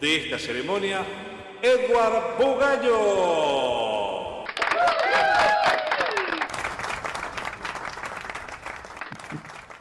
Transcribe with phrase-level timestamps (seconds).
[0.00, 1.04] de esta ceremonia,
[1.62, 4.44] Edward Bugallo.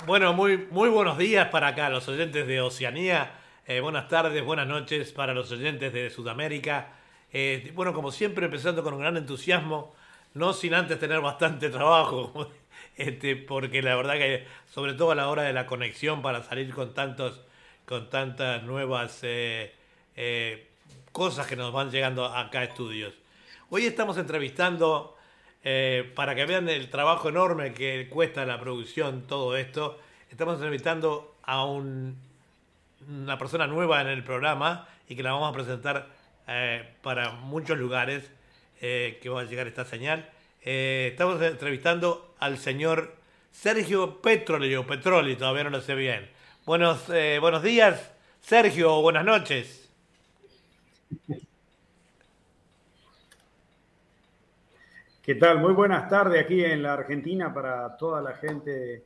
[0.05, 3.39] Bueno, muy, muy buenos días para acá, los oyentes de Oceanía.
[3.67, 6.89] Eh, buenas tardes, buenas noches para los oyentes de Sudamérica.
[7.31, 9.93] Eh, bueno, como siempre, empezando con un gran entusiasmo,
[10.33, 12.49] no sin antes tener bastante trabajo,
[12.95, 16.73] este, porque la verdad que, sobre todo a la hora de la conexión para salir
[16.73, 17.41] con, tantos,
[17.85, 19.73] con tantas nuevas eh,
[20.15, 20.67] eh,
[21.11, 23.13] cosas que nos van llegando acá a estudios.
[23.69, 25.17] Hoy estamos entrevistando,
[26.15, 31.63] para que vean el trabajo enorme que cuesta la producción, todo esto, estamos entrevistando a
[31.65, 32.17] un,
[33.07, 36.07] una persona nueva en el programa y que la vamos a presentar
[36.47, 38.31] eh, para muchos lugares
[38.81, 40.29] eh, que va a llegar esta señal.
[40.63, 43.15] Eh, estamos entrevistando al señor
[43.51, 46.29] Sergio Petroli, o Petroli, todavía no lo sé bien.
[46.65, 48.11] Buenos, buenos días,
[48.41, 49.89] Sergio, buenas noches.
[55.23, 55.59] ¿Qué tal?
[55.59, 59.05] Muy buenas tardes aquí en la Argentina para toda la gente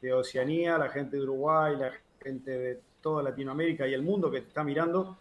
[0.00, 1.90] de Oceanía, la gente de Uruguay, la
[2.22, 5.18] gente de toda Latinoamérica y el mundo que está mirando.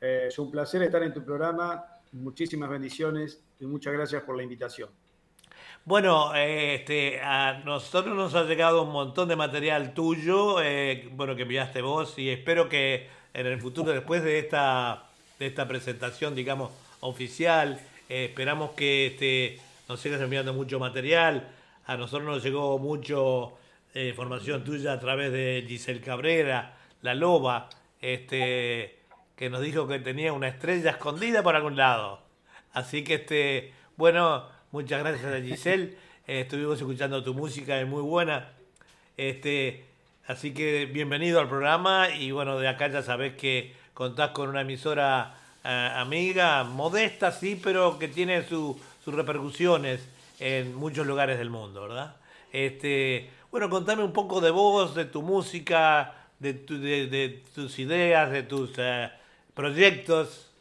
[0.00, 1.84] Eh, es un placer estar en tu programa.
[2.16, 4.88] Muchísimas bendiciones y muchas gracias por la invitación.
[5.84, 11.42] Bueno, este, a nosotros nos ha llegado un montón de material tuyo, eh, bueno, que
[11.42, 15.04] enviaste vos, y espero que en el futuro, después de esta,
[15.38, 21.48] de esta presentación, digamos, oficial, eh, esperamos que este, nos sigas enviando mucho material.
[21.86, 23.52] A nosotros nos llegó mucho
[23.94, 27.68] información tuya a través de Giselle Cabrera, La Loba,
[28.02, 28.95] este,
[29.36, 32.20] que nos dijo que tenía una estrella escondida por algún lado.
[32.72, 35.96] Así que, este, bueno, muchas gracias a Giselle.
[36.28, 38.48] Eh, estuvimos escuchando tu música, es muy buena.
[39.16, 39.84] Este,
[40.26, 44.62] así que bienvenido al programa y bueno, de acá ya sabes que contás con una
[44.62, 48.76] emisora eh, amiga, modesta sí, pero que tiene sus
[49.06, 50.00] repercusiones
[50.40, 52.16] en muchos lugares del mundo, ¿verdad?
[52.52, 58.42] Este, bueno, contame un poco de vos, de tu música, de, de, tus ideas, de
[58.42, 59.10] tus eh,
[59.56, 60.52] proyectos.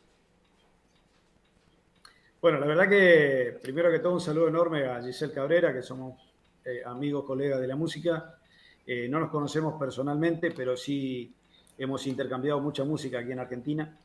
[2.41, 6.17] Bueno, la verdad que primero que todo un saludo enorme a Giselle Cabrera, que somos
[6.63, 8.37] eh, amigos, colegas de la música.
[8.87, 11.33] Eh, no nos conocemos personalmente, pero sí
[11.77, 13.97] hemos intercambiado mucha música aquí en Argentina.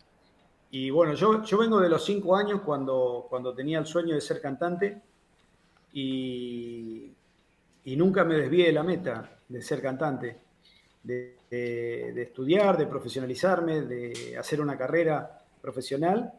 [0.72, 4.20] Y bueno, yo, yo vengo de los cinco años cuando, cuando tenía el sueño de
[4.20, 5.00] ser cantante
[5.92, 7.12] y,
[7.84, 10.49] y nunca me desvié de la meta de ser cantante
[11.02, 16.32] de, estudiar, de profesionalizarme, de hacer una carrera profesional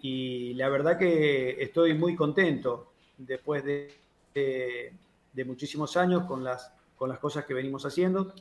[0.00, 3.94] y la verdad que estoy muy contento después de,
[4.34, 8.34] de, muchísimos años con las, con las cosas que venimos haciendo.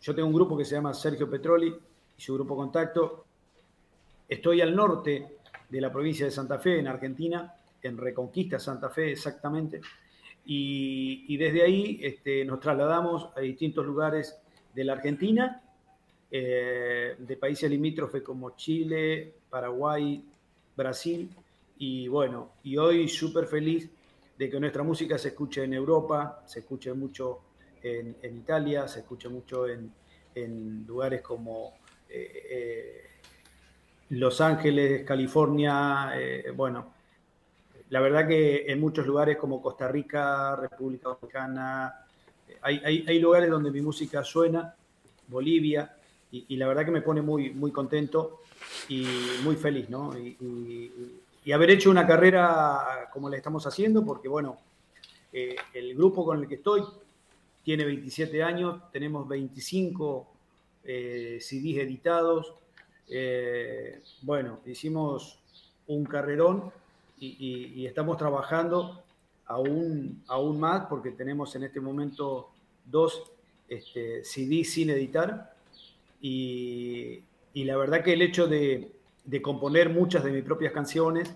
[0.00, 1.74] Yo tengo un grupo que se llama Sergio Petroli
[2.16, 3.24] y su grupo Contacto.
[4.28, 5.38] Estoy al norte
[5.68, 9.80] de la provincia de Santa Fe, en Argentina, en Reconquista Santa Fe exactamente.
[10.44, 14.36] Y, desde ahí este, nos trasladamos a distintos lugares
[14.74, 15.62] de la Argentina,
[16.30, 20.24] eh, de países limítrofes como Chile, Paraguay,
[20.76, 21.30] Brasil.
[21.78, 23.88] Y bueno, y hoy súper feliz
[24.38, 27.40] de que nuestra música se escuche en Europa, se escuche mucho
[27.82, 29.92] en, Italia, se escuche mucho en,
[30.86, 31.74] lugares como
[32.08, 33.10] eh,
[34.10, 36.92] Los Ángeles, California, eh, bueno,
[37.90, 42.06] la verdad que en muchos lugares como Costa Rica, República Dominicana,
[42.62, 44.74] hay, lugares donde mi música suena,
[45.28, 45.96] Bolivia,
[46.32, 48.42] y, la verdad que me pone muy, muy contento
[48.88, 49.04] y
[49.42, 50.16] muy feliz, ¿no?
[50.16, 50.36] Y,
[51.44, 54.58] y haber hecho una carrera como la estamos haciendo, porque bueno,
[55.32, 56.82] eh, el grupo con el que estoy
[57.64, 60.26] tiene 27 años, tenemos 25
[60.84, 62.54] eh, CDs editados.
[63.08, 65.38] Eh, bueno, hicimos
[65.86, 66.72] un carrerón
[67.18, 69.02] y, estamos trabajando
[69.50, 72.50] aún, aún más porque tenemos en este momento
[72.84, 73.30] dos
[73.68, 75.54] este, CDs sin editar
[76.20, 77.22] y,
[77.54, 78.92] la verdad que el hecho de,
[79.42, 81.34] componer muchas de mis propias canciones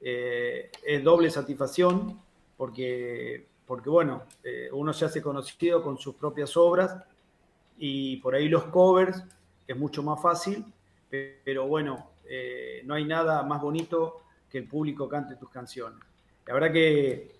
[0.00, 2.18] es doble satisfacción
[2.56, 6.94] porque, porque bueno, eh, uno se hace conocido con sus propias obras
[7.78, 9.22] y por ahí los covers
[9.66, 10.64] es mucho más fácil,
[11.08, 16.00] pero bueno, eh, no hay nada más bonito que el público cante tus canciones.
[16.46, 17.39] La verdad que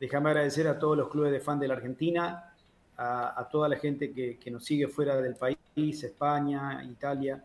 [0.00, 2.54] déjame agradecer a todos los clubes de fan de la Argentina,
[2.96, 7.42] a, toda la gente que, nos sigue fuera del país, España, Italia,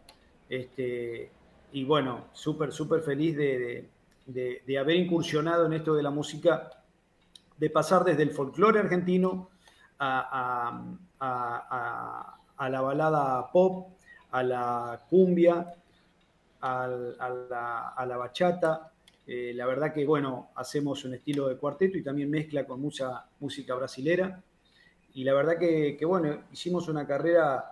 [0.49, 1.31] este,
[1.71, 3.89] y bueno, súper, súper feliz de,
[4.25, 6.69] de, haber incursionado en esto de la música
[7.57, 9.49] de pasar desde el folclore argentino
[9.99, 10.81] a,
[12.59, 13.93] la balada pop,
[14.31, 15.73] a la cumbia,
[16.61, 18.91] a, la, bachata.
[19.27, 23.25] Eh, la verdad que, bueno, hacemos un estilo de cuarteto y también mezcla con mucha
[23.39, 24.41] música brasilera.
[25.13, 27.63] Y la verdad que, bueno, hicimos una carrera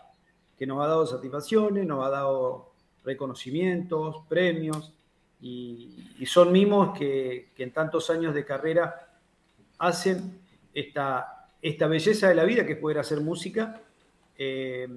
[0.57, 2.71] que nos ha dado satisfacciones, nos ha dado
[3.03, 4.93] reconocimientos, premios,
[5.41, 5.89] y,
[6.25, 9.09] son mimos que, que en tantos años de carrera
[9.77, 10.39] hacen
[10.73, 13.81] esta, esta belleza de la vida que es poder hacer música,
[14.37, 14.87] eh,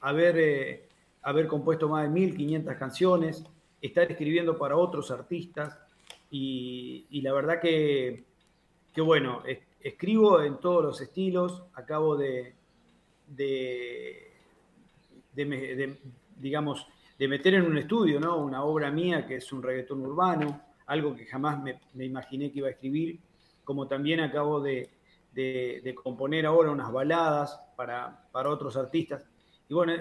[0.00, 0.88] haber, eh,
[1.22, 3.44] haber compuesto más de 1500 canciones,
[3.80, 5.78] estar escribiendo para otros artistas
[6.36, 8.24] y, la verdad que,
[8.92, 9.44] que, bueno,
[9.80, 12.56] escribo en todos los estilos, acabo de,
[13.28, 14.32] de,
[16.36, 18.38] digamos, de meter en un estudio, ¿no?
[18.38, 22.66] Una obra mía que es un reggaetón urbano, algo que jamás me, imaginé que iba
[22.68, 23.20] a escribir
[23.62, 24.90] como también acabo de,
[26.02, 29.24] componer ahora unas baladas para, otros artistas.
[29.68, 29.92] Y bueno,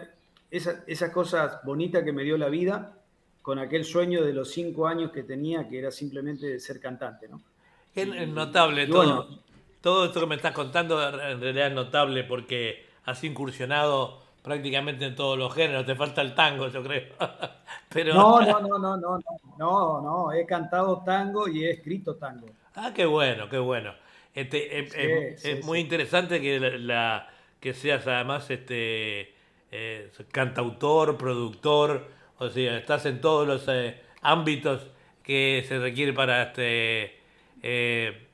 [0.50, 3.02] esas cosas bonitas que me dio la vida
[3.44, 7.42] con aquel sueño de los cinco años que tenía, que era simplemente ser cantante, ¿no?
[7.94, 9.28] Es notable todo.
[9.81, 15.16] todo esto que me estás contando en realidad es notable porque has incursionado prácticamente en
[15.16, 15.86] todos los géneros.
[15.86, 17.13] Te falta el tango, yo creo.
[17.90, 18.13] Pero...
[18.13, 19.19] No, no, no, no, no,
[19.60, 22.48] no, no, he cantado tango y he escrito tango.
[22.75, 23.94] Ah, qué bueno, qué bueno.
[24.34, 27.30] Este, es, muy interesante que, la,
[27.60, 29.36] que seas además este
[29.69, 32.07] eh, cantautor, productor,
[32.44, 34.88] o sea, estás en todos los eh, ámbitos
[35.24, 37.19] que se requiere para este
[37.62, 38.28] eh,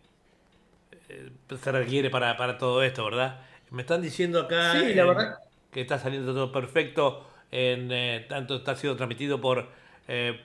[1.62, 3.42] se requiere para, para, todo esto, ¿verdad?
[3.72, 4.74] Me están diciendo acá
[5.72, 9.68] que está saliendo todo perfecto, en tanto está siendo transmitido por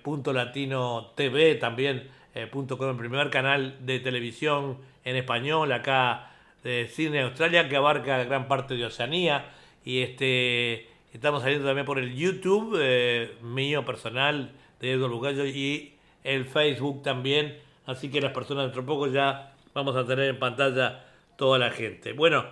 [0.02, 6.32] Punto Latino TV también eh, .com, el primer canal de televisión en español acá
[6.64, 9.52] de Cine Australia que abarca gran parte de Oceanía
[9.84, 15.94] y este estamos saliendo también por el YouTube eh, mío personal de Edgar Bugallo y
[16.22, 17.58] el Facebook también.
[17.86, 21.04] Así que las personas dentro de poco ya vamos a tener en pantalla
[21.36, 22.12] toda la gente.
[22.12, 22.44] Bueno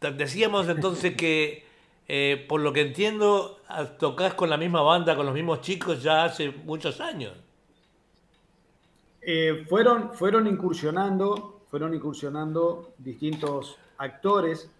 [0.00, 1.64] decíamos entonces que
[2.08, 3.60] eh, por lo que entiendo
[3.98, 7.32] tocas con la misma banda con los mismos chicos ya hace muchos años.
[9.22, 14.70] Eh, fueron, fueron incursionando, fueron incursionando distintos actores,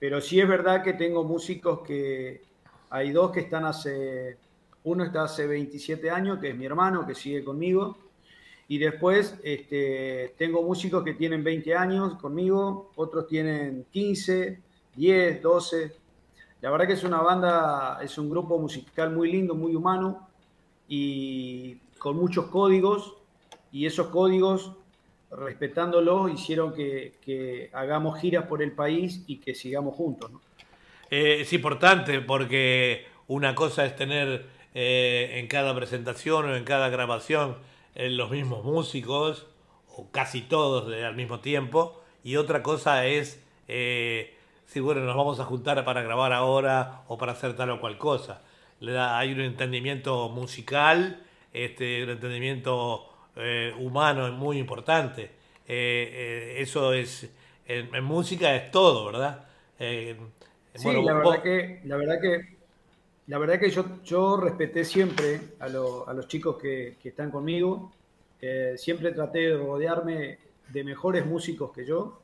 [0.00, 2.42] pero sí es verdad que tengo músicos que
[2.88, 4.38] hay dos que están hace,
[4.82, 7.96] uno está hace 27 años, que es mi hermano, que sigue conmigo,
[8.66, 14.60] y después este, tengo músicos que tienen 20 años conmigo, otros tienen 15,
[14.96, 15.92] 10, 12.
[16.62, 20.28] La verdad que es una banda, es un grupo musical muy lindo, muy humano
[20.88, 23.16] y con muchos códigos
[23.72, 24.72] y esos códigos,
[25.30, 30.30] respetándolos, hicieron que, hagamos giras por el país y que sigamos juntos.
[31.10, 36.88] Eh, es importante porque una cosa es tener eh, en cada presentación o en cada
[36.88, 37.56] grabación
[37.94, 39.46] eh, los mismos músicos,
[39.96, 43.42] o casi todos al mismo tiempo, y otra cosa es
[44.66, 47.98] si bueno, nos vamos a juntar para grabar ahora o para hacer tal o cual
[47.98, 48.42] cosa.
[48.80, 51.20] Hay un entendimiento musical,
[51.52, 55.22] este, un entendimiento eh, humano es muy importante.
[55.22, 55.28] Eh,
[55.66, 57.30] eh, eso es,
[57.66, 59.44] en, música es todo, ¿verdad?
[59.78, 62.60] sí, la, verdad que, la verdad que
[63.30, 67.92] la verdad que yo, yo respeté siempre a, los chicos que, están conmigo.
[68.42, 72.20] Eh, siempre traté de rodearme de mejores músicos que yo.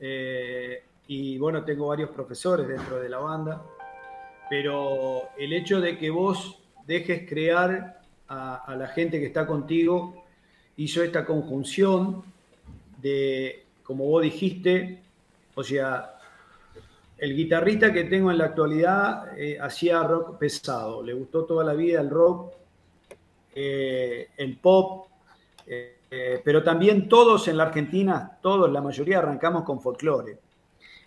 [0.00, 3.62] Eh, y bueno, tengo varios profesores dentro de la banda.
[4.50, 6.58] Pero el hecho de que vos
[6.88, 10.21] dejes crear a, la gente que está contigo
[10.76, 12.22] hizo esta conjunción
[13.00, 15.02] de, como vos dijiste,
[15.54, 16.14] o sea,
[17.18, 21.74] el guitarrista que tengo en la actualidad eh, hacía rock pesado, le gustó toda la
[21.74, 22.52] vida el rock,
[23.54, 25.06] eh, el pop,
[25.66, 30.38] eh, pero también todos en la Argentina, todos, la mayoría arrancamos con folclore.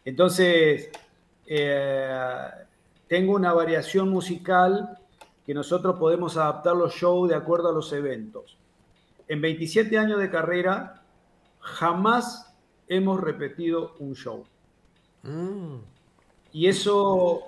[0.03, 0.89] Entonces,
[3.07, 4.97] tengo una variación musical
[5.45, 8.57] que nosotros podemos adaptar los shows de acuerdo a los eventos.
[9.27, 11.01] En 27 años de carrera,
[11.59, 12.53] jamás
[12.87, 14.45] hemos repetido un show.
[15.23, 15.77] Mm.
[16.53, 17.43] Y eso,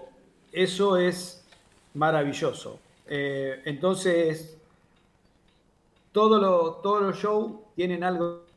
[0.52, 1.46] eso es
[1.94, 2.80] maravilloso.
[3.06, 4.58] Eh, entonces,
[6.12, 8.48] todos los shows tienen algo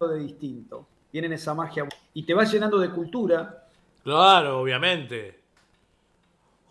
[0.00, 0.86] de distinto.
[1.10, 1.86] Tienen esa magia.
[2.12, 3.68] Y te va llenando de cultura.
[4.02, 5.43] Claro, obviamente.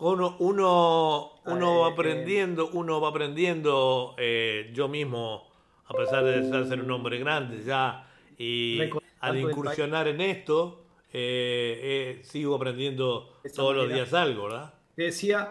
[0.04, 5.48] Uno, uno, uno va aprendiendo, uno va aprendiendo, eh, yo mismo,
[5.86, 8.06] a pesar de ser un hombre grande ya,
[8.36, 8.80] y
[9.20, 14.74] al incursionar en esto, eh, eh, sigo aprendiendo todos los días algo, ¿verdad?
[14.94, 15.48] Decía.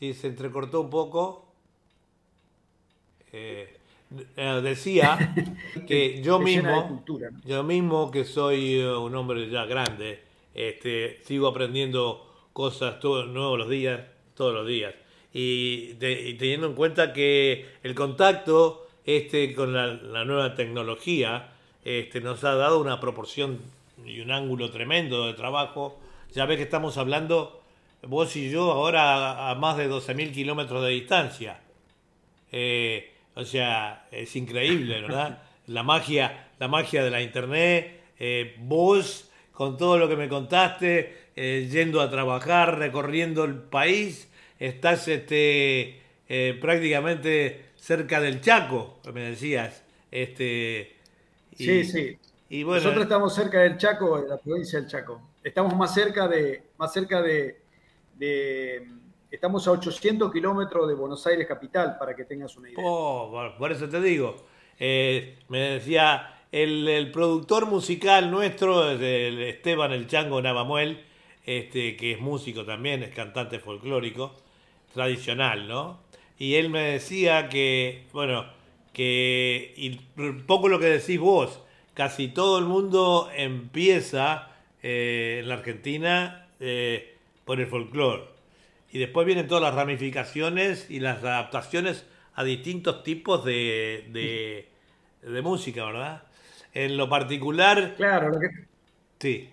[0.00, 1.54] Sí, se entrecortó un poco.
[3.32, 3.78] Eh,
[4.64, 5.32] decía
[5.86, 7.04] que yo mismo,
[7.44, 12.26] yo mismo que soy un hombre ya grande, este, sigo aprendiendo
[12.60, 14.00] cosas todos nuevos los días,
[14.34, 14.94] todos los días.
[15.32, 21.50] Y, teniendo en cuenta que el contacto este con la nueva tecnología
[21.84, 23.58] este, nos ha dado una proporción
[24.04, 25.98] y un ángulo tremendo de trabajo.
[26.32, 27.62] Ya ves que estamos hablando,
[28.02, 31.60] vos y yo, ahora a, más de 12.000 kilómetros de distancia.
[32.52, 35.42] Eh, o sea, es increíble, ¿verdad?
[35.66, 41.19] La magia, la magia de la internet, eh, vos con todo lo que me contaste,
[41.42, 44.28] eh, yendo a trabajar, recorriendo el país,
[44.58, 46.02] estás este,
[46.60, 49.82] prácticamente cerca del Chaco, me decías.
[50.10, 50.96] Este,
[51.56, 52.18] sí, sí.
[52.50, 55.20] Nosotros estamos cerca del Chaco, de la provincia del Chaco.
[55.42, 57.60] Estamos más cerca de, más cerca de,
[59.30, 62.84] estamos a 800 kilómetros de Buenos Aires capital, para que tengas una idea.
[62.84, 64.36] Oh, por eso te digo.
[64.78, 71.04] Eh, me decía el, productor musical nuestro, el Esteban El Chango Navamuel,
[71.44, 74.34] este, que es músico también, es cantante folclórico,
[74.92, 76.00] tradicional, ¿no?
[76.38, 78.46] Y él me decía que, bueno,
[78.92, 81.60] que y un poco lo que decís vos,
[81.94, 84.48] casi todo el mundo empieza
[84.82, 88.24] eh, en la Argentina eh, por el folclore.
[88.92, 94.06] Y después vienen todas las ramificaciones y las adaptaciones a distintos tipos de,
[95.22, 96.22] de, música, ¿verdad?
[96.72, 97.94] En lo particular...
[97.96, 98.48] Claro, lo que...
[99.18, 99.50] Sí,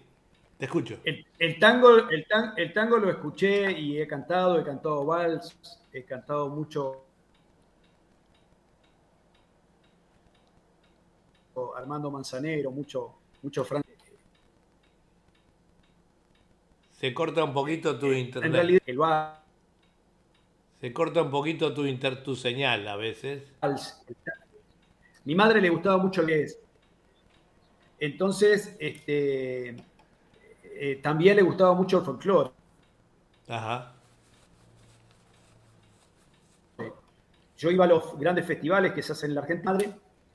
[0.58, 1.00] te escucho.
[1.04, 2.26] El, tango, el,
[2.58, 5.56] el tango lo escuché y he cantado, he cantado vals,
[5.94, 7.08] he cantado mucho
[11.76, 13.66] Armando Manzanero, mucho, mucho
[16.92, 18.82] Se corta un poquito tu internet.
[20.82, 23.44] Se corta un poquito tu, inter, tu señal a veces.
[25.26, 26.60] Mi madre le gustaba mucho el es.
[28.00, 29.76] Entonces, este,
[30.79, 32.51] eh, también le gustaba mucho el folclore.
[33.48, 33.93] Ajá.
[37.57, 39.77] Yo iba a los grandes festivales que se hacen en la Argentina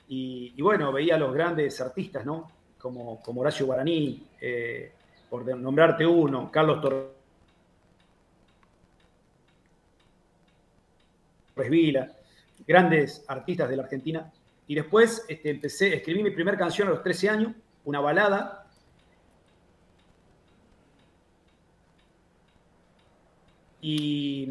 [0.09, 2.51] y, bueno, veía a los grandes artistas, ¿no?
[2.77, 4.91] Como, como Horacio Guaraní, eh,
[5.29, 7.07] por nombrarte uno, Carlos Torres
[11.69, 12.11] Vila,
[12.67, 14.31] grandes artistas de la Argentina.
[14.67, 17.53] Y después este, empecé, escribí mi primera canción a los 13 años,
[17.85, 18.62] una balada.
[23.83, 24.47] Y,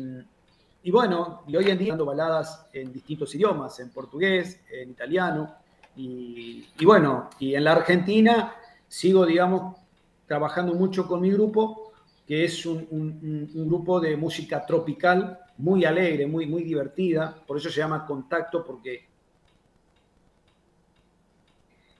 [0.84, 5.54] y bueno, y hoy en día dando baladas en distintos idiomas, en portugués, en italiano.
[5.96, 8.54] Y, bueno, y en la Argentina
[8.88, 9.76] sigo, digamos,
[10.26, 11.92] trabajando mucho con mi grupo,
[12.26, 17.34] que es un, grupo de música tropical, muy alegre, muy, muy divertida.
[17.46, 19.04] Por eso se llama Contacto, porque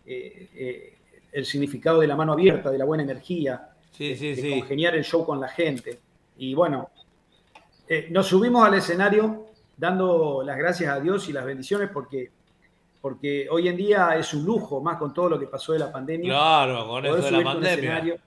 [0.07, 0.99] eh, eh,
[1.31, 5.39] el significado de la mano abierta, de la buena energía, de, congeniar el show con
[5.39, 6.01] la gente.
[6.39, 6.91] Y bueno,
[7.95, 12.31] eh, nos subimos al escenario dando las gracias a Dios y las bendiciones porque,
[13.03, 15.93] porque hoy en día es un lujo, más con todo lo que pasó de la
[15.93, 16.33] pandemia.
[16.33, 18.19] Claro, con eso de la pandemia.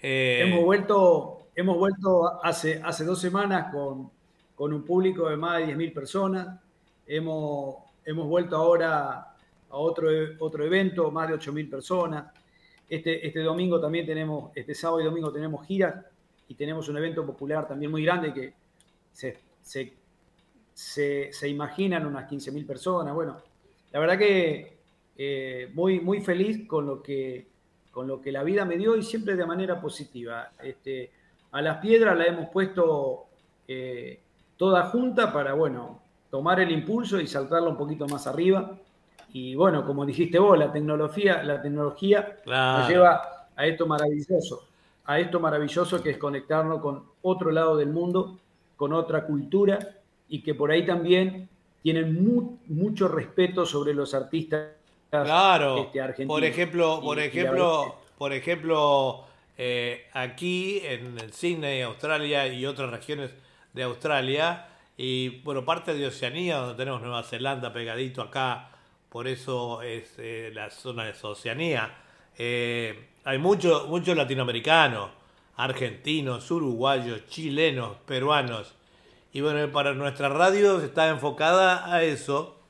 [0.00, 4.10] hemos vuelto, hemos vuelto hace, hace dos semanas con,
[4.54, 6.58] con un público de más de 10.000 personas.
[7.06, 9.34] Hemos, hemos vuelto ahora
[9.68, 12.32] a otro, otro evento, más de 8.000 personas.
[12.88, 15.96] Este, este domingo también tenemos, este sábado y domingo tenemos giras
[16.54, 18.54] y tenemos un evento popular también muy grande que
[19.12, 23.12] se, se, se, imaginan unas 15.000 personas.
[23.12, 23.40] Bueno,
[23.90, 24.76] la verdad que
[25.18, 27.48] eh, muy, muy feliz con lo, que,
[27.90, 30.52] con lo que la vida me dio y siempre de manera positiva.
[30.62, 31.10] Este,
[31.50, 33.24] a las piedras la hemos puesto
[33.66, 34.20] eh,
[34.56, 38.78] toda junta para, bueno, tomar el impulso y saltarla un poquito más arriba.
[39.32, 44.68] Y bueno, como dijiste vos, la tecnología, la tecnología nos lleva a esto maravilloso,
[45.06, 48.38] a esto maravilloso que es conectarnos con otro lado del mundo,
[48.76, 49.78] con otra cultura
[50.28, 51.48] y que por ahí también
[51.82, 54.68] tienen mucho respeto sobre los artistas
[55.10, 55.78] claro.
[55.78, 56.34] Este, argentinos.
[56.34, 59.24] Por ejemplo, por ejemplo, por ejemplo,
[59.58, 63.30] eh, aquí en el Sydney, Australia y otras regiones
[63.72, 68.70] de Australia, y bueno, parte de Oceanía, donde tenemos Nueva Zelanda pegadito acá,
[69.08, 71.94] por eso es eh, la zona de Oceanía.
[72.36, 75.10] Eh, hay muchos mucho latinoamericanos,
[75.56, 78.74] argentinos, uruguayos, chilenos, peruanos.
[79.32, 82.60] Y bueno, para nuestra radio está enfocada a eso.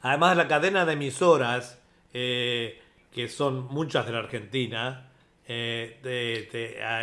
[0.00, 1.78] Además, la cadena de emisoras,
[2.14, 2.80] eh,
[3.12, 5.10] que son muchas de la Argentina,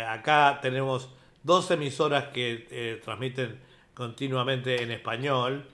[0.08, 1.10] acá tenemos
[1.42, 3.60] dos emisoras que transmiten
[3.94, 5.66] continuamente en español.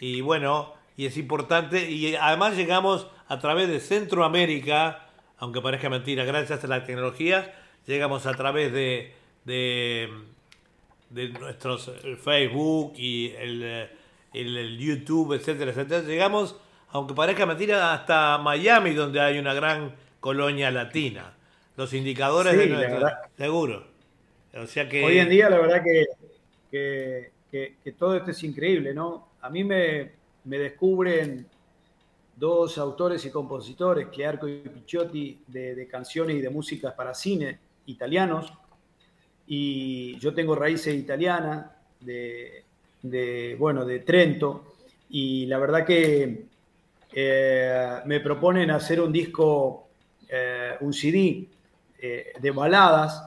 [0.00, 1.90] Y bueno, y es importante.
[1.90, 5.09] Y además llegamos a través de Centroamérica,
[5.40, 7.52] aunque parezca mentira, gracias a la tecnología,
[7.86, 9.12] llegamos a través de,
[9.44, 10.08] de,
[11.40, 11.90] nuestros
[12.22, 13.88] Facebook y el,
[14.32, 16.02] el, YouTube, etcétera, etcétera.
[16.02, 16.56] Llegamos,
[16.90, 21.34] aunque parezca mentira, hasta Miami, donde hay una gran colonia latina.
[21.76, 23.86] Los indicadores de nuestro, seguro.
[24.54, 29.28] O sea que hoy en día la verdad que que, todo esto es increíble, ¿no?
[29.40, 30.12] A mí me,
[30.44, 31.46] descubren
[32.40, 38.50] dos autores y compositores, Clearco y Picciotti, de, canciones y de músicas para cine italianos,
[39.46, 41.66] y yo tengo raíces italianas,
[42.00, 42.64] de,
[43.58, 44.72] bueno, de Trento,
[45.10, 46.46] y la verdad que
[47.12, 49.88] eh, me proponen hacer un disco,
[50.26, 51.46] eh, un CD
[51.98, 53.22] eh, de baladas,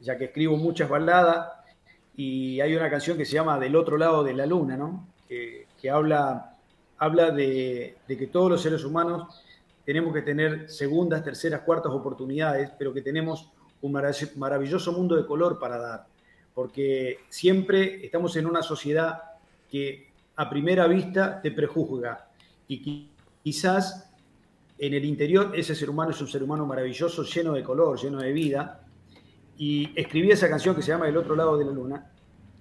[0.00, 1.52] ya que escribo muchas baladas,
[2.16, 5.06] y hay una canción que se llama Del otro lado de la luna, ¿no?
[5.28, 6.56] que, habla,
[6.98, 9.42] habla de, que todos los seres humanos
[9.84, 13.48] tenemos que tener segundas, terceras, cuartas oportunidades, pero que tenemos
[13.80, 16.06] un maravilloso mundo de color para dar,
[16.54, 19.22] porque siempre estamos en una sociedad
[19.70, 22.28] que a primera vista te prejuzga.
[22.66, 23.08] Y
[23.42, 24.10] quizás
[24.76, 28.18] en el interior ese ser humano es un ser humano maravilloso, lleno de color, lleno
[28.18, 28.80] de vida,
[29.56, 32.12] y escribí esa canción que se llama El otro lado de la luna,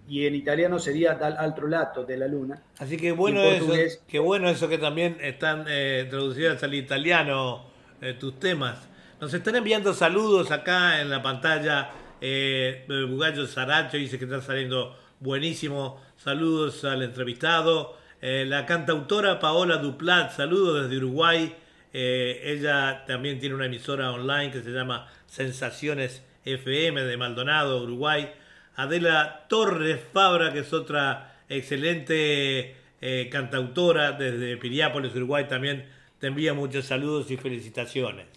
[0.08, 2.62] y en italiano sería Dal altro lato de la luna.
[2.80, 3.72] Así que bueno eso,
[4.08, 7.66] que bueno eso que también están eh, traducidas al italiano
[8.02, 8.88] eh, tus temas.
[9.20, 11.90] Nos están enviando saludos acá en la pantalla.
[12.22, 16.02] Eh, Bugallo Saracho dice que está saliendo buenísimo.
[16.16, 17.98] Saludos al entrevistado.
[18.22, 21.56] Eh, la cantautora Paola Duplat, saludos desde Uruguay.
[21.92, 28.32] ella también tiene una emisora online que se llama Sensaciones FM de Maldonado, Uruguay.
[28.78, 36.54] Adela Torres Fabra, que es otra excelente eh, cantautora desde Piriápolis, Uruguay, también te envía
[36.54, 38.28] muchos saludos y felicitaciones.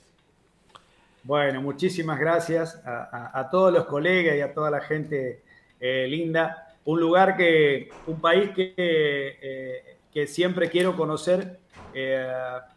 [1.24, 5.42] Bueno, muchísimas gracias a, todos los colegas y a toda la gente
[5.78, 6.74] eh, linda.
[6.86, 11.58] Un lugar que, un país que, eh, que siempre quiero conocer.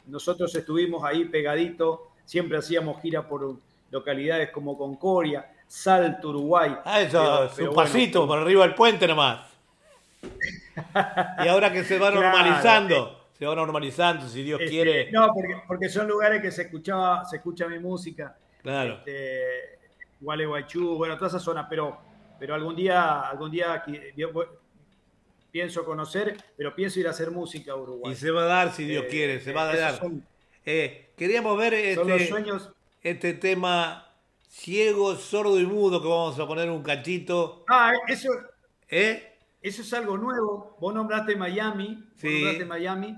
[0.07, 3.55] nosotros estuvimos ahí pegadito, siempre hacíamos gira por
[3.89, 6.77] localidades como Concordia, Salto, Uruguay.
[6.85, 9.49] Ah, eso, un pasito por arriba del puente nomás.
[11.43, 15.11] y ahora que se va normalizando, se va normalizando, si Dios este, quiere.
[15.11, 15.33] No,
[15.67, 18.37] porque, son lugares que se escuchaba, se escucha mi música.
[18.61, 18.99] Claro.
[18.99, 19.79] Este,
[20.21, 21.97] Gualeguaychú, bueno, toda esa zona, pero,
[22.37, 23.83] pero algún día, algún día
[25.51, 28.13] pienso conocer, pero pienso ir a hacer música a Uruguay.
[28.13, 29.99] Y se va a dar, si Dios eh, quiere, se va a dar.
[30.67, 32.69] Eh, queríamos ver este, sueños.
[33.01, 34.02] este tema
[34.53, 37.65] ciego, sordo y mudo, que vamos a poner un cachito.
[37.67, 38.29] Ah, eso.
[38.87, 39.31] ¿Eh?
[39.61, 40.77] Eso es algo nuevo.
[40.79, 42.03] Vos nombraste Miami.
[42.15, 42.29] Sí.
[42.29, 43.17] nombraste Miami.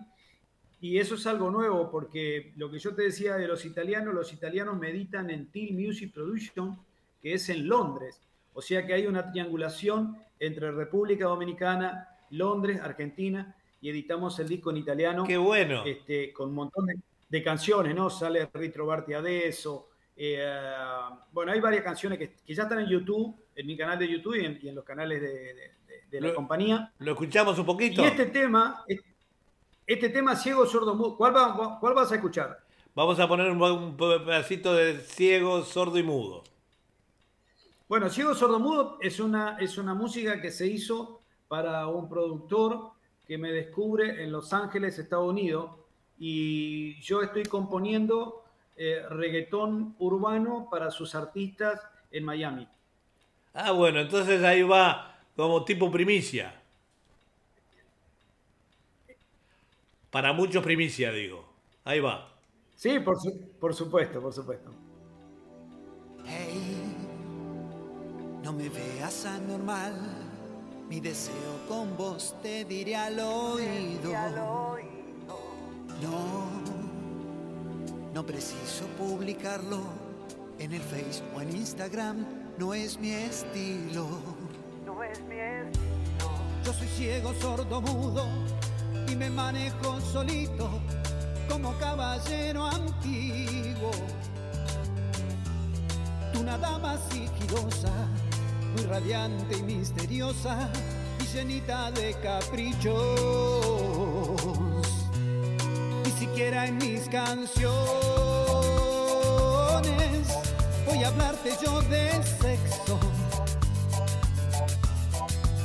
[0.79, 4.31] Y eso es algo nuevo, porque lo que yo te decía de los italianos, los
[4.31, 6.79] italianos meditan en Till Music Production,
[7.21, 8.21] que es en Londres.
[8.53, 14.69] O sea que hay una triangulación entre República Dominicana, Londres, Argentina, y editamos el disco
[14.69, 15.23] en italiano.
[15.25, 15.83] ¡Qué bueno!
[15.85, 16.85] Este, con un montón
[17.29, 18.09] de, canciones, ¿no?
[18.09, 19.89] Sale Ritrobarti Adesso,
[21.31, 24.67] bueno, hay varias canciones que, ya están en YouTube, en mi canal de YouTube y
[24.67, 26.93] en, los canales de, la compañía.
[26.99, 28.01] ¿Lo escuchamos un poquito?
[28.01, 28.85] Y este tema,
[29.85, 31.33] este tema ciego, sordo, mudo, ¿cuál,
[31.79, 32.65] ¿cuál vas a escuchar?
[32.95, 36.43] Vamos a poner un, pedacito de ciego, sordo y mudo.
[37.89, 42.93] Bueno, Ciego Sordo Mudo es una, es una música que se hizo para un productor
[43.27, 45.71] que me descubre en Los Ángeles, Estados Unidos,
[46.17, 48.44] y yo estoy componiendo
[48.77, 52.67] eh, reggaetón urbano para sus artistas en Miami.
[53.53, 56.61] Ah, bueno, entonces ahí va como tipo primicia.
[60.09, 61.45] Para muchos primicia, digo.
[61.83, 62.29] Ahí va.
[62.75, 63.17] Sí, por,
[63.59, 64.71] por supuesto, por supuesto.
[66.25, 66.95] Hey,
[68.43, 69.93] no me veas anormal.
[70.89, 71.33] Mi deseo
[71.67, 74.11] con vos te diré al oído.
[76.01, 76.54] No,
[78.15, 79.81] no preciso publicarlo
[80.57, 82.25] en el Facebook o en Instagram.
[82.57, 84.07] No es mi estilo.
[84.85, 86.31] No es mi estilo.
[86.63, 88.25] Yo soy ciego, sordo, mudo
[89.09, 90.79] y me manejo solito
[91.49, 93.91] como caballero antiguo.
[96.31, 97.91] Tú una dama sigilosa,
[98.77, 100.69] muy radiante y misteriosa,
[101.19, 103.75] y llenita de caprichos.
[106.35, 107.71] Siquiera en mis canciones
[110.85, 112.99] voy a hablarte yo de sexo.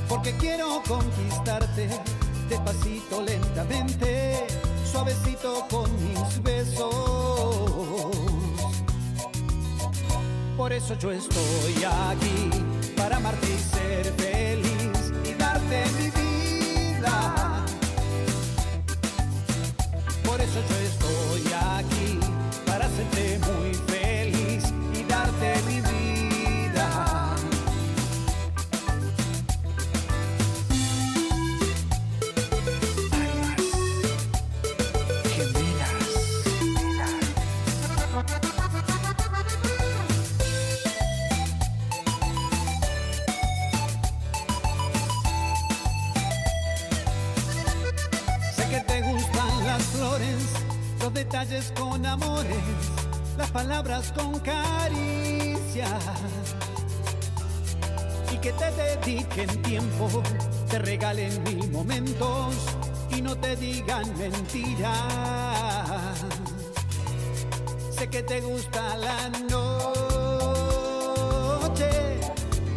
[0.09, 1.89] Porque quiero conquistarte
[2.49, 4.47] despacito, lentamente
[4.89, 6.95] suavecito con mis besos.
[10.57, 12.49] Por eso yo estoy aquí,
[12.97, 17.50] para amarte y ser feliz y darte mi vida.
[20.51, 22.19] Eso yo estoy aquí,
[22.67, 23.30] para hacerte
[51.41, 52.55] detalles con amores,
[53.39, 55.89] las palabras con caricias.
[58.31, 60.23] Y que te dediquen tiempo,
[60.69, 62.55] te regalen mil momentos
[63.11, 66.19] y no te digan mentiras.
[67.91, 69.81] Sé que te gusta la noche,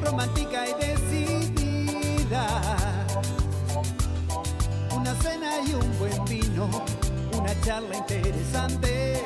[0.03, 2.47] romántica y decidida.
[4.95, 7.02] Una cena y un buen vino
[7.43, 9.21] una charla interesante,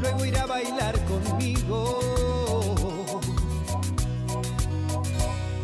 [0.00, 2.00] luego ir a bailar conmigo.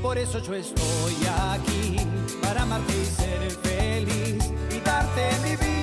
[0.01, 1.17] Por eso yo estoy
[1.53, 1.97] aquí,
[2.41, 5.78] para amarte y ser feliz y darte mi vida.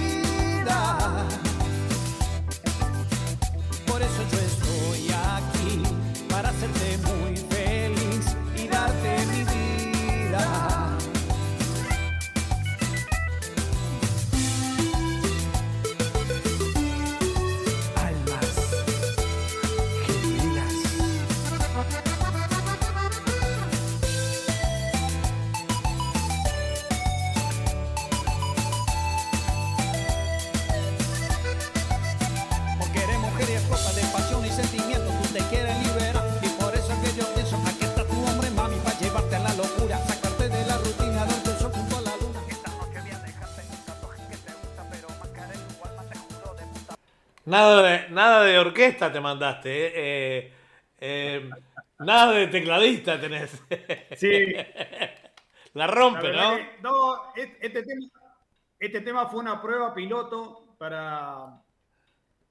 [47.56, 49.92] Nada de, nada de orquesta te mandaste, ¿eh?
[49.96, 50.54] Eh,
[51.00, 51.50] eh,
[52.00, 53.64] nada de tecladista tenés.
[54.18, 54.54] Sí.
[55.74, 56.58] La rompe, ¿no?
[56.82, 58.08] no, este tema,
[58.78, 61.62] este tema fue una prueba piloto para,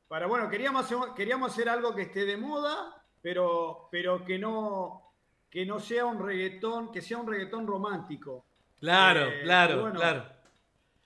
[0.08, 5.12] para bueno, queríamos hacer, queríamos hacer algo que esté de moda, pero, pero que, no,
[5.50, 8.44] que no sea un reggaetón, que sea un reggaetón romántico.
[8.78, 10.26] Claro, claro, claro.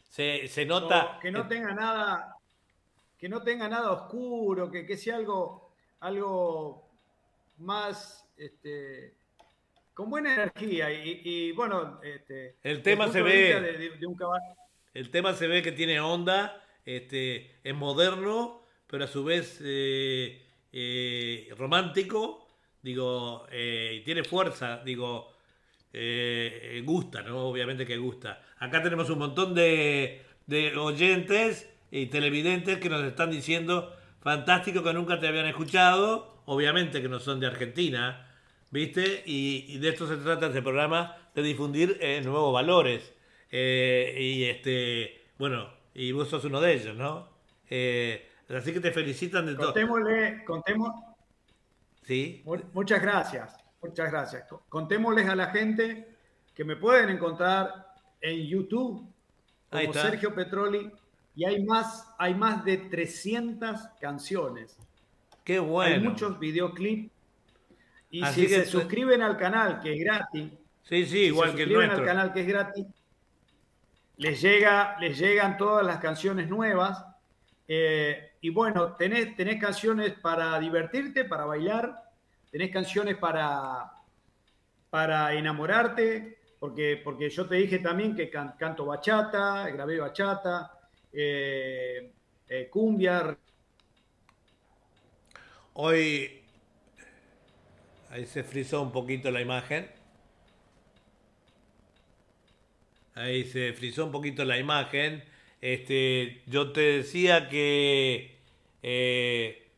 [0.09, 1.19] Se, se nota.
[1.21, 2.38] que no tenga nada,
[3.19, 6.89] que no tenga nada oscuro, que, que sea algo, algo
[7.59, 9.15] más este,
[9.93, 10.91] con buena energía.
[10.93, 13.91] Y, bueno, este, el tema se ve.
[14.95, 20.41] el tema se ve que tiene onda, este, es moderno, pero a su vez eh,
[20.73, 22.47] eh, romántico,
[22.81, 25.33] digo, eh, y tiene fuerza, digo,
[26.85, 27.49] gusta, ¿no?
[27.49, 28.45] Obviamente que gusta.
[28.59, 34.93] Acá tenemos un montón de, de oyentes y televidentes que nos están diciendo fantástico que
[34.93, 38.27] nunca te habían escuchado obviamente que no son de Argentina,
[38.71, 39.23] ¿viste?
[39.27, 43.15] Y, de esto se trata este programa, de difundir eh, nuevos valores.
[43.51, 47.29] Eh, y este, bueno, y vos sos uno de ellos, ¿no?
[47.69, 49.67] Eh, así que te felicitan de todo.
[49.67, 50.95] Contémosle, contemos.
[52.03, 52.43] Sí.
[52.73, 54.45] Muchas gracias, muchas gracias.
[54.71, 56.17] Contémosles a la gente
[56.55, 59.07] que me pueden encontrar en YouTube
[59.71, 60.91] como Sergio Petroli
[61.39, 64.77] y hay más, hay más de 300 canciones.
[65.45, 65.95] Qué bueno.
[65.95, 67.13] Hay muchos videoclips.
[68.11, 70.51] Y si se suscriben al canal, que es gratis.
[70.83, 71.99] Sí, sí, igual que el nuestro.
[71.99, 72.87] al canal, que es gratis,
[74.17, 77.05] les, llega, les llegan todas las canciones nuevas.
[77.69, 82.03] Eh, y bueno, tenés, tenés canciones para divertirte, para bailar,
[82.51, 83.93] tenés canciones para,
[84.91, 90.78] para enamorarte, porque, porque yo te dije también que canto bachata, grabé bachata,
[91.13, 92.11] eh,
[92.49, 93.37] eh, cumbia.
[95.75, 96.43] Hoy
[98.11, 99.89] ahí se frizó un poquito la imagen.
[103.15, 105.25] Ahí se frizó un poquito la imagen.
[105.61, 108.37] Este, yo te decía que
[108.83, 109.69] eh,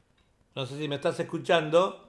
[0.54, 2.08] no sé si me estás escuchando.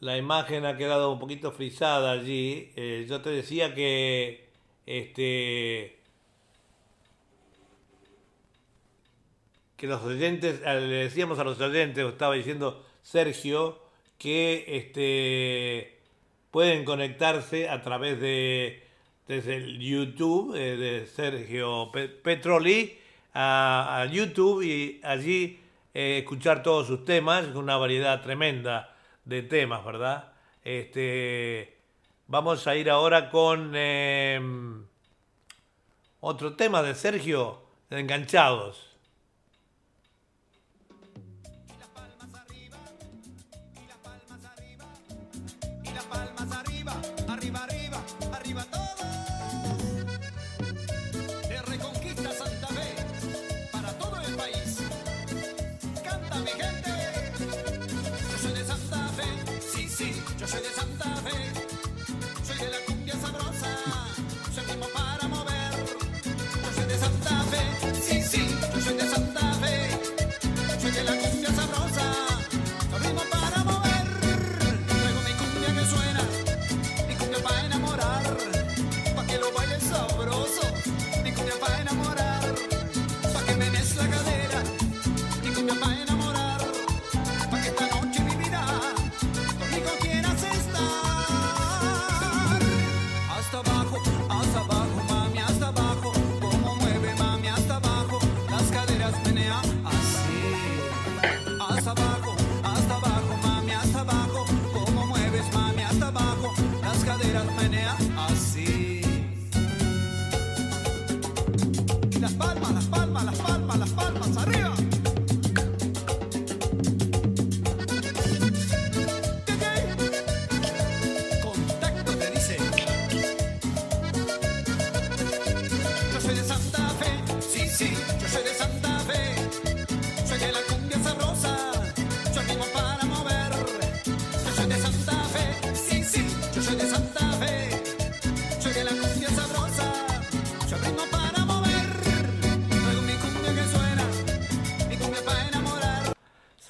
[0.00, 2.70] La imagen ha quedado un poquito frisada allí.
[3.08, 4.46] yo te decía que
[4.86, 5.95] este
[9.76, 13.80] que los oyentes, le decíamos a los oyentes, estaba diciendo Sergio,
[14.18, 15.98] que este,
[16.50, 18.86] pueden conectarse a través de
[19.26, 21.90] desde el YouTube eh, de Sergio
[22.22, 22.98] Petroli
[23.34, 25.60] a, YouTube y allí
[25.92, 30.32] eh, escuchar todos sus temas, una variedad tremenda de temas, ¿verdad?
[30.64, 31.76] Este,
[32.28, 34.84] vamos a ir ahora con em,
[36.20, 38.95] otro tema de Sergio, de Enganchados.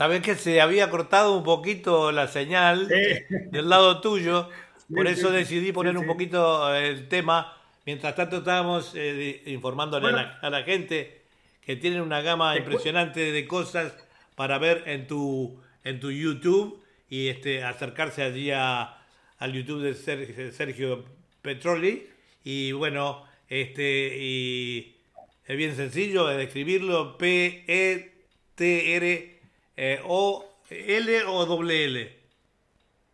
[0.07, 4.49] Sabes que se había cortado un poquito la señal del lado tuyo,
[4.95, 7.57] por eso decidí poner un poquito eh, el tema.
[7.85, 10.07] Mientras tanto estábamos eh, informándole
[10.41, 11.23] a, la, gente
[11.61, 13.97] que tienen una gama impresionante de cosas
[14.37, 18.99] para ver en tu en tu YouTube y este acercarse allí a,
[19.41, 21.05] al YouTube de Sergio,
[21.43, 22.07] Petroli
[22.45, 24.99] y bueno este y
[25.47, 28.13] es bien sencillo de escribirlo P E
[28.55, 29.36] T R
[29.77, 32.17] eh, o L o doble L.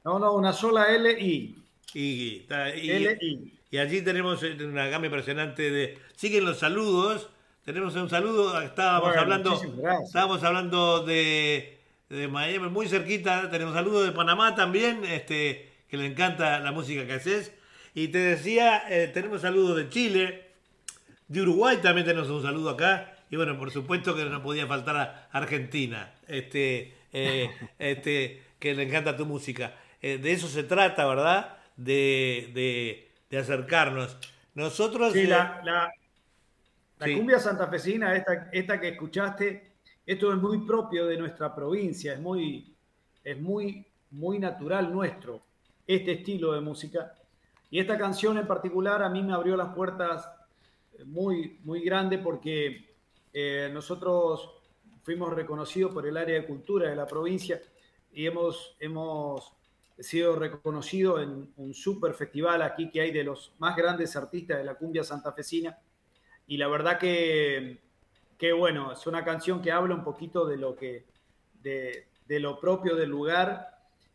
[0.04, 1.58] No, no, una sola L y.
[1.94, 2.46] Y,
[3.70, 5.98] y, allí tenemos eh, una gama impresionante de.
[6.16, 7.28] Siguen los saludos.
[7.64, 8.60] Tenemos un saludo.
[8.60, 9.60] Estábamos hablando.
[10.04, 13.50] Estábamos hablando de, de, Miami, muy cerquita.
[13.50, 17.52] Tenemos saludos de Panamá también, este, que le encanta la música que haces.
[17.94, 20.46] Y te decía, eh, tenemos saludos de Chile,
[21.28, 23.16] de Uruguay también tenemos un saludo acá.
[23.30, 28.84] Y bueno, por supuesto que no podía faltar a Argentina, este, eh, este, que le
[28.84, 29.74] encanta tu música.
[30.00, 31.58] Eh, de eso se trata, ¿verdad?
[31.76, 34.16] De, acercarnos.
[34.54, 35.12] Nosotros...
[35.12, 35.92] Sí, eh, la, la,
[36.98, 39.72] cumbia santafesina, esta, esta que escuchaste,
[40.04, 42.74] esto es muy propio de nuestra provincia, es muy,
[43.24, 45.42] es muy, muy natural nuestro,
[45.86, 47.14] este estilo de música.
[47.70, 50.28] Y esta canción en particular a mí me abrió las puertas
[51.06, 52.92] muy, muy grande porque
[53.32, 54.61] eh, nosotros
[55.02, 57.60] fuimos reconocidos por el área de cultura de la provincia
[58.12, 59.52] y hemos, hemos
[59.98, 64.64] sido reconocidos en un super festival aquí que hay de los más grandes artistas de
[64.64, 65.78] la cumbia santafesina.
[66.46, 67.80] Y la verdad que,
[68.36, 71.06] que bueno, es una canción que habla un poquito de lo, que,
[71.62, 73.72] de, de lo propio del lugar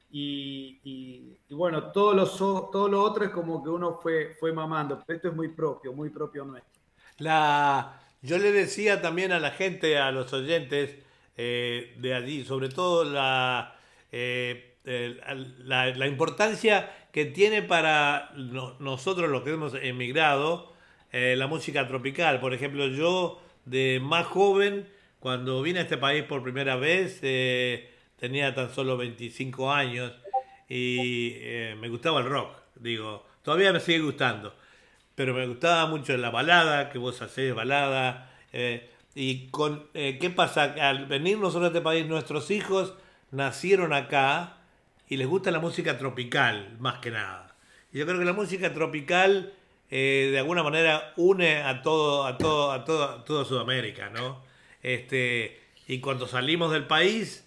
[0.10, 5.04] y, y, bueno, todo lo, todo lo otro es como que uno fue, fue mamando,
[5.08, 6.82] esto es muy propio, muy propio nuestro.
[7.20, 10.98] La, yo le decía también a la gente, a los oyentes
[11.38, 13.80] eh, de allí, sobre todo la,
[14.12, 18.32] eh, la, la, importancia que tiene para
[18.80, 20.74] nosotros los que hemos emigrado
[21.14, 22.42] eh, la música tropical.
[22.42, 27.22] Por ejemplo, yo de más joven, cuando vine a este país por primera vez,
[28.18, 30.12] tenía tan solo 25 años
[30.68, 31.34] y
[31.80, 32.58] me gustaba el rock.
[32.76, 34.54] Digo, todavía me sigue gustando
[35.18, 38.30] pero me gustaba mucho la balada, que vos hacés balada.
[38.54, 42.94] Eh, y con eh, qué pasa, al venir nosotros a este país, nuestros hijos
[43.32, 44.58] nacieron acá
[45.10, 47.56] y les gusta la música tropical, más que nada.
[47.92, 49.54] Y yo creo que la música tropical
[49.90, 54.44] eh, de alguna manera une a todo, a todo, a todo, a toda Sudamérica, ¿no?
[54.84, 57.44] Este, y cuando salimos del país,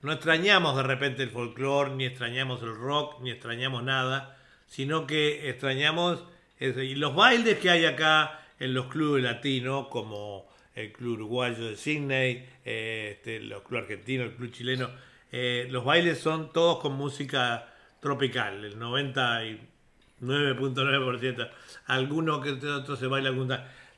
[0.00, 5.50] no extrañamos de repente el folclore, ni extrañamos el rock, ni extrañamos nada, sino que
[5.50, 6.24] extrañamos
[6.60, 11.76] y los bailes que hay acá en los clubes latinos, como el Club Uruguayo de
[11.76, 14.90] Sydney, eh, este, los clubes argentinos, el Club Chileno,
[15.32, 21.50] eh, los bailes son todos con música tropical, el 99.9%.
[21.86, 23.32] Algunos que otros se baila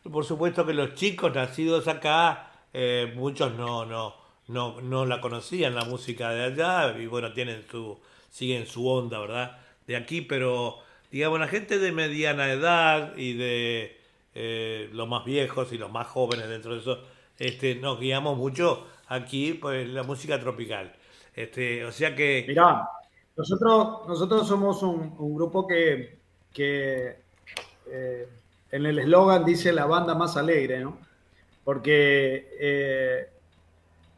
[0.05, 4.15] Por supuesto que los chicos nacidos acá, eh, muchos no, no,
[4.47, 9.19] no, no la conocían la música de allá y bueno, tienen su, siguen su onda,
[9.19, 9.59] ¿verdad?
[9.87, 14.01] De aquí, pero digamos, la gente de mediana edad y de
[14.35, 16.99] eh, los más viejos y los más jóvenes dentro de eso,
[17.39, 20.91] este, nos guiamos mucho aquí pues la música tropical.
[21.35, 22.47] Este, o sea que...
[22.49, 22.89] Mirá,
[23.37, 26.19] nosotros, nosotros somos un, grupo que,
[26.51, 27.19] que
[27.89, 28.29] eh,
[28.71, 30.97] en el eslogan dice la banda más alegre, ¿no?
[31.63, 33.29] Porque eh,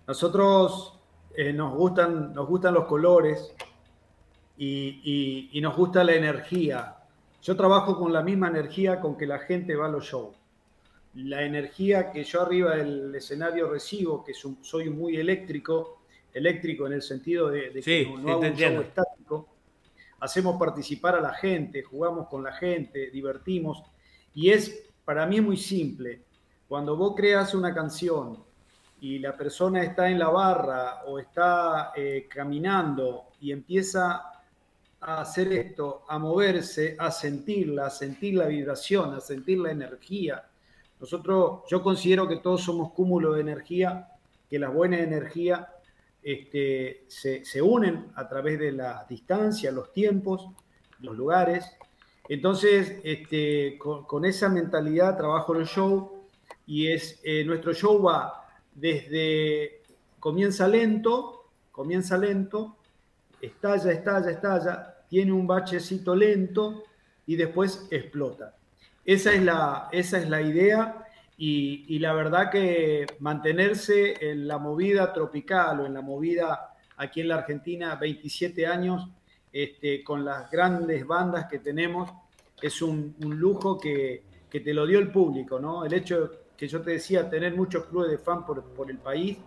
[0.07, 0.97] nosotros
[1.55, 3.53] nos, gustan, nos gustan los colores,
[4.57, 6.97] y, nos gusta la energía.
[7.43, 10.37] Yo trabajo con la misma energía con que la gente va a los shows.
[11.15, 17.03] La energía que yo arriba del escenario recibo, que soy muy eléctrico, eléctrico en el
[17.03, 19.49] sentido de, que no, hago un show estático,
[20.21, 23.83] hacemos participar a la gente, jugamos con la gente, divertimos.
[24.35, 26.23] Y es, para mí es muy simple.
[26.67, 28.43] Cuando vos creas una canción
[29.01, 34.34] y la persona está en la barra o está eh, caminando y empieza
[35.07, 40.43] a hacer esto, a moverse, a sentirla, a sentir la vibración, a sentir la energía.
[40.99, 44.09] Nosotros, yo considero que todos somos cúmulo de energía,
[44.49, 45.67] que las buenas energías
[46.23, 50.49] este, se, unen a través de la distancia, los tiempos,
[51.01, 51.71] los lugares.
[52.27, 56.25] Entonces, este, con, esa mentalidad trabajo el show
[56.67, 59.83] y es, eh, nuestro show va desde,
[60.19, 62.79] comienza lento, comienza lento,
[63.43, 66.83] estalla, estalla, estalla, tiene un bachecito lento
[67.25, 68.57] y después explota.
[69.05, 71.07] Esa es la, esa es la idea
[71.39, 77.29] y, la verdad que mantenerse en la movida tropical o en la movida aquí en
[77.29, 79.09] la Argentina 27 años
[79.53, 82.11] este, con las grandes bandas que tenemos
[82.61, 85.85] es un, lujo que, te lo dio el público, ¿no?
[85.85, 89.39] El hecho que yo te decía, tener muchos clubes de fan por, por el país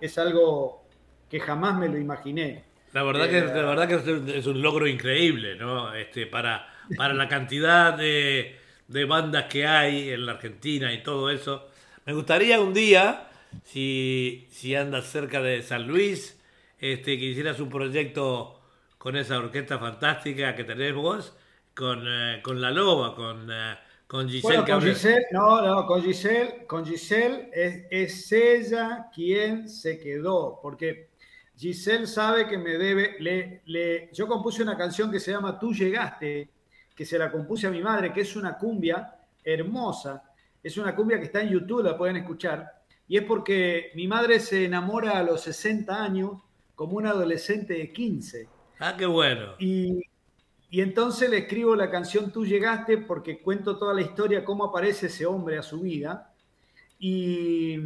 [0.00, 0.82] es algo
[1.30, 2.71] que jamás me lo imaginé.
[2.92, 5.94] La verdad, que, la verdad que es un logro increíble, ¿no?
[5.94, 11.30] Este, para, para la cantidad de, de bandas que hay en la Argentina y todo
[11.30, 11.68] eso.
[12.04, 13.28] Me gustaría un día,
[13.64, 16.38] si, si andas cerca de San Luis,
[16.78, 18.60] este, que hicieras un proyecto
[18.98, 21.34] con esa orquesta fantástica que tenés vos,
[21.74, 26.02] con, eh, con La Loba, con, eh, con Giselle bueno, con Giselle, no, no, con
[26.02, 31.11] Giselle, con Giselle es, es ella quien se quedó, porque
[31.62, 33.16] Giselle sabe que me debe.
[33.20, 36.50] Le, le, yo compuse una canción que se llama Tú llegaste,
[36.92, 40.24] que se la compuse a mi madre, que es una cumbia hermosa.
[40.60, 42.82] Es una cumbia que está en YouTube, la pueden escuchar.
[43.06, 46.32] Y es porque mi madre se enamora a los 60 años
[46.74, 48.48] como un adolescente de 15.
[48.80, 49.54] Ah, qué bueno.
[49.60, 50.02] Y,
[50.68, 55.06] y entonces le escribo la canción Tú llegaste porque cuento toda la historia, cómo aparece
[55.06, 56.34] ese hombre a su vida.
[56.98, 57.76] Y,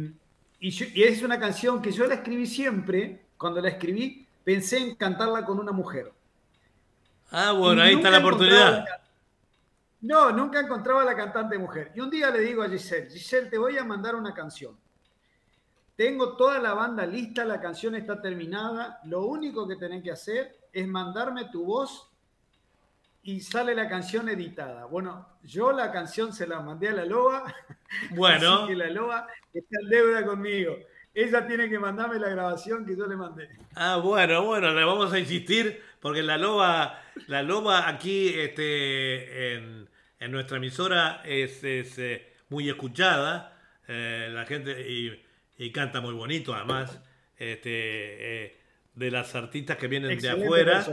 [0.59, 4.95] y, y es una canción que yo la escribí siempre cuando la escribí, pensé en
[4.95, 6.11] cantarla con una mujer.
[7.31, 8.85] Ah, bueno, ahí está la oportunidad.
[10.01, 11.91] No, nunca encontraba la cantante mujer.
[11.95, 14.77] Y un día le digo a Giselle, Giselle, te voy a mandar una canción.
[15.95, 18.99] Tengo toda la banda lista, la canción está terminada.
[19.05, 22.07] Lo único que tenés que hacer es mandarme tu voz
[23.23, 24.85] y sale la canción editada.
[24.85, 27.53] Bueno, yo la canción se la mandé a la loba.
[28.11, 28.63] Bueno.
[28.63, 30.75] Así que la loba está en deuda conmigo.
[31.17, 33.49] Ella tiene que mandarme la grabación que yo le mandé.
[33.73, 39.87] Ah, bueno, bueno, le vamos a insistir porque la loba, la loba aquí este, en,
[40.29, 43.57] nuestra emisora es, eh, muy escuchada.
[43.87, 44.79] Eh, la gente
[45.57, 47.01] y, canta muy bonito además.
[47.35, 48.57] Este, eh,
[48.93, 50.85] de las artistas que vienen de afuera,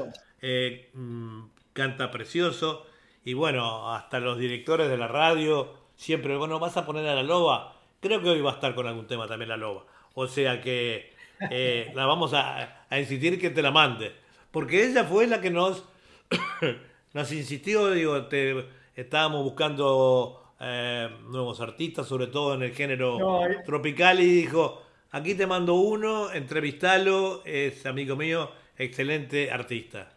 [0.95, 1.43] mm,
[1.75, 2.87] canta precioso.
[3.27, 7.23] Y bueno, hasta los directores de la radio siempre, bueno, vas a poner a la
[7.23, 7.77] loba.
[8.01, 9.85] Creo que hoy va a estar con algún tema también la loba.
[10.15, 11.13] O sea que
[11.51, 14.13] eh, la vamos a, insistir que te la mande.
[14.51, 15.85] Porque ella fue la que nos,
[17.13, 23.63] nos insistió, digo, te, estábamos buscando eh, nuevos artistas, sobre todo en el género eh.
[23.67, 30.13] tropical, y dijo, aquí te mando uno, entrevistalo, es amigo mío, excelente artista.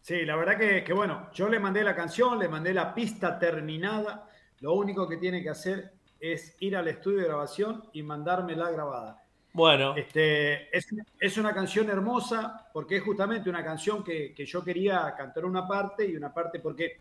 [0.00, 3.38] Sí, la verdad que, que, bueno, yo le mandé la canción, le mandé la pista
[3.38, 4.28] terminada.
[4.58, 5.92] Lo único que tiene que hacer
[6.22, 9.20] es ir al estudio de grabación y mandármela grabada.
[9.52, 9.96] Bueno.
[9.96, 10.86] Este, es,
[11.18, 15.66] es, una canción hermosa porque es justamente una canción que, que, yo quería cantar una
[15.66, 17.00] parte y una parte porque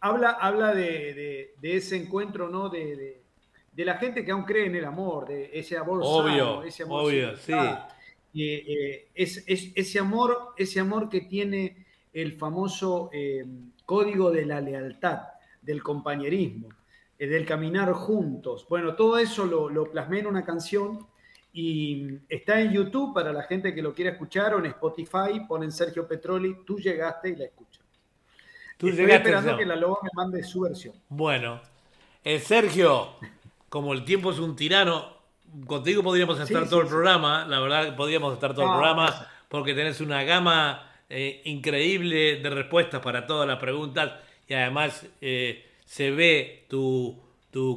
[0.00, 2.68] habla, habla de, de, ese encuentro, ¿no?
[2.68, 3.22] De,
[3.72, 7.04] de, la gente que aún cree en el amor, de ese amor obvio, ese amor
[7.04, 7.54] obvio, sí.
[8.32, 13.46] Y, eh, es, es, ese amor, ese amor que tiene el famoso eh,
[13.86, 15.20] código de la lealtad,
[15.62, 16.68] del compañerismo.
[17.18, 18.64] Eh, del caminar juntos.
[18.68, 21.06] Bueno, todo eso lo, plasmé en una canción
[21.52, 25.72] y está en YouTube para la gente que lo quiera escuchar o en Spotify, ponen
[25.72, 27.84] Sergio Petroli, tú llegaste y la escuchas.
[28.76, 30.94] Tú Estoy esperando que la loba me mande su versión.
[31.08, 31.60] Bueno,
[32.22, 33.14] eh, Sergio,
[33.68, 35.16] como el tiempo es un tirano,
[35.66, 39.74] contigo podríamos estar todo el programa, la verdad podríamos estar todo el ah, programa porque
[39.74, 44.12] tenés una gama eh, increíble de respuestas para todas las preguntas
[44.46, 45.04] y además
[45.88, 47.24] se ve tu,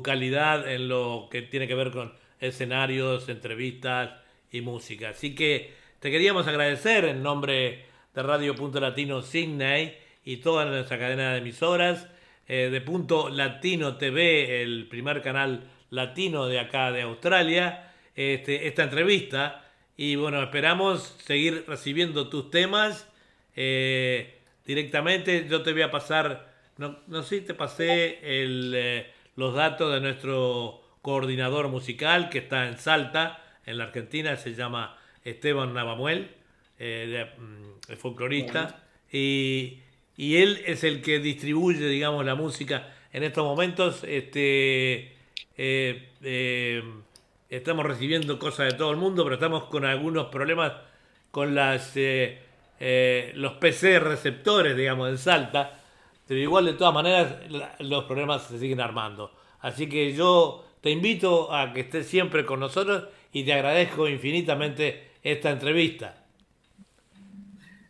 [0.03, 4.11] calidad en lo que tiene que ver con escenarios, entrevistas
[4.51, 5.09] y música.
[5.09, 10.99] Así que te queríamos agradecer en nombre de Radio Punto Latino Sydney y toda nuestra
[10.99, 12.09] cadena de emisoras,
[12.47, 18.83] eh, de Punto Latino TV, el primer canal latino de acá de Australia, este, esta
[18.83, 19.71] entrevista.
[19.95, 23.07] Y bueno, esperamos seguir recibiendo tus temas
[23.55, 25.47] eh, directamente.
[25.49, 26.50] Yo te voy a pasar
[26.81, 32.67] no, no sé si te pasé eh, los datos de nuestro coordinador musical que está
[32.67, 36.31] en Salta, en la Argentina, se llama Esteban Navamuel,
[36.79, 39.77] eh, mm, folclorista, y,
[40.17, 44.03] él es el que distribuye, digamos, la música en estos momentos.
[44.03, 45.15] Este,
[45.57, 46.83] eh,
[47.49, 50.73] estamos recibiendo cosas de todo el mundo, pero estamos con algunos problemas
[51.31, 55.80] con las, los PC receptores, digamos, en Salta
[56.31, 57.35] pero igual de todas maneras
[57.79, 59.33] los problemas se siguen armando.
[59.59, 65.11] Así que yo te invito a que estés siempre con nosotros y te agradezco infinitamente
[65.21, 66.23] esta entrevista.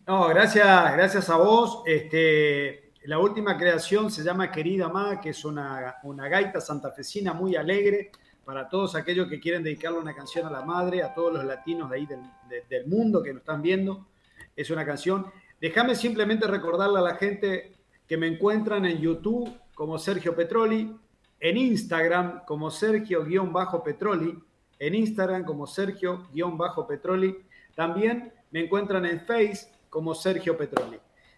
[0.08, 1.84] No, gracias, gracias a vos.
[1.86, 7.56] Este, la última creación se llama Querida Ma, que es una, una gaita santafesina muy
[7.56, 8.10] alegre
[8.44, 11.92] para todos aquellos que quieren dedicarle una canción a la madre, a todos los latinos
[11.92, 12.22] de ahí del,
[12.68, 14.08] del mundo que nos están viendo.
[14.56, 15.28] Es una canción.
[15.60, 17.76] Déjame simplemente recordarle a la gente
[18.12, 20.94] que me encuentran en YouTube como Sergio Petroli,
[21.40, 24.38] en Instagram como Sergio-Petroli,
[24.80, 27.38] en Instagram como Sergio-Petroli.
[27.74, 30.98] También me encuentran en Face como Sergio Petroli.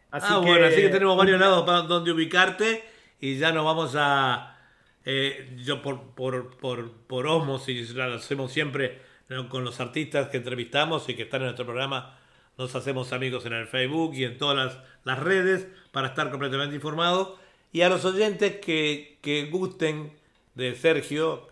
[0.10, 2.84] Así ah, bueno, así que tenemos varios lados para donde ubicarte
[3.20, 4.58] y ya nos vamos a...
[5.06, 9.00] Eh, yo por, por, por, por osmosis, lo hacemos siempre
[9.48, 12.18] con los artistas que entrevistamos y que están en nuestro programa,
[12.58, 16.76] nos hacemos amigos en el Facebook y en todas las, las redes para estar completamente
[16.76, 17.38] informado.
[17.72, 20.12] Y a los oyentes que, que gusten
[20.56, 21.48] de Sergio,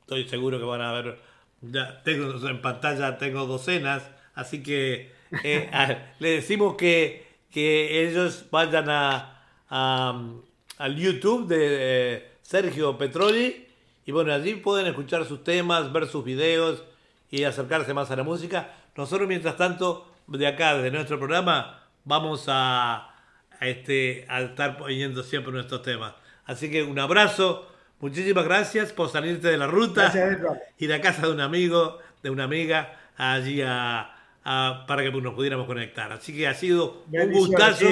[0.00, 1.18] estoy seguro que van a ver,
[1.60, 4.02] ya tengo en pantalla tengo docenas,
[4.34, 5.12] así que
[5.44, 5.70] eh,
[6.18, 13.66] le decimos que, que ellos vayan a, al YouTube de eh, Sergio Petroli
[14.04, 16.82] y bueno, allí pueden escuchar sus temas, ver sus videos
[17.30, 18.74] y acercarse más a la música.
[18.96, 23.15] Nosotros, mientras tanto, de acá, de nuestro programa, vamos a
[23.60, 26.14] a, este, a estar poniendo siempre nuestros temas.
[26.44, 27.68] Así que un abrazo,
[28.00, 30.12] muchísimas gracias por salirte de la ruta,
[30.78, 34.14] ir a casa de un amigo, de una amiga, allí a,
[34.86, 36.12] para que nos pudiéramos conectar.
[36.12, 37.86] Así que ha sido un gustazo.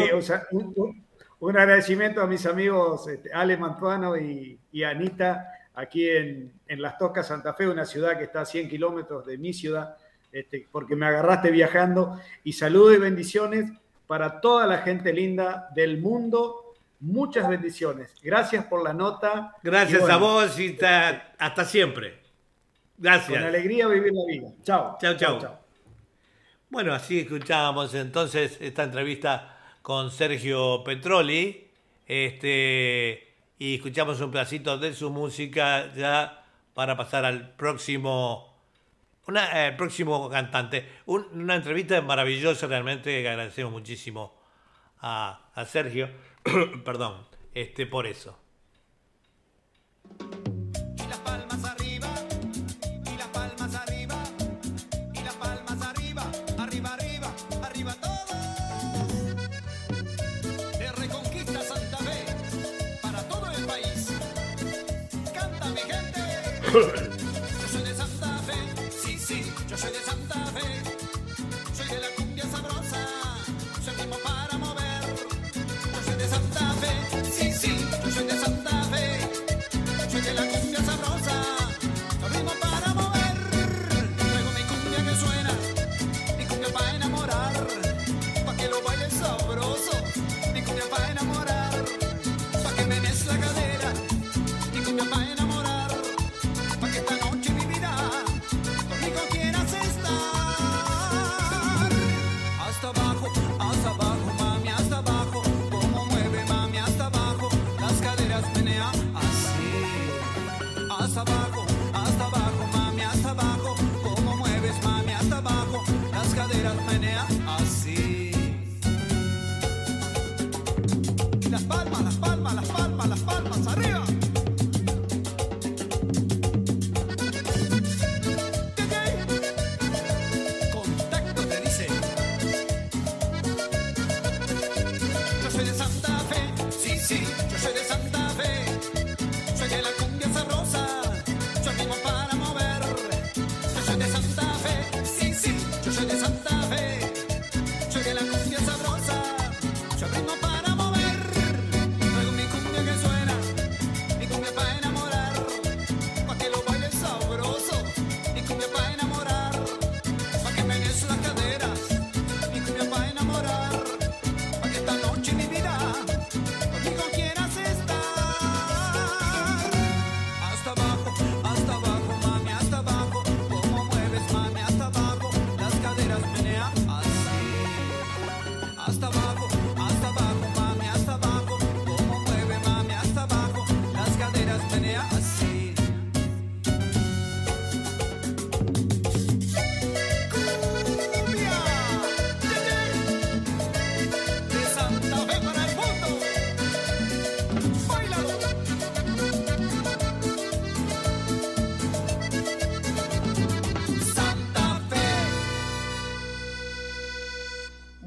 [1.41, 7.55] un, agradecimiento a mis amigos este, Ale Mantuano y, Anita aquí en, Las Toscas, Santa
[7.55, 9.97] Fe, una ciudad que está a 100 kilómetros de mi ciudad,
[10.31, 12.21] este, porque me agarraste viajando.
[12.45, 13.73] Y saludos y bendiciones
[14.07, 16.75] para toda la gente linda del mundo.
[17.01, 18.15] Muchas bendiciones.
[18.23, 19.57] Gracias por la nota.
[19.63, 20.79] Gracias a vos y
[21.39, 22.23] hasta siempre.
[22.97, 23.39] Gracias.
[23.39, 24.49] Con alegría vivir la vida.
[24.63, 24.97] Chao.
[25.01, 25.59] Chao, chao.
[26.71, 31.69] Bueno, así escuchábamos entonces esta entrevista con Sergio Petroli.
[32.07, 36.45] Este, y escuchamos un pedacito de su música ya
[36.75, 38.54] para pasar al próximo
[39.27, 40.89] una, el próximo cantante.
[41.07, 44.35] una entrevista maravillosa realmente agradecemos muchísimo
[45.01, 46.09] a, a Sergio.
[46.85, 48.39] Perdón, este por eso.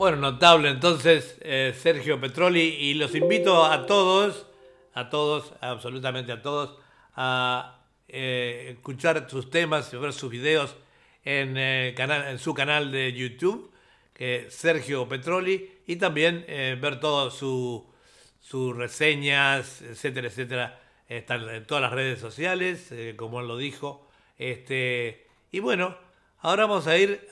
[0.08, 4.47] Bueno, notable entonces eh, Sergio Petroli y los invito a todos,
[4.93, 6.80] a todos, absolutamente a todos,
[7.18, 10.78] a eh, escuchar sus temas ver sus videos
[11.26, 13.70] en, eh, en su canal de YouTube,
[14.14, 20.80] que Sergio Petroli, y también ver todas sus reseñas, etcétera, etcétera.
[21.10, 24.08] Están en todas las redes sociales, como él lo dijo.
[24.38, 25.97] Este, y bueno,
[26.39, 27.28] ahora vamos a ir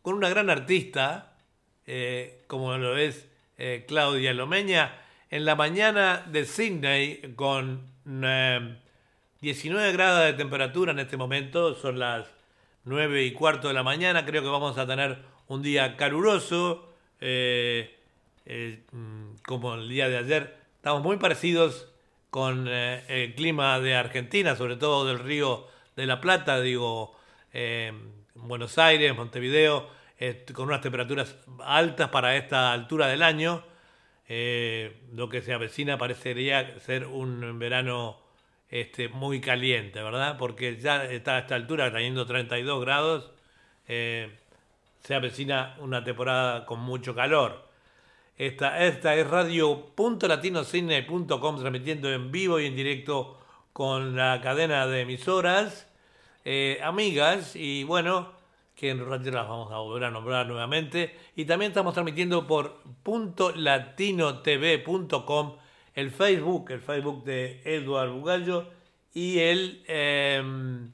[0.00, 1.31] con una gran artista,
[1.86, 3.26] eh, como lo es
[3.58, 4.98] eh, Claudia Lomeña,
[5.30, 7.90] en la mañana de Sydney con
[9.40, 12.26] 19 eh, grados de temperatura en este momento, son las
[12.84, 15.18] 9 y cuarto de la mañana, creo que vamos a tener
[15.48, 16.88] un día caluroso,
[17.20, 17.82] mm,
[19.44, 20.56] como el día de ayer.
[20.76, 21.88] Estamos muy parecidos
[22.30, 25.66] con el clima de Argentina, sobre todo del río
[25.96, 27.16] de la Plata, digo,
[28.34, 30.01] Buenos Aires, Montevideo
[30.52, 33.64] con unas temperaturas altas para esta altura del año.
[34.28, 38.18] Eh, lo que se avecina parecería ser un verano
[38.70, 40.36] este, muy caliente, ¿verdad?
[40.38, 43.30] Porque ya está a esta altura teniendo 32 grados,
[43.86, 44.38] eh,
[45.02, 47.68] se avecina una temporada con mucho calor.
[48.38, 53.38] Esta, esta es radio.latinocidney.com transmitiendo en vivo y en directo
[53.74, 55.86] con la cadena de emisoras,
[56.46, 58.40] eh, amigas, y bueno,
[58.82, 61.16] que en un las vamos a volver a nombrar nuevamente.
[61.36, 62.80] Y también estamos transmitiendo por
[63.54, 65.56] .latinotv.com
[65.94, 68.68] el Facebook, el Facebook de Eduardo Bugallo
[69.14, 70.90] y el em,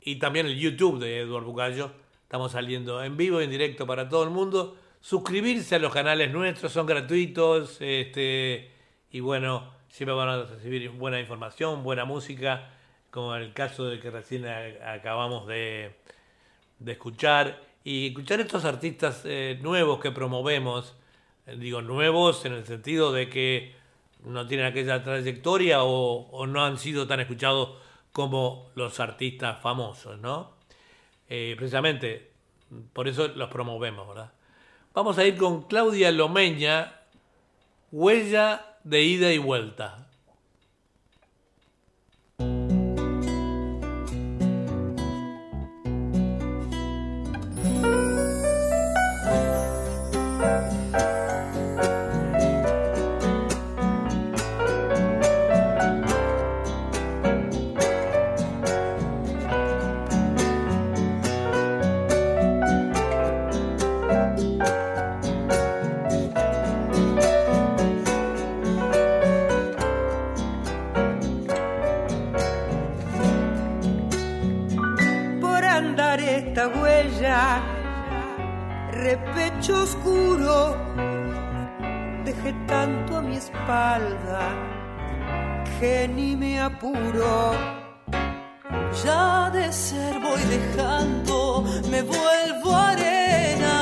[0.00, 1.92] y también el YouTube de Eduardo Bugallo.
[2.24, 4.76] Estamos saliendo en vivo, en directo para todo el mundo.
[5.00, 8.72] Suscribirse a los canales nuestros son gratuitos, este
[9.12, 12.72] y bueno, siempre van a recibir buena información, buena música,
[13.12, 15.94] como en el caso de que recién acabamos de,
[16.86, 17.62] escuchar.
[17.84, 20.94] Y escuchar estos artistas eh, nuevos que promovemos,
[21.46, 23.74] eh, digo nuevos en el sentido de que
[24.24, 27.70] no tienen aquella trayectoria o, no han sido tan escuchados
[28.12, 30.52] como los artistas famosos, ¿no?
[31.28, 32.30] Eh, precisamente
[32.92, 34.32] por eso los promovemos, ¿verdad?
[34.92, 36.94] Vamos a ir con Claudia Lomeña,
[37.92, 40.07] Huella de ida y vuelta.
[78.90, 80.76] Repecho oscuro,
[82.24, 84.50] dejé tanto a mi espalda
[85.78, 87.52] que ni me apuro.
[89.04, 93.76] Ya de ser voy dejando, me vuelvo arena,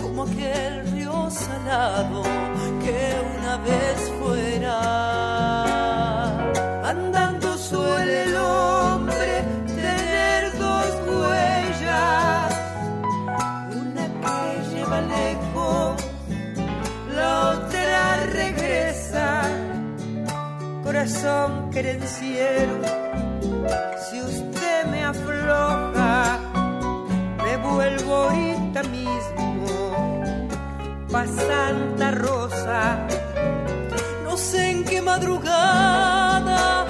[0.00, 2.43] como aquel río salado
[21.04, 22.80] corazón querenciero,
[24.08, 26.38] si usted me afloja,
[27.44, 30.22] me vuelvo ahorita mismo
[31.12, 33.06] pa' Santa Rosa.
[34.24, 36.86] No sé en qué madrugada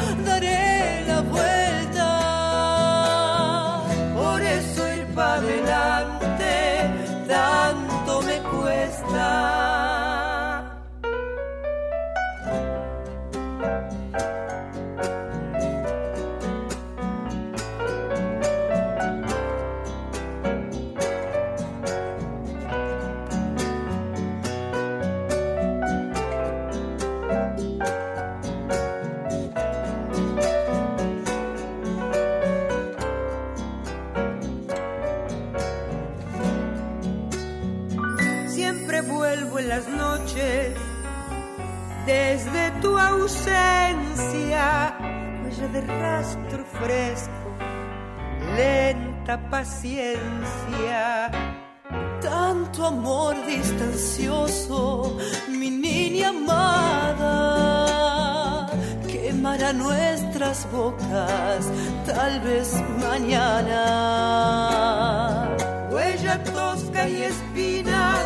[43.08, 44.94] ausencia,
[45.42, 47.48] huella de rastro fresco,
[48.56, 51.30] lenta paciencia.
[52.20, 57.26] Tanto amor distancioso, mi niña amada,
[59.06, 61.70] quemará nuestras bocas,
[62.06, 63.84] tal vez mañana.
[65.90, 68.16] Huella tosca y espina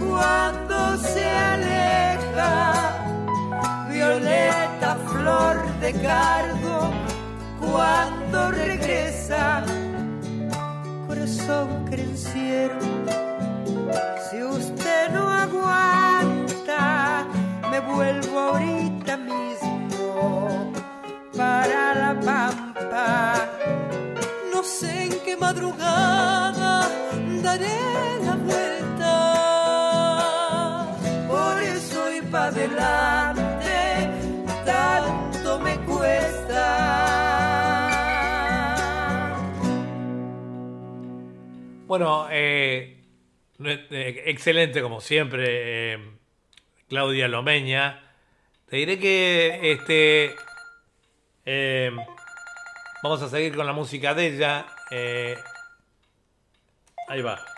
[0.00, 3.03] cuando se aleja,
[3.94, 6.90] violeta, flor de cardo,
[7.60, 9.62] cuando regresa,
[11.06, 12.78] corazón crenciero,
[14.26, 17.24] si usted no aguanta,
[17.70, 20.72] me vuelvo ahorita mismo
[21.36, 23.48] para la pampa.
[24.52, 26.88] No sé en qué madrugada
[27.42, 27.78] daré
[28.26, 28.74] la vuelta.
[32.36, 33.43] Adelante,
[41.96, 43.04] Bueno, eh,
[43.64, 45.98] eh, excelente como siempre, eh,
[46.88, 48.02] Claudia Lomeña.
[48.68, 50.34] Te diré que este
[53.00, 54.66] vamos a seguir con la música de ella.
[57.06, 57.53] ahí va.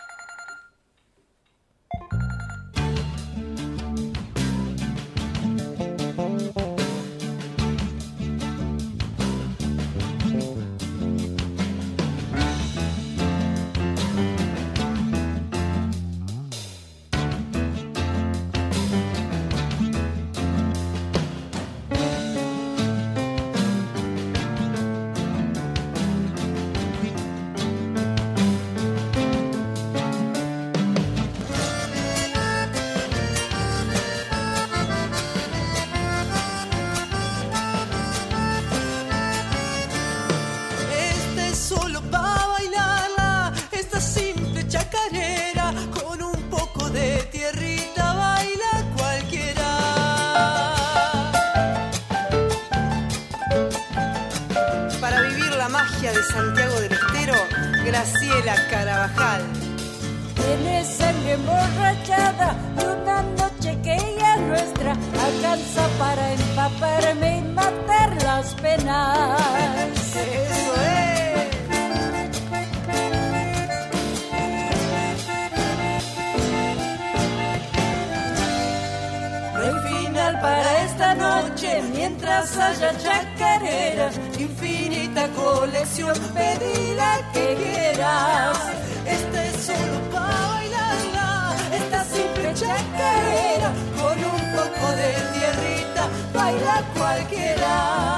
[97.17, 98.16] Cualquiera.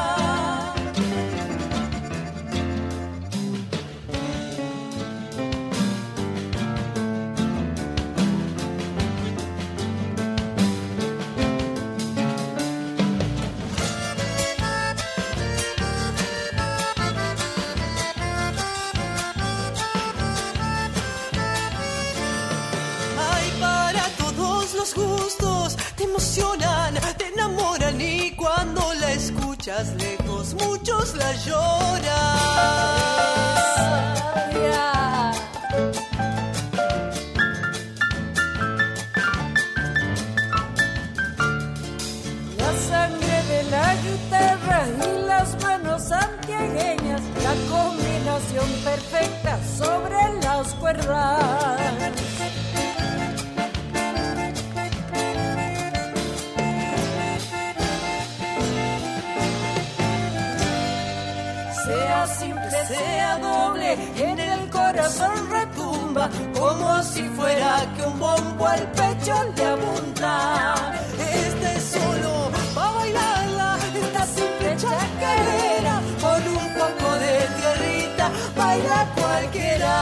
[29.59, 31.99] Escuchas lejos muchos la lloran.
[42.57, 51.38] La sangre de la guitarra y las manos santiagueñas, la combinación perfecta sobre las cuerdas.
[62.99, 69.65] Sea doble, en el corazón retumba, como si fuera que un bombo al pecho le
[69.65, 70.75] apunta.
[71.17, 79.95] Este es solo para bailarla, esta simple chacarera, con un poco de tierrita, baila cualquiera.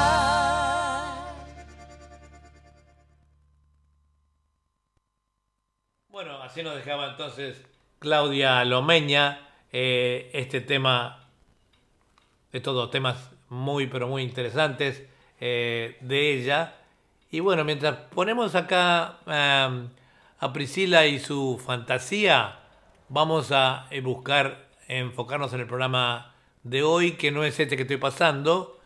[6.10, 7.62] Bueno, así nos dejaba entonces
[8.00, 11.27] Claudia Lomeña eh, este tema,
[12.58, 15.04] de todos temas muy pero muy interesantes
[15.40, 16.76] eh, de ella.
[17.30, 19.20] Y bueno, mientras ponemos acá
[20.40, 22.60] a Priscila y su fantasía,
[23.10, 26.34] vamos a eh, buscar enfocarnos en el programa
[26.64, 28.80] de hoy, que no es este que estoy pasando,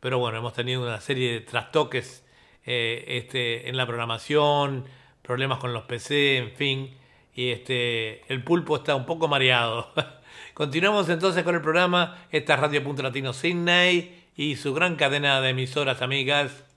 [0.00, 2.24] pero bueno, hemos tenido una serie de trastoques
[2.64, 4.86] eh, este, en la programación,
[5.20, 6.96] problemas con los PC, en fin,
[7.34, 9.92] y este, el pulpo está un poco mareado.
[10.60, 15.40] Continuamos entonces con el programa, esta es Radio Punto Latino Sydney y su gran cadena
[15.40, 16.69] de emisoras amigas.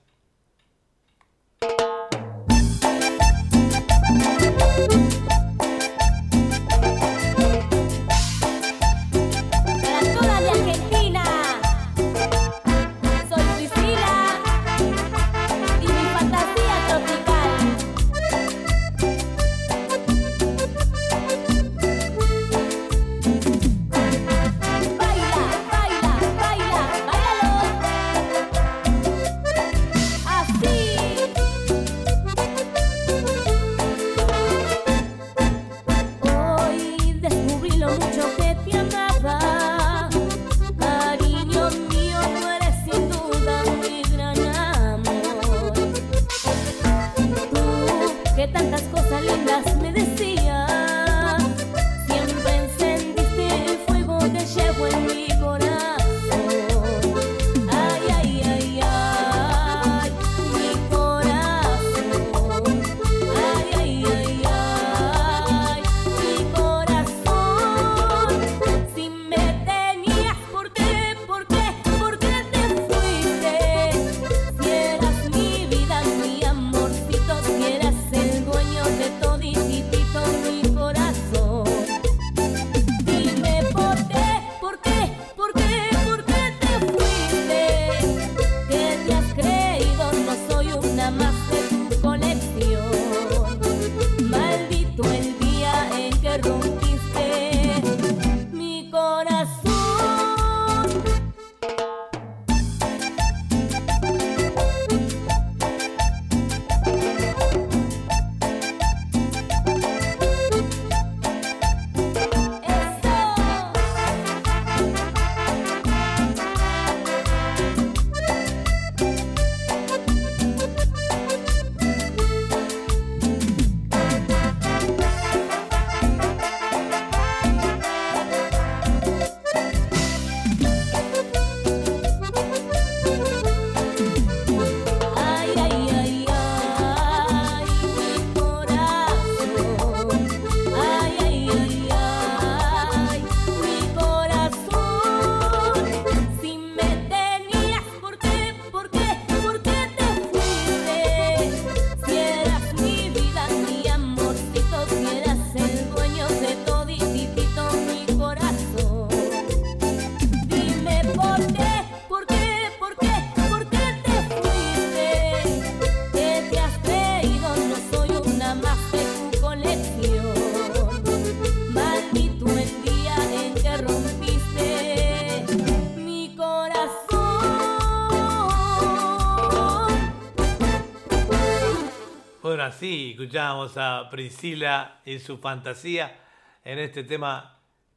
[182.84, 186.20] Sí, escuchábamos a Priscila y su fantasía
[186.66, 187.56] en este tema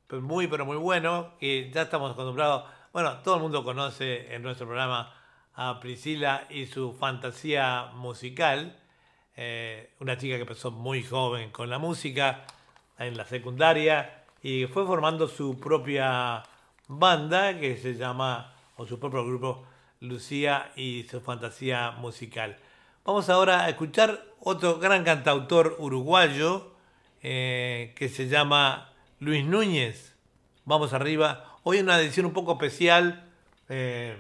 [0.10, 2.64] muy, pero muy bueno, que ya estamos acostumbrados,
[2.94, 5.14] bueno, todo el mundo conoce en nuestro programa
[5.56, 8.80] a Priscila y su fantasía musical,
[9.36, 12.46] eh, una chica que empezó muy joven con la música
[12.98, 16.44] en la secundaria y fue formando su propia
[16.88, 19.66] banda que se llama, o su propio grupo,
[20.00, 22.58] Lucía y su fantasía musical.
[23.04, 26.72] Vamos ahora a escuchar otro gran cantautor uruguayo
[27.22, 30.16] eh, que se llama Luis Núñez.
[30.66, 31.58] Vamos arriba.
[31.64, 33.30] Hoy una edición un poco especial
[33.70, 34.16] eh,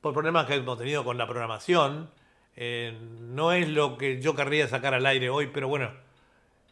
[0.00, 2.10] por problemas que hemos tenido con la programación.
[2.56, 5.90] Eh, no es lo que yo querría sacar al aire hoy, pero bueno,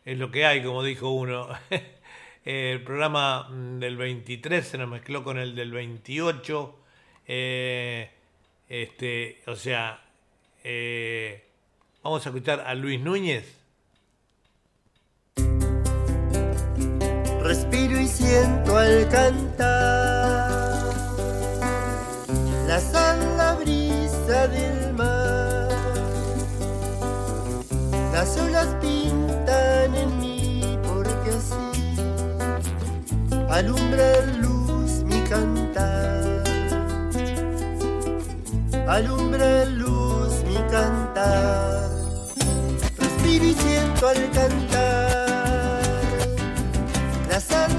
[0.04, 1.48] es lo que hay, como dijo uno.
[2.44, 6.78] el programa del 23 se nos mezcló con el del 28.
[8.68, 10.02] este, o sea,
[12.06, 13.44] vamos a escuchar a Luis Núñez.
[17.42, 20.84] Respiro y siento al cantar
[22.68, 25.68] la sala brisa del mar.
[28.12, 31.98] Las olas pintan en mí porque así
[33.50, 36.44] alumbra luz mi cantar.
[38.86, 41.75] Alumbra luz mi cantar.
[43.38, 44.96] Y siento al cantar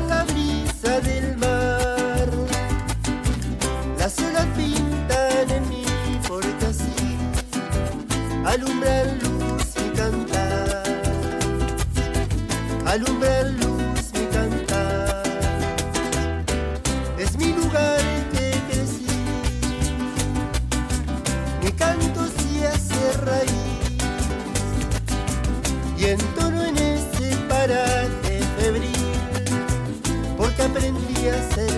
[0.07, 2.29] la brisa del mar.
[3.97, 5.83] Las olas pintan en mí
[6.27, 7.17] porque así
[8.45, 10.83] alumbran luz mi cantar.
[12.85, 13.36] Alumbran
[31.27, 31.76] aprendí a ser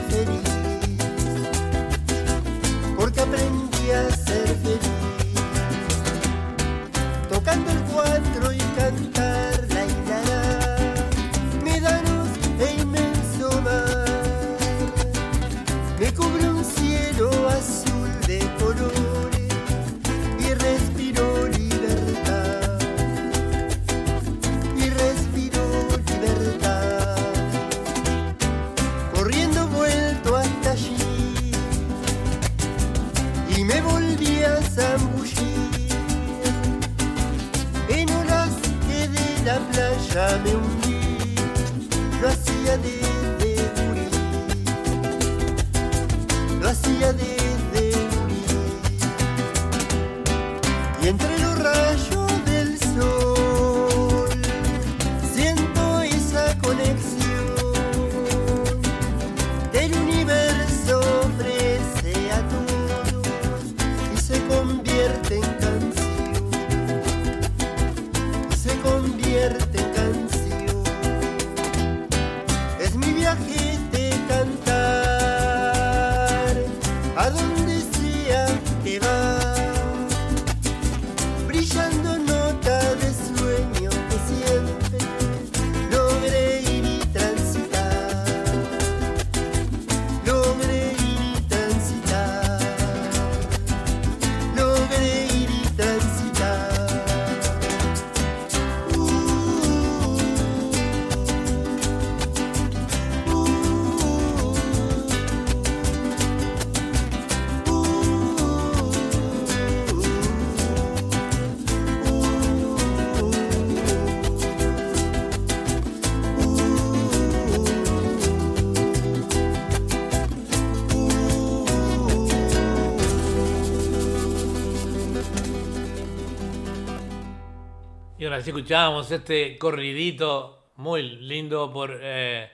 [128.20, 132.52] Y ahora sí escuchábamos este corridito muy lindo por eh,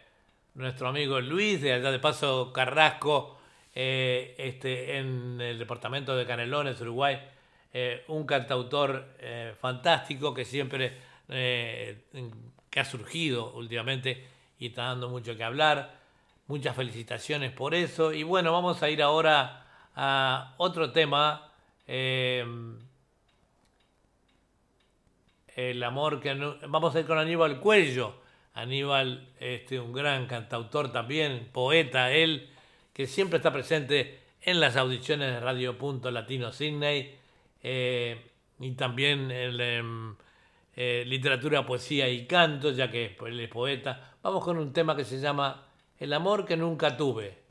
[0.53, 3.39] nuestro amigo Luis, de allá de Paso Carrasco,
[3.73, 7.19] eh, este, en el departamento de Canelones, Uruguay.
[7.73, 9.07] Eh, un cantautor
[9.59, 14.23] fantástico que siempre, que ha surgido últimamente
[14.59, 15.97] y está dando mucho que hablar.
[16.45, 18.13] Muchas felicitaciones por eso.
[18.13, 21.51] Y bueno, vamos a ir ahora a otro tema.
[25.55, 26.33] El amor que
[26.67, 28.15] vamos a ir con Aníbal Cuello
[28.53, 32.49] Aníbal este un gran cantautor también poeta él
[32.93, 37.15] que siempre está presente en las audiciones de Radio Punto Latino Sydney
[37.63, 40.15] eh, y también el, em,
[40.75, 44.13] eh, literatura, poesía y canto, ya que él es poeta.
[44.21, 45.65] Vamos con un tema que se llama
[45.99, 47.44] El amor que nunca tuve.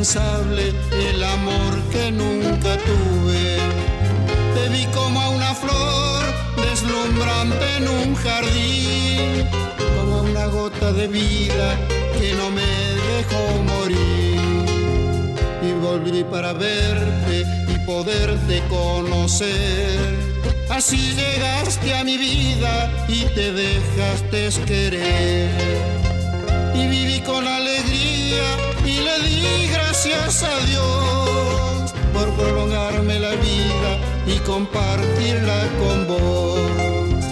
[0.00, 3.58] El amor que nunca tuve.
[4.54, 6.24] Te vi como a una flor
[6.56, 9.46] deslumbrante en un jardín,
[9.76, 11.76] como a una gota de vida
[12.18, 12.70] que no me
[13.12, 14.64] dejó morir.
[15.62, 20.30] Y volví para verte y poderte conocer
[20.70, 25.50] Así llegaste a mi vida y te dejaste querer.
[26.74, 28.46] Y viví con alegría
[28.86, 29.29] y le di
[30.02, 37.24] gracias a Dios por prolongarme la vida y compartirla con vos.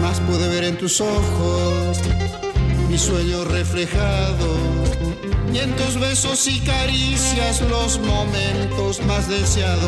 [0.00, 1.98] Más pude ver en tus ojos
[2.88, 4.58] mis sueños reflejados
[5.52, 9.82] y en tus besos y caricias los momentos más deseados.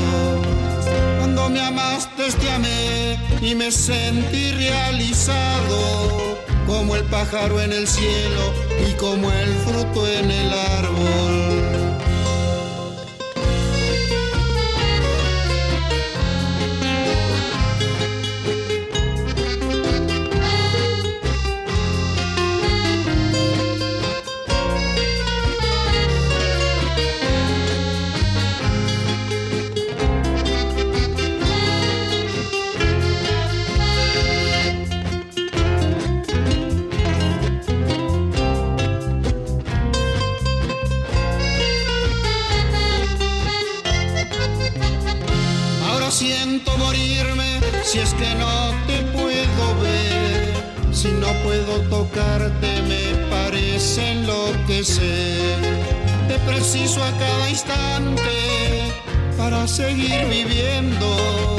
[1.18, 8.52] Cuando me amaste te amé y me sentí realizado como el pájaro en el cielo
[8.88, 11.43] y como el fruto en el árbol.
[56.28, 58.92] Te preciso a cada instante
[59.36, 61.56] para seguir viviendo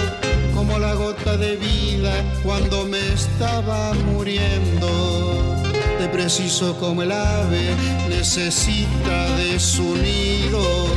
[0.54, 2.14] como la gota de vida
[2.44, 5.56] cuando me estaba muriendo.
[5.98, 7.76] Te preciso como el ave
[8.10, 10.88] necesita de su nido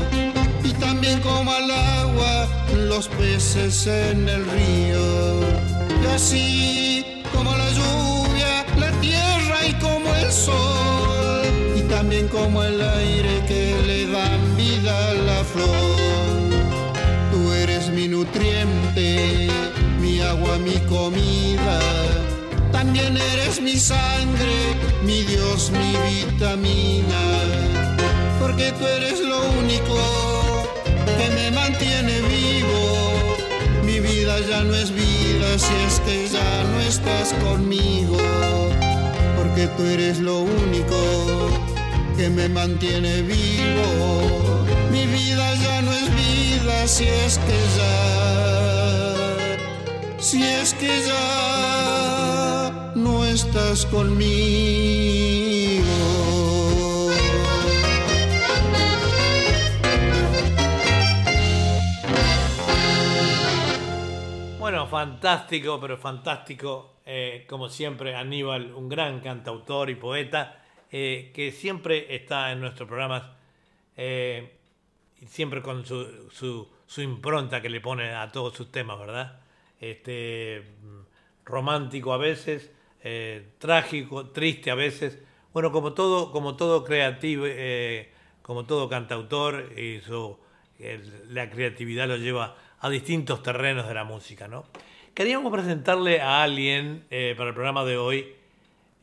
[0.64, 5.40] y también como al agua los peces en el río.
[6.02, 6.87] Y así
[12.08, 16.48] también como el aire que le dan vida a la flor.
[17.30, 19.48] Tú eres mi nutriente,
[20.00, 21.78] mi agua, mi comida.
[22.72, 27.20] También eres mi sangre, mi Dios, mi vitamina.
[28.40, 29.98] Porque tú eres lo único
[31.04, 33.44] que me mantiene vivo.
[33.84, 38.16] Mi vida ya no es vida si es que ya no estás conmigo.
[39.36, 41.67] Porque tú eres lo único
[42.18, 44.64] que me mantiene vivo.
[44.90, 49.46] Mi vida ya no es vida si es que ya,
[50.18, 54.24] si es que ya no estás conmigo.
[64.58, 66.96] Bueno, fantástico, pero fantástico.
[67.06, 72.88] Eh, como siempre, Aníbal, un gran cantautor y poeta eh, que siempre está en nuestros
[72.88, 73.22] programas,
[73.96, 74.56] eh,
[75.26, 79.40] siempre con su, impronta que le pone a todos sus temas, ¿verdad?
[79.80, 80.62] Este,
[81.44, 82.70] romántico a veces,
[83.04, 85.18] eh, trágico, triste a veces,
[85.52, 87.44] bueno, como todo, como todo creativo,
[88.40, 90.38] como todo cantautor, y su,
[91.28, 94.64] la creatividad lo lleva a distintos terrenos de la música, ¿no?
[95.12, 98.37] Queríamos presentarle a alguien para el programa de hoy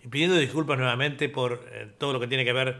[0.09, 2.79] pidiendo disculpas nuevamente por eh, todo lo que tiene que ver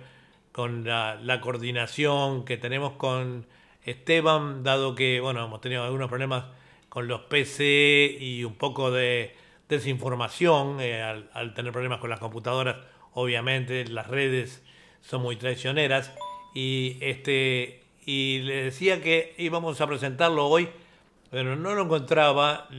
[0.51, 3.45] con la, coordinación que tenemos con
[3.84, 6.45] Esteban, dado que, bueno, hemos tenido algunos problemas
[6.89, 9.36] con los PC y un poco de
[9.67, 12.78] desinformación eh, al, tener problemas con las computadoras,
[13.13, 14.63] obviamente las redes
[15.01, 16.13] son muy traicioneras.
[16.53, 20.69] Y este y le decía que íbamos a presentarlo hoy,
[21.32, 22.69] pero no lo encontraba,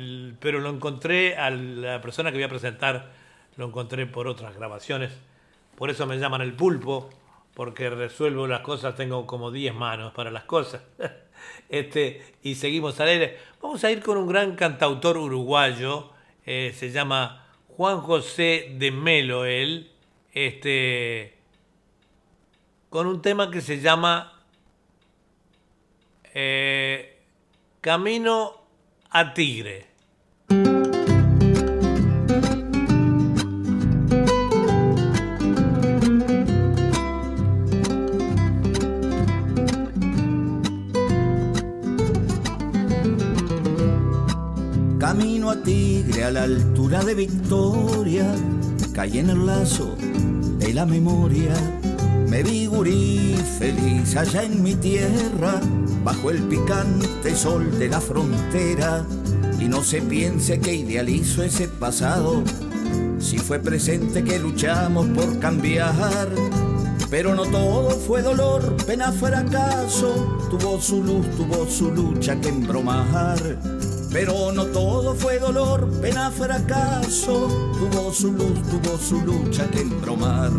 [0.41, 3.13] pero lo encontré a la persona que voy a presentar
[3.57, 5.13] lo encontré por otras grabaciones,
[5.77, 7.11] por eso me llaman el pulpo,
[7.55, 10.83] porque resuelvo las cosas, tengo como 10 manos para las cosas.
[11.69, 13.39] Este, y seguimos al aire.
[13.61, 16.11] Vamos a ir con un gran cantautor uruguayo,
[16.45, 17.47] eh, se llama
[17.77, 19.93] Juan José de Melo, él,
[20.33, 21.37] este,
[22.89, 24.33] con un tema que se llama
[26.33, 27.19] eh,
[27.81, 28.63] Camino
[29.11, 29.96] a Tigre.
[46.27, 48.27] A la altura de Victoria,
[48.93, 49.95] caí en el lazo
[50.59, 51.55] de la memoria.
[52.29, 55.61] Me vi gurí feliz allá en mi tierra,
[56.03, 59.07] bajo el picante sol de la frontera.
[59.61, 62.43] Y no se piense que idealizo ese pasado,
[63.21, 66.29] si fue presente que luchamos por cambiar.
[67.09, 73.76] Pero no todo fue dolor, pena, fracaso, tuvo su luz, tuvo su lucha que embromar.
[74.19, 80.53] Pero no todo fue dolor, pena, fracaso, tuvo su luz, tuvo su lucha que embromar.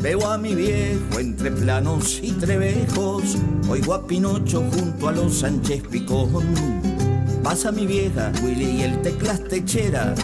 [0.00, 3.36] Veo a mi viejo entre planos y trebejos,
[3.68, 6.44] oigo a Pinocho junto a los Sánchez Picón.
[7.42, 10.14] Pasa mi vieja Willy y el teclas techera,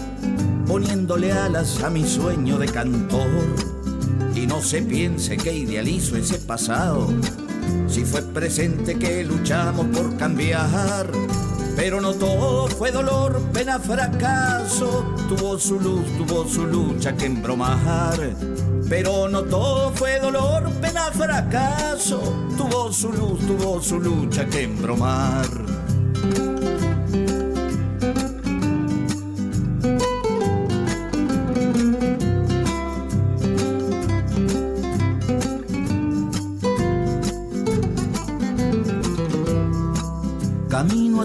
[0.68, 3.30] poniéndole alas a mi sueño de cantor.
[4.32, 7.12] Y no se piense que idealizo ese pasado,
[7.88, 11.10] si fue presente que luchamos por cambiar.
[11.76, 18.18] Pero no todo fue dolor, pena, fracaso, tuvo su luz, tuvo su lucha que embromar.
[18.88, 22.20] Pero no todo fue dolor, pena, fracaso,
[22.56, 25.48] tuvo su luz, tuvo su lucha que embromar.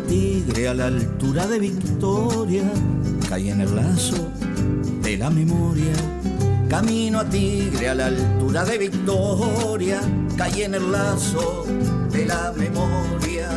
[0.09, 2.63] Tigre a la altura de Victoria,
[3.29, 4.27] caí en el lazo
[5.03, 5.93] de la memoria.
[6.67, 10.01] Camino a Tigre a la altura de Victoria,
[10.35, 11.63] caí en el lazo
[12.11, 13.49] de la memoria.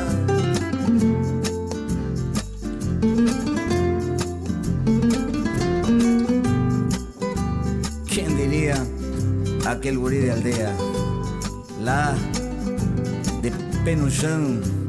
[8.09, 8.77] ¿Quién diría
[9.67, 10.77] aquel gurí de aldea?
[11.83, 12.15] La
[13.41, 13.51] de
[13.87, 14.82] Penuchão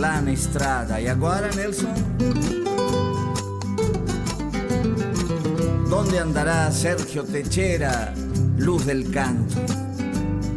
[0.00, 0.98] lá na estrada.
[0.98, 1.14] E
[1.56, 1.92] Nelson?
[5.88, 8.14] ¿Dónde andará Sergio Techera,
[8.56, 9.56] luz del canto?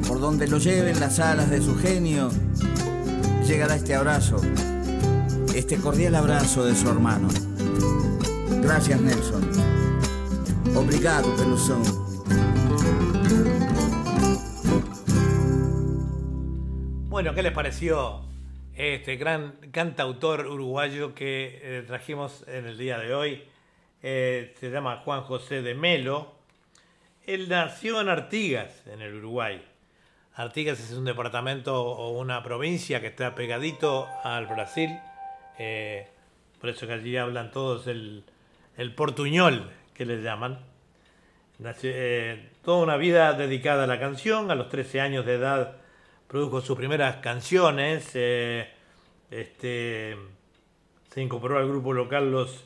[0.07, 2.29] Por donde lo lleven las alas de su genio,
[3.45, 4.37] llegará este abrazo,
[5.53, 7.27] este cordial abrazo de su hermano.
[8.61, 9.49] Gracias, Nelson.
[10.73, 11.83] Obrigado, Pelusón.
[17.09, 18.32] Bueno, ¿qué les pareció
[18.75, 23.43] este gran cantautor uruguayo que eh, trajimos en el día de hoy?
[24.01, 26.33] Eh, se llama Juan José de Melo.
[27.25, 29.63] Él nació en Artigas, en el Uruguay.
[30.35, 34.89] Artigas es un departamento o una provincia que está pegadito al Brasil.
[35.59, 36.07] eh,
[36.59, 38.23] por eso que allí hablan todos el,
[38.77, 40.59] el portuñol, que le llaman.
[41.59, 41.91] Nació,
[42.63, 44.49] toda una vida dedicada a la canción.
[44.49, 45.82] A los 13 años de edad
[46.33, 48.09] produjo sus primeras canciones.
[48.15, 48.67] eh,
[49.29, 50.17] este,
[51.13, 52.65] se incorporó al grupo local Los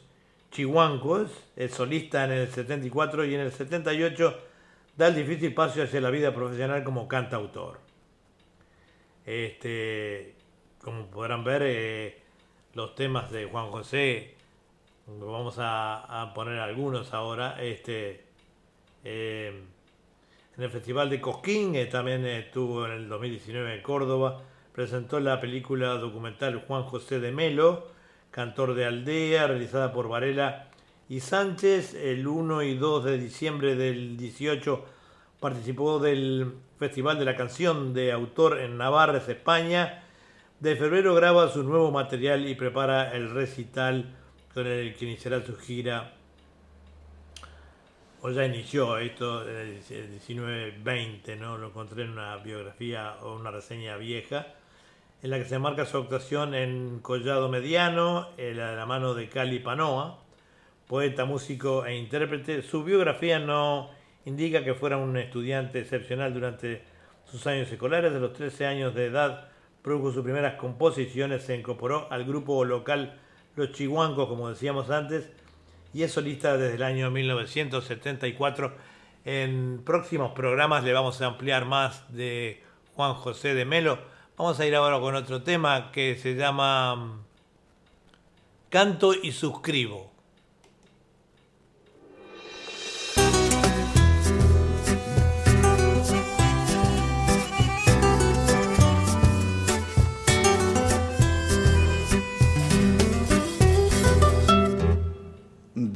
[0.52, 1.30] Chihuancos.
[1.58, 4.40] Es solista en el 74 y en el 78
[4.96, 7.82] da el difícil paso hacia la vida profesional como cantautor.
[9.26, 10.36] Este,
[10.82, 12.22] como podrán ver, eh,
[12.74, 14.36] los temas de Juan José,
[15.08, 17.62] vamos a, poner algunos ahora.
[17.62, 18.24] Este,
[19.04, 19.62] eh,
[20.58, 24.42] en el Festival de Cosquín, eh, también estuvo en el 2019 en Córdoba,
[24.74, 27.88] presentó la película documental Juan José de Melo,
[28.32, 30.70] cantor de aldea, realizada por Varela
[31.10, 31.94] y Sánchez.
[31.94, 34.84] El 1 y 2 de diciembre del 18
[35.40, 40.04] participó del Festival de la Canción de Autor en Navarra, España.
[40.60, 44.16] De febrero graba su nuevo material y prepara el recital
[44.56, 46.17] con el que iniciará su gira
[48.28, 49.82] o ya inició esto en el
[50.20, 51.58] 19-20, ¿no?
[51.58, 54.48] Lo encontré en una biografía o una reseña vieja,
[55.24, 59.30] en la que se marca su actuación en Collado Mediano, en la, la mano de
[59.30, 60.20] Cali Panoa,
[60.88, 62.64] poeta, músico e intérprete.
[62.64, 63.92] Su biografía no
[64.26, 66.84] indica que fuera un estudiante excepcional durante
[67.24, 68.12] sus años escolares.
[68.12, 69.48] De los 13 años de edad
[69.82, 73.18] produjo sus primeras composiciones, se incorporó al grupo local
[73.56, 75.32] Los Chihuancos, como decíamos antes,
[75.98, 78.72] y es solista desde el año 1974
[79.26, 82.62] En próximos programas le vamos a ampliar más de
[82.94, 83.98] Juan José de Melo.
[84.38, 87.24] Vamos a ir ahora con otro tema que se llama mm,
[88.70, 90.12] Canto y suscribo.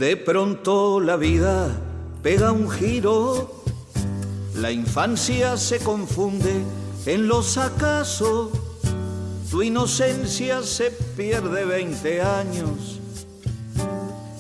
[0.02, 1.70] De pronto la vida
[2.24, 3.64] pega un giro,
[4.56, 6.64] la infancia se confunde
[7.06, 8.50] en los acasos,
[9.52, 13.00] tu inocencia se pierde 20 años.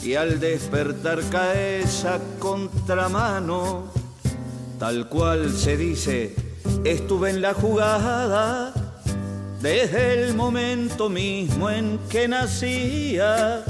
[0.01, 3.83] Y al despertar cae esa contramano,
[4.79, 6.35] tal cual se dice,
[6.83, 8.73] estuve en la jugada
[9.61, 13.63] desde el momento mismo en que nacía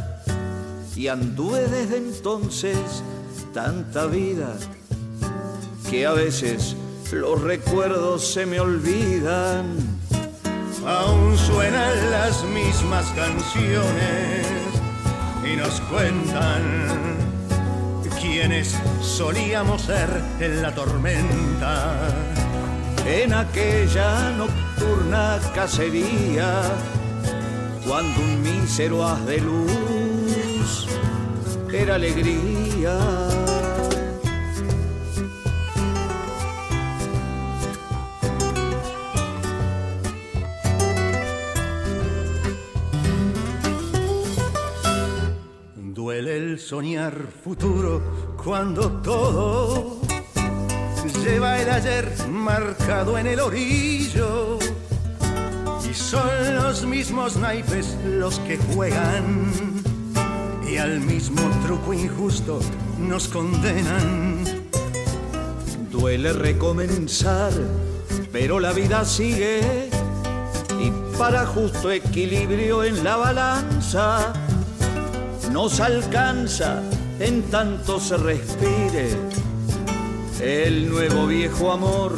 [1.02, 2.78] y anduve desde entonces
[3.56, 4.56] tanta vida
[5.90, 6.76] que a veces
[7.12, 9.66] los recuerdos se me olvidan.
[10.86, 14.46] Aún suenan las mismas canciones
[15.44, 16.62] y nos cuentan
[18.22, 20.08] quienes solíamos ser
[20.40, 21.98] en la tormenta.
[23.08, 26.62] En aquella nocturna cacería,
[27.88, 29.81] cuando un mísero haz de luz
[31.74, 32.98] era alegría.
[45.76, 48.02] Duele el soñar futuro
[48.44, 50.02] cuando todo
[51.24, 54.60] lleva el ayer marcado en el orillo.
[55.90, 59.82] Y son los mismos naipes los que juegan
[60.72, 62.60] y al mismo truco injusto
[62.98, 64.44] nos condenan.
[65.92, 67.52] Duele recomenzar,
[68.32, 69.90] pero la vida sigue
[70.80, 74.34] y para justo equilibrio en la balanza
[75.52, 76.82] nos alcanza
[77.20, 79.10] en tanto se respire
[80.40, 82.14] el nuevo viejo amor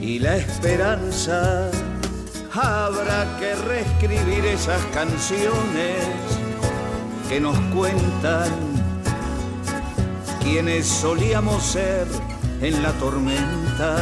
[0.00, 1.70] y la esperanza.
[2.52, 6.33] Habrá que reescribir esas canciones
[7.34, 8.48] que nos cuentan
[10.40, 12.06] quienes solíamos ser
[12.60, 13.96] en la tormenta.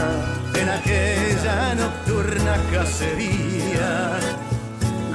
[0.55, 4.19] En aquella nocturna cacería,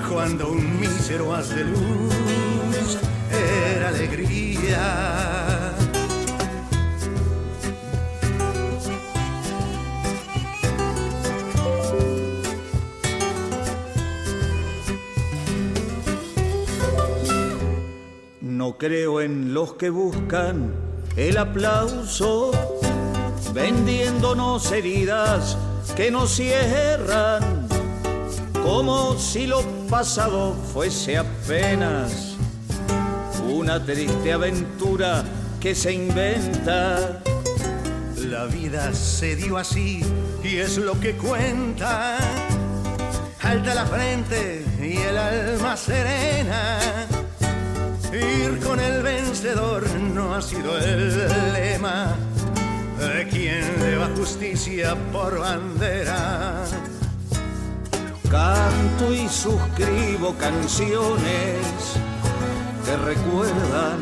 [0.09, 2.97] cuando un mísero haz de luz
[3.29, 5.66] era alegría.
[18.57, 20.73] No creo en los que buscan
[21.15, 22.49] el aplauso,
[23.53, 25.55] vendiéndonos heridas
[25.95, 27.67] que nos cierran,
[28.63, 32.35] como si lo pasado fuese apenas
[33.47, 35.23] una triste aventura
[35.59, 37.21] que se inventa.
[38.27, 40.01] La vida se dio así
[40.43, 42.17] y es lo que cuenta.
[43.43, 46.79] Alta la frente y el alma serena.
[48.17, 52.15] Ir con el vencedor no ha sido el lema
[52.99, 56.63] de quien le va justicia por bandera.
[58.29, 61.59] Canto y suscribo canciones
[62.85, 63.99] que recuerdan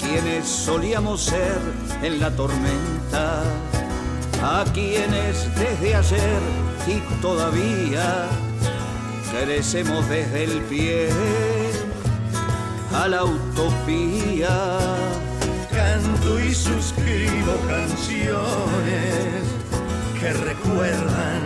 [0.00, 1.60] quienes solíamos ser
[2.02, 3.42] en la tormenta,
[4.42, 6.40] a quienes desde ayer
[6.86, 8.28] y todavía
[9.30, 11.08] crecemos desde el pie
[13.02, 14.78] a la utopía.
[15.70, 19.42] Canto y suscribo canciones
[20.18, 21.42] que recuerdan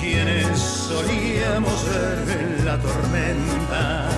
[0.00, 4.08] quienes solíamos ser en la tormenta,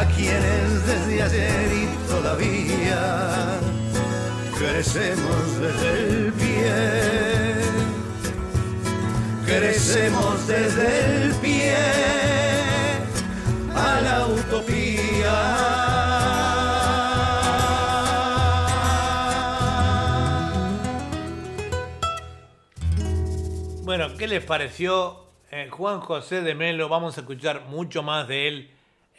[0.00, 3.58] a quienes desde ayer y todavía
[4.58, 6.74] crecemos desde el pie,
[9.46, 12.45] crecemos desde el pie
[14.06, 15.34] la utopía.
[23.84, 26.88] Bueno, ¿qué les pareció eh, Juan José de Melo?
[26.88, 28.70] Vamos a escuchar mucho más de él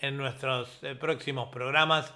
[0.01, 2.13] en nuestros eh, próximos programas.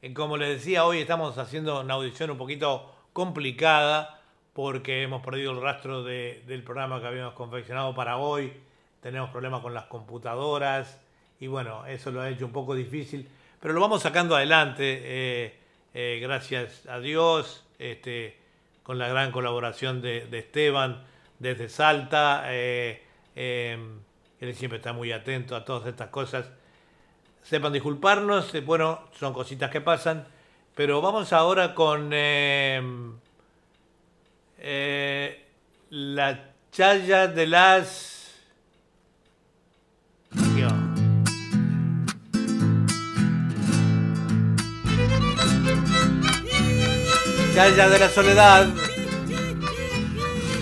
[0.00, 4.20] Eh, como les decía, hoy estamos haciendo una audición un poquito complicada
[4.52, 8.52] porque hemos perdido el rastro de- del programa que habíamos confeccionado para hoy.
[9.00, 11.00] Tenemos problemas con las computadoras
[11.42, 13.28] y bueno, eso lo ha hecho un poco difícil,
[13.60, 15.00] pero lo vamos sacando adelante.
[15.02, 15.62] eh,
[15.94, 18.38] eh, gracias a Dios, este,
[18.82, 21.04] con la gran colaboración de, Esteban
[21.38, 22.44] desde Salta.
[22.46, 23.02] Eh,
[23.36, 23.78] eh,
[24.40, 26.50] él siempre está muy atento a todas estas cosas.
[27.42, 30.26] Sepan disculparnos, bueno, son cositas que pasan,
[30.74, 32.10] pero vamos ahora con
[35.90, 38.21] la chaya de las...
[47.54, 48.66] Chaya de la soledad.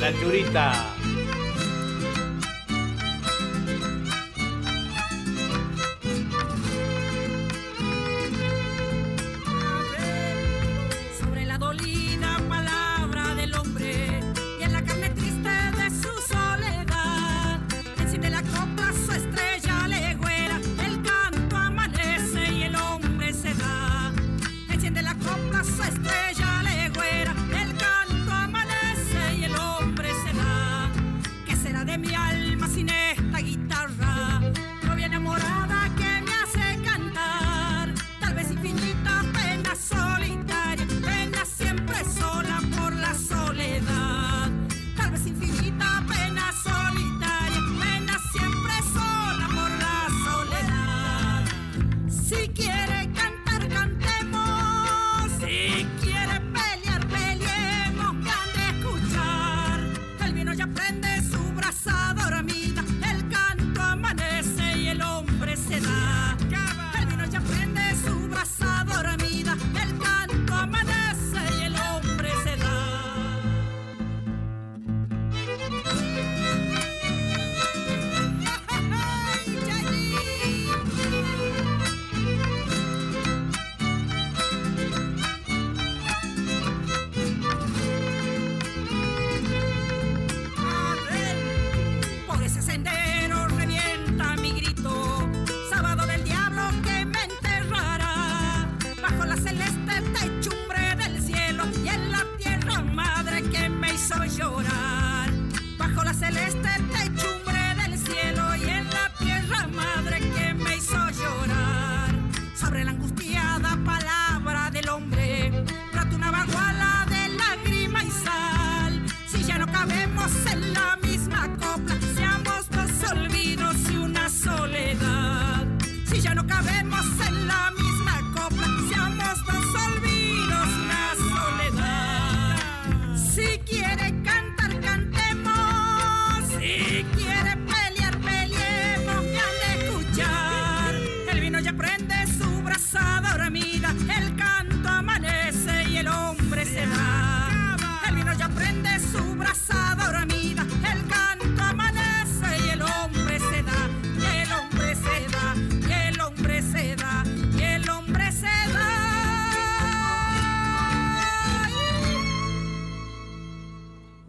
[0.01, 1.00] La churita.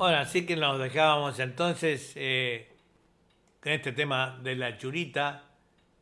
[0.01, 2.67] Bueno, así que nos dejábamos entonces eh,
[3.61, 5.43] con este tema de la churita.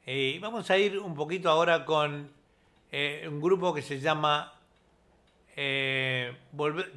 [0.05, 2.31] Eh, y vamos a ir un poquito ahora con
[2.93, 4.53] eh, un grupo que se llama
[5.53, 6.33] eh,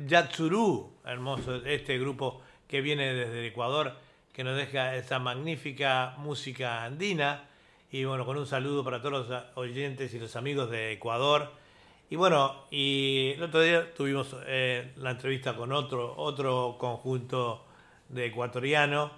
[0.07, 3.97] Yatsuru, hermoso este grupo que viene desde Ecuador,
[4.33, 7.49] que nos deja esa magnífica música andina.
[7.91, 11.62] Y bueno, con un saludo para todos los oyentes y los amigos de Ecuador.
[12.13, 17.65] Y bueno, y el otro día tuvimos eh, la entrevista con otro, otro conjunto
[18.11, 19.11] de ecuatoriano.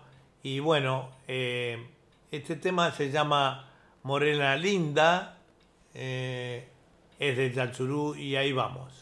[0.45, 1.89] Y bueno, eh,
[2.31, 3.69] este tema se llama
[4.05, 5.39] Morena Linda,
[5.93, 6.69] eh,
[7.19, 8.93] es de Yachurú y ahí vamos.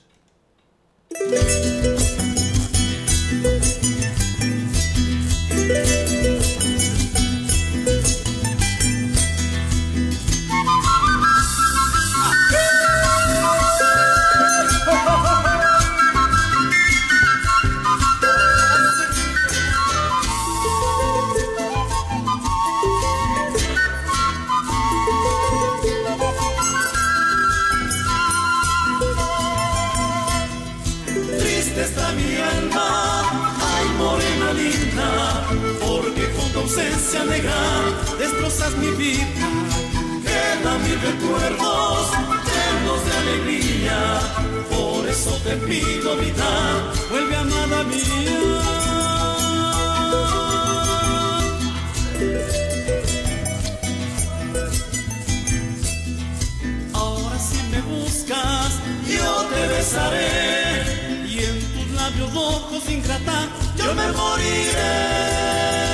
[46.16, 48.02] Vida, vuelve amada mía.
[56.92, 58.72] Ahora si me buscas,
[59.08, 65.91] yo te besaré y en tus labios rojos ingrata yo me moriré.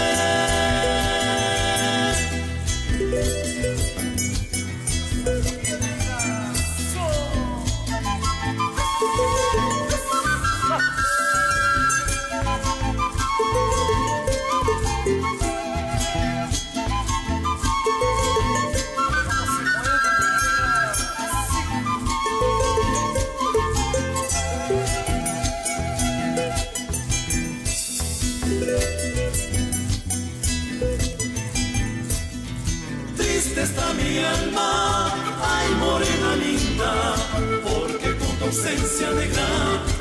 [38.58, 39.46] Ausencia negra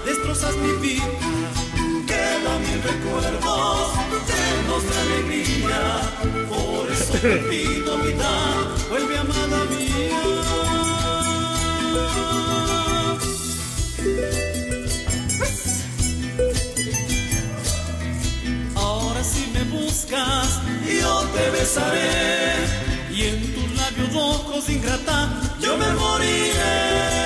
[0.03, 1.05] destrozas mi vida.
[2.07, 3.91] Quedan mis recuerdos
[4.29, 6.01] llenos de alegría,
[6.49, 8.31] por eso te pido vida,
[8.89, 10.23] vuelve amada mía.
[18.75, 20.61] Ahora si me buscas,
[20.99, 22.55] yo te besaré
[23.13, 25.29] y en tus labios rojos ingrata
[25.61, 27.16] yo me moriré.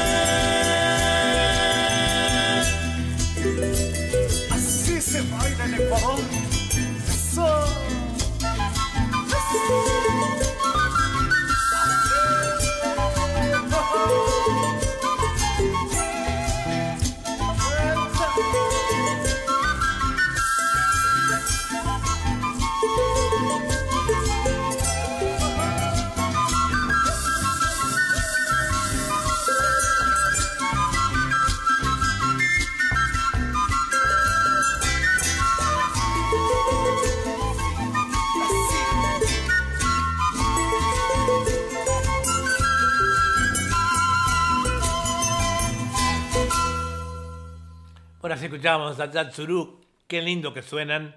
[48.41, 51.15] Así escuchábamos a Yatsuru, qué lindo que suenan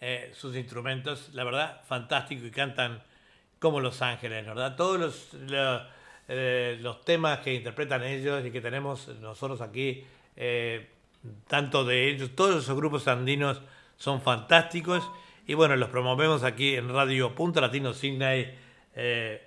[0.00, 3.02] eh, sus instrumentos, la verdad, fantástico y cantan
[3.58, 4.76] como Los Ángeles, ¿verdad?
[4.76, 5.82] Todos los, lo-
[6.28, 10.04] eh, los temas que interpretan ellos y que tenemos nosotros aquí,
[10.36, 10.88] eh,
[11.48, 13.60] tanto de ellos, todos esos grupos andinos
[13.96, 15.10] son fantásticos.
[15.48, 18.54] Y bueno, los promovemos aquí en Radio Punto Latino Sydney
[18.94, 19.42] eh,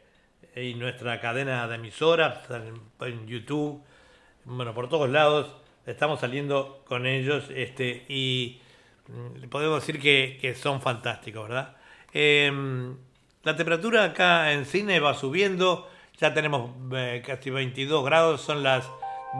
[0.57, 3.81] y nuestra cadena de emisoras en, en YouTube,
[4.43, 8.61] bueno, por todos lados estamos saliendo con ellos este, y
[9.07, 11.75] mm, podemos decir que, que son fantásticos, ¿verdad?
[12.13, 12.95] Em,
[13.43, 16.71] la temperatura acá en cine va subiendo, ya tenemos
[17.25, 18.89] casi 22 grados, son las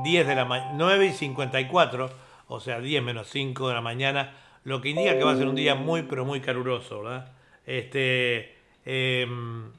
[0.03, 2.10] 10 de la mañana, 9 y 54,
[2.48, 4.34] o sea, 10 menos 5 de la mañana,
[4.64, 7.32] lo que indica que va a ser un día muy, pero muy caluroso, ¿verdad?
[7.65, 8.56] Este,
[8.86, 9.72] em,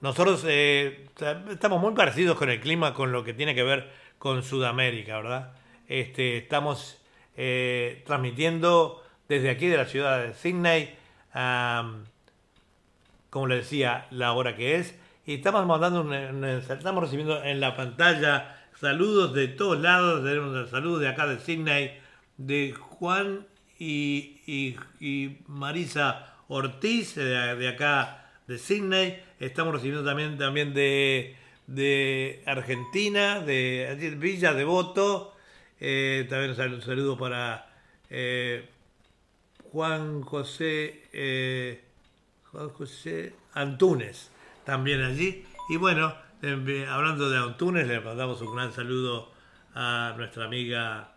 [0.00, 1.06] nosotros eh,
[1.50, 5.52] estamos muy parecidos con el clima, con lo que tiene que ver con Sudamérica, ¿verdad?
[5.88, 7.00] Este, estamos
[7.36, 10.94] eh, transmitiendo desde aquí de la ciudad de Sydney,
[13.30, 18.64] como les decía, la hora que es, y estamos mandando, estamos recibiendo en la pantalla
[18.80, 21.98] saludos de todos lados, tenemos el saludo de acá de Sydney,
[22.36, 23.46] de Juan
[23.78, 24.76] y,
[25.46, 31.36] Marisa Ortiz, de, de acá de Sydney, estamos recibiendo también, también de,
[31.66, 35.33] de Argentina, de Villa Devoto,
[35.80, 37.66] eh, también un sal- un saludo para
[38.10, 38.68] eh,
[39.72, 41.82] Juan José eh,
[42.52, 42.70] Juan
[43.54, 44.30] Antunes,
[44.64, 45.44] también allí.
[45.68, 46.14] Y bueno,
[46.88, 49.32] hablando de Antunes, le mandamos un gran saludo
[49.74, 51.14] a nuestra amiga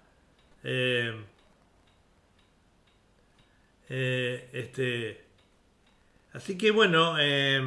[3.90, 5.24] eh, este
[6.34, 7.62] así que bueno eh,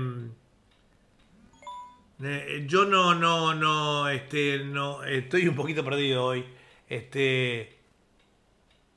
[2.23, 6.45] eh, yo no no no este no estoy un poquito perdido hoy
[6.91, 7.79] este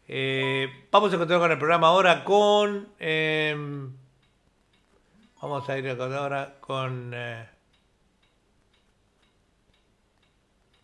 [0.08, 3.56] eh, vamos a continuar con el programa ahora con eh,
[5.40, 7.48] vamos a ir ahora con eh,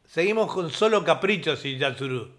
[0.05, 2.38] seguimos con solo caprichos y Yatsuru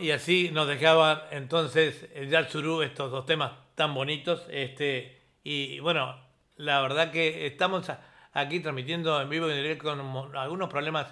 [0.00, 4.46] Y así nos dejaba entonces el Yatsurú estos dos temas tan bonitos.
[4.50, 6.16] Este, y bueno,
[6.56, 7.90] la verdad que estamos
[8.32, 11.08] aquí transmitiendo en vivo y en directo con algunos problemas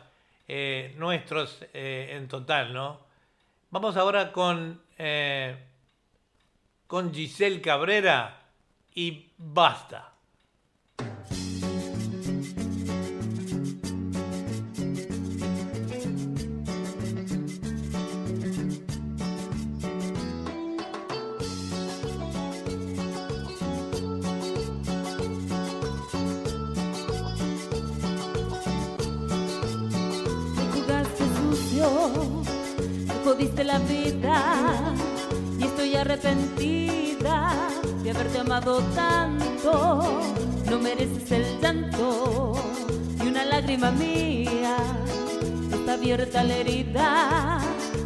[0.47, 3.01] eh, nuestros eh, en total, ¿no?
[3.71, 5.57] Vamos ahora con, eh,
[6.87, 8.43] con Giselle Cabrera
[8.95, 10.13] y basta.
[33.45, 34.95] Me jodiste la vida
[35.59, 37.53] y estoy arrepentida
[38.03, 40.23] de haberte amado tanto.
[40.71, 42.55] No mereces el llanto
[43.19, 44.77] ni una lágrima mía.
[45.73, 47.59] Está abierta la herida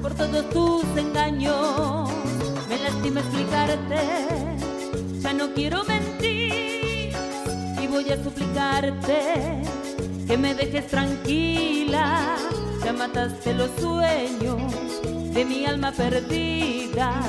[0.03, 2.11] por todos tus engaños.
[2.69, 4.01] Me lastima explicarte,
[5.21, 7.13] ya no quiero mentir
[7.81, 9.63] y voy a suplicarte
[10.27, 12.37] que me dejes tranquila.
[12.85, 14.88] Ya mataste los sueños
[15.33, 17.21] de mi alma perdida,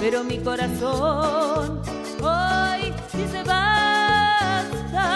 [0.00, 1.82] pero mi corazón
[2.20, 5.08] hoy dice basta.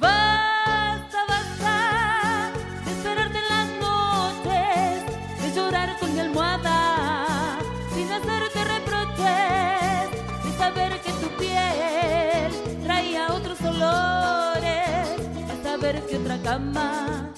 [0.00, 2.50] Basta, basta
[2.84, 7.58] de esperarte en las noches, de llorar con mi almohada,
[7.94, 10.10] sin hacerte reproches,
[10.44, 15.08] de saber que tu piel traía otros olores,
[15.48, 17.30] de saber que otra cama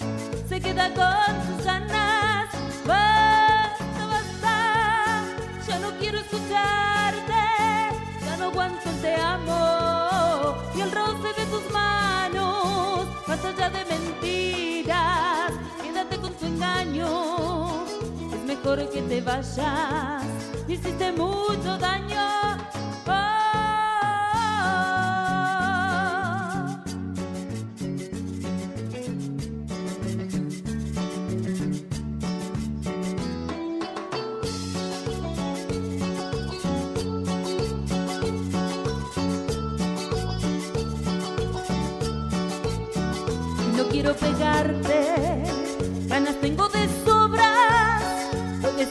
[0.48, 1.57] se queda con.
[2.88, 4.54] Basta, basta,
[5.66, 7.42] ya no quiero escucharte,
[8.24, 10.54] ya no aguanto el te amo.
[10.74, 15.52] Y el roce de tus manos, más allá de mentiras,
[15.82, 17.84] quédate con tu engaño.
[18.32, 20.24] Es mejor que te vayas,
[20.66, 22.67] hiciste mucho daño.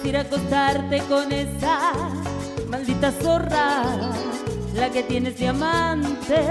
[0.07, 1.91] Ir a acostarte con esa
[2.69, 3.83] maldita zorra,
[4.73, 6.41] la que tienes de amante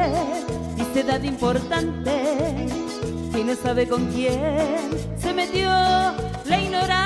[0.76, 2.66] y se da de importante.
[3.34, 6.96] Y sabe con quién se metió la ignorante.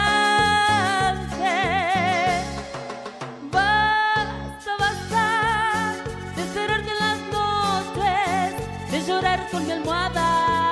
[3.53, 5.95] Basta, basta
[6.37, 10.69] de esperarte en las noches, de llorar con mi almohada,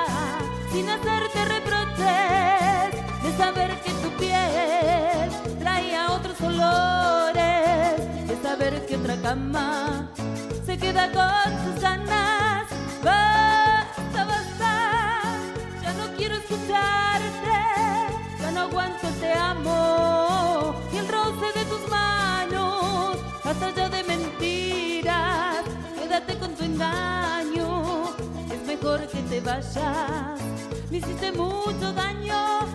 [0.71, 5.08] sin hacerte reproches, de saber que tu piel
[6.41, 10.09] olores, de saber que otra cama
[10.65, 12.67] se queda con sus ganas.
[13.03, 15.21] Basta, basta,
[15.81, 17.59] ya no quiero escucharte,
[18.41, 25.63] ya no aguanto te amo y el roce de tus manos, basta ya de mentiras,
[25.97, 28.15] quédate con tu engaño,
[28.51, 30.39] es mejor que te vayas,
[30.91, 32.65] me hiciste mucho daño,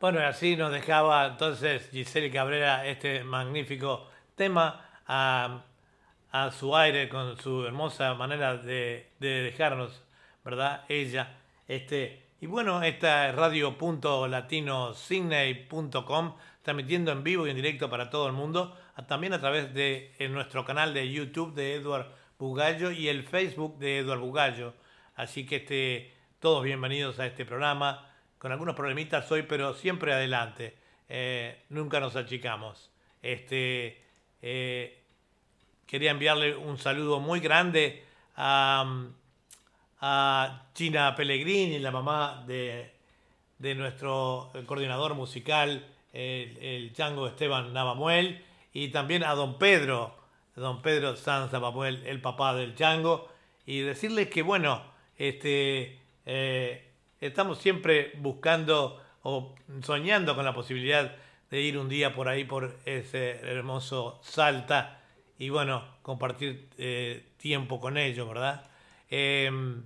[0.00, 5.62] Bueno, así nos dejaba entonces Giselle Cabrera este magnífico tema a,
[6.58, 10.02] su aire con su hermosa manera de, de dejarnos,
[10.42, 10.86] ¿verdad?
[10.88, 11.36] Ella.
[11.68, 18.32] Este, y bueno, esta es radio.latinosigney.com, transmitiendo en vivo y en directo para todo el
[18.32, 18.74] mundo,
[19.06, 22.06] también a través de en nuestro canal de YouTube de Edward
[22.38, 24.72] Bugallo y el Facebook de Edward Bugallo.
[25.14, 28.09] Así que este, todos bienvenidos a este programa,
[28.40, 30.74] con algunos problemitas hoy, pero siempre adelante.
[31.10, 32.90] Eh, nunca nos achicamos.
[33.20, 34.02] Este,
[34.40, 34.98] eh,
[35.86, 38.02] quería enviarle un saludo muy grande
[38.36, 39.06] a,
[40.72, 42.90] China Pellegrini, la mamá de,
[43.58, 48.42] de nuestro coordinador musical, el, el chango Esteban Navamuel,
[48.72, 50.16] y también a don Pedro,
[50.56, 53.28] don Pedro Sanz Navamuel, el papá del chango,
[53.66, 54.82] y decirles que, bueno,
[55.18, 56.89] este, eh,
[57.20, 61.14] estamos siempre buscando o soñando con la posibilidad
[61.50, 65.00] de ir un día por ahí, por ese hermoso Salta,
[65.38, 68.68] y bueno, compartir eh, tiempo con ellos, ¿verdad?
[69.08, 69.82] Em,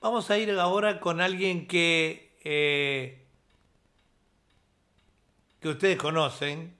[0.00, 3.18] vamos a ir ahora con alguien que, eh,
[5.60, 6.74] que ustedes conocen,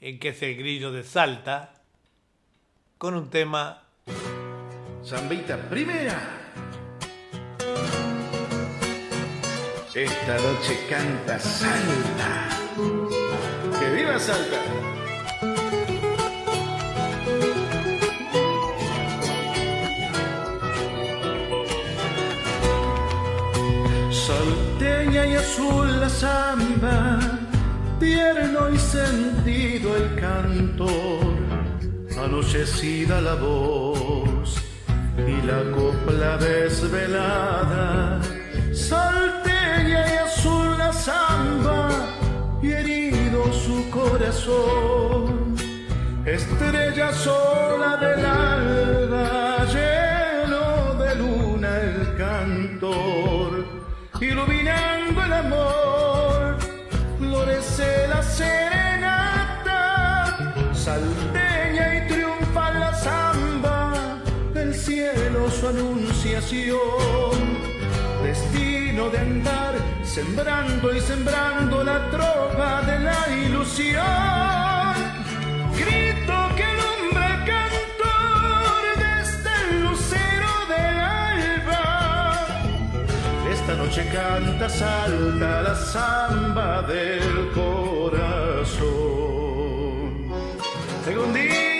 [0.00, 1.74] eh, que es el grillo de Salta,
[2.98, 3.82] con un tema...
[5.04, 6.45] Zambita primera.
[9.96, 12.50] Esta noche canta Salta.
[13.78, 14.60] ¡Que viva Salta!
[24.10, 27.18] Salteña y azul la samba,
[27.98, 31.38] tierno y sentido el cantor,
[32.22, 34.56] anochecida la voz
[35.26, 38.20] y la copla desvelada.
[41.06, 41.88] Samba,
[42.60, 45.54] y herido su corazón,
[46.24, 53.50] estrella sola del alba, lleno de luna el cantor,
[54.20, 56.56] iluminando el amor,
[57.20, 59.80] florece la serenata,
[60.74, 63.94] salteña y triunfa la samba,
[64.52, 67.36] del cielo su anunciación,
[68.24, 69.18] destino de
[70.16, 74.94] sembrando y sembrando la tropa de la ilusión.
[75.76, 81.84] Grito que alumbra cantor desde el lucero del alba.
[83.52, 88.86] Esta noche canta, salta la samba del corazón.
[91.04, 91.75] Segundita.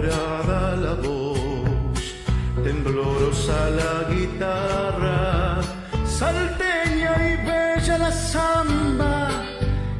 [0.00, 2.14] Enamorada la voz,
[2.64, 5.60] temblorosa la guitarra,
[6.06, 9.30] salteña y bella la samba,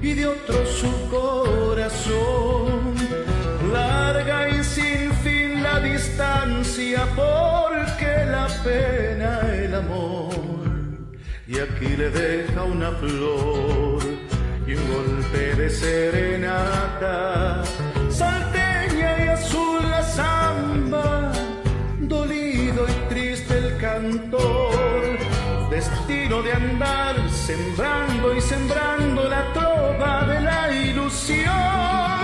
[0.00, 2.94] y de otro su corazón,
[3.72, 10.30] larga y sin fin la distancia, porque la pena el amor
[11.46, 14.00] y aquí le deja una flor
[14.66, 17.64] y un golpe de serenata.
[18.20, 18.59] La
[22.00, 25.18] dolido y triste el cantor,
[25.70, 32.19] destino de andar sembrando y sembrando la trova de la ilusión.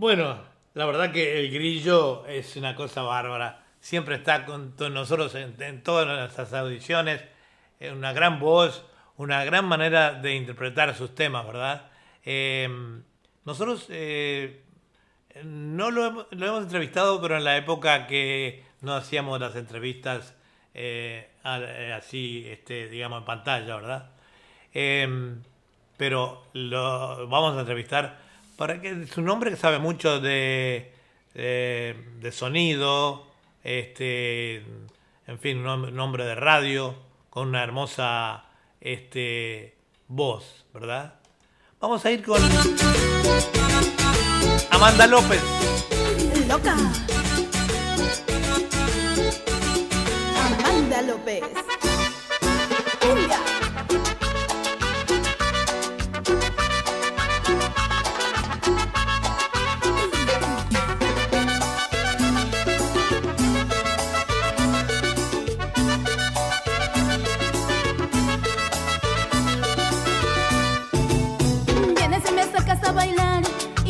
[0.00, 0.38] Bueno,
[0.72, 3.66] la verdad que el grillo es una cosa bárbara.
[3.80, 7.22] Siempre está con nosotros en, todas nuestras audiciones.
[7.78, 8.82] Es una gran voz,
[9.18, 11.90] una gran manera de interpretar sus temas, ¿verdad?
[12.24, 12.66] Eh,
[13.44, 14.62] nosotros eh,
[15.44, 20.34] no lo hemos, entrevistado, pero en la época que no hacíamos las entrevistas
[20.72, 24.10] eh, eh, así, este, digamos, en pantalla, ¿verdad?
[24.72, 25.36] Eh,
[25.98, 28.29] pero lo vamos a entrevistar
[28.60, 30.92] para que su nombre sabe mucho de,
[31.32, 33.26] de, de sonido,
[33.64, 34.56] este,
[35.26, 36.94] en fin, un nom- nombre de radio
[37.30, 38.44] con una hermosa
[38.82, 39.78] este,
[40.08, 41.14] voz, ¿verdad?
[41.80, 42.38] Vamos a ir con
[44.70, 45.40] Amanda López.
[46.46, 46.76] Loca.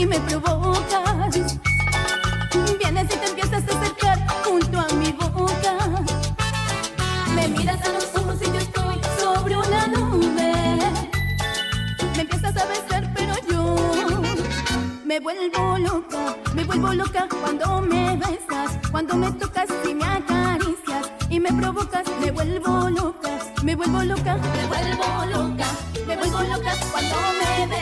[0.00, 1.58] Y me provocas.
[2.78, 5.76] Vienes y te empiezas a acercar junto a mi boca.
[7.34, 10.78] Me miras a los ojos y yo estoy sobre una nube.
[12.16, 14.22] Me empiezas a besar, pero yo
[15.04, 16.36] me vuelvo loca.
[16.54, 22.04] Me vuelvo loca cuando me besas, cuando me tocas y me acaricias y me provocas.
[22.20, 25.66] Me vuelvo loca, me vuelvo loca, me vuelvo loca.
[26.06, 27.79] Me vuelvo loca cuando me besas,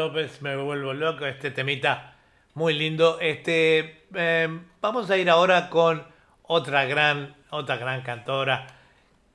[0.00, 2.14] López, me vuelvo loco, este temita
[2.54, 3.20] muy lindo.
[3.20, 6.02] Este, eh, vamos a ir ahora con
[6.44, 8.66] otra gran, otra gran cantora,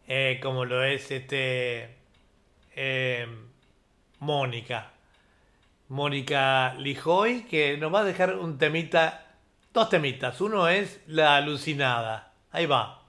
[0.08, 1.96] eh, como lo es este
[2.76, 3.28] eh,
[4.18, 4.90] Mónica.
[5.90, 9.24] Mónica Lijoy, que nos va a dejar un temita,
[9.72, 10.42] dos temitas.
[10.42, 12.34] Uno es La Alucinada.
[12.52, 13.05] Ahí va.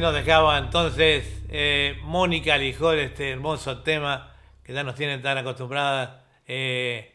[0.00, 4.32] Nos dejaba entonces eh, Mónica Lijol, este hermoso tema
[4.64, 7.12] que ya nos tienen tan acostumbradas, eh,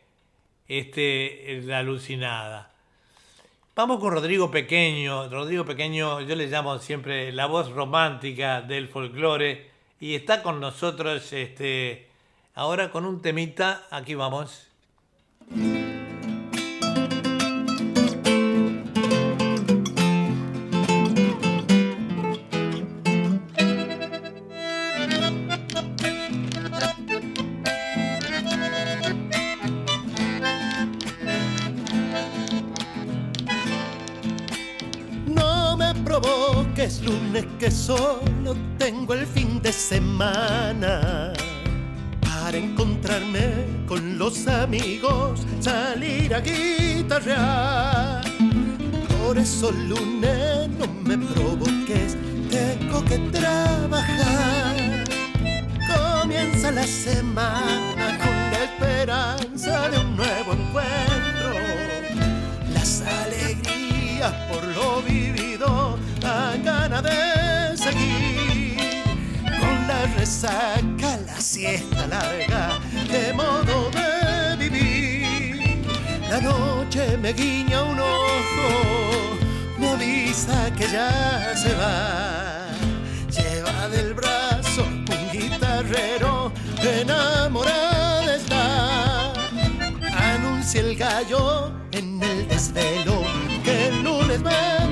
[0.68, 2.72] este, la alucinada.
[3.76, 5.30] Vamos con Rodrigo Pequeño.
[5.30, 11.34] Rodrigo Pequeño, yo le llamo siempre la voz romántica del folclore y está con nosotros
[11.34, 12.08] este,
[12.54, 13.88] ahora con un temita.
[13.90, 14.68] Aquí vamos.
[36.86, 41.34] Provoques lunes que solo tengo el fin de semana
[42.22, 48.22] para encontrarme con los amigos, salir a guitarrear.
[49.18, 52.18] Por eso lunes no me provoques,
[52.52, 54.76] tengo que trabajar.
[55.96, 61.26] Comienza la semana con la esperanza de un nuevo encuentro
[62.74, 69.04] las alegrías por lo vivido, la gana de seguir.
[69.62, 72.80] Con la resaca, la siesta larga,
[73.14, 74.10] de modo de
[74.64, 75.86] vivir.
[76.30, 78.68] La noche me guiña un ojo,
[79.80, 82.68] me avisa que ya se va.
[83.36, 88.66] Lleva del brazo un guitarrero, enamorada está
[90.34, 93.24] anuncia el gallo en el desvelo
[93.64, 94.85] que el lunes va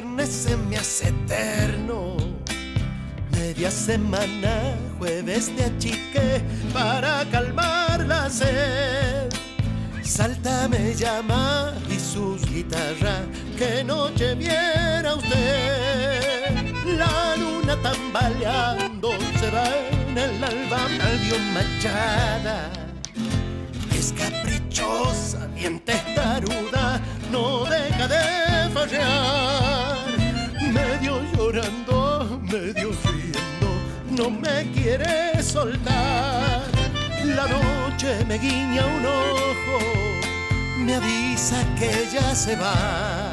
[0.00, 2.18] viernes se me hace eterno.
[3.32, 6.42] Media semana, jueves de achique
[6.74, 9.30] para calmar la sed.
[10.02, 13.22] Salta me llama y sus guitarras,
[13.56, 16.74] que noche viera usted.
[16.98, 19.66] La luna tambaleando se va
[20.08, 22.70] en el alba medio machada.
[23.98, 27.00] Es caprichosa, bien testaruda,
[27.32, 28.55] no deja de
[30.72, 33.68] Medio llorando, medio riendo,
[34.10, 36.62] no me quiere soltar.
[37.24, 39.78] La noche me guiña un ojo,
[40.84, 43.32] me avisa que ya se va.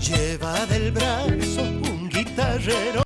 [0.00, 3.02] Lleva del brazo un guitarrero.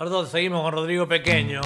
[0.00, 1.60] Perdón, seguimos con Rodrigo Pequeño.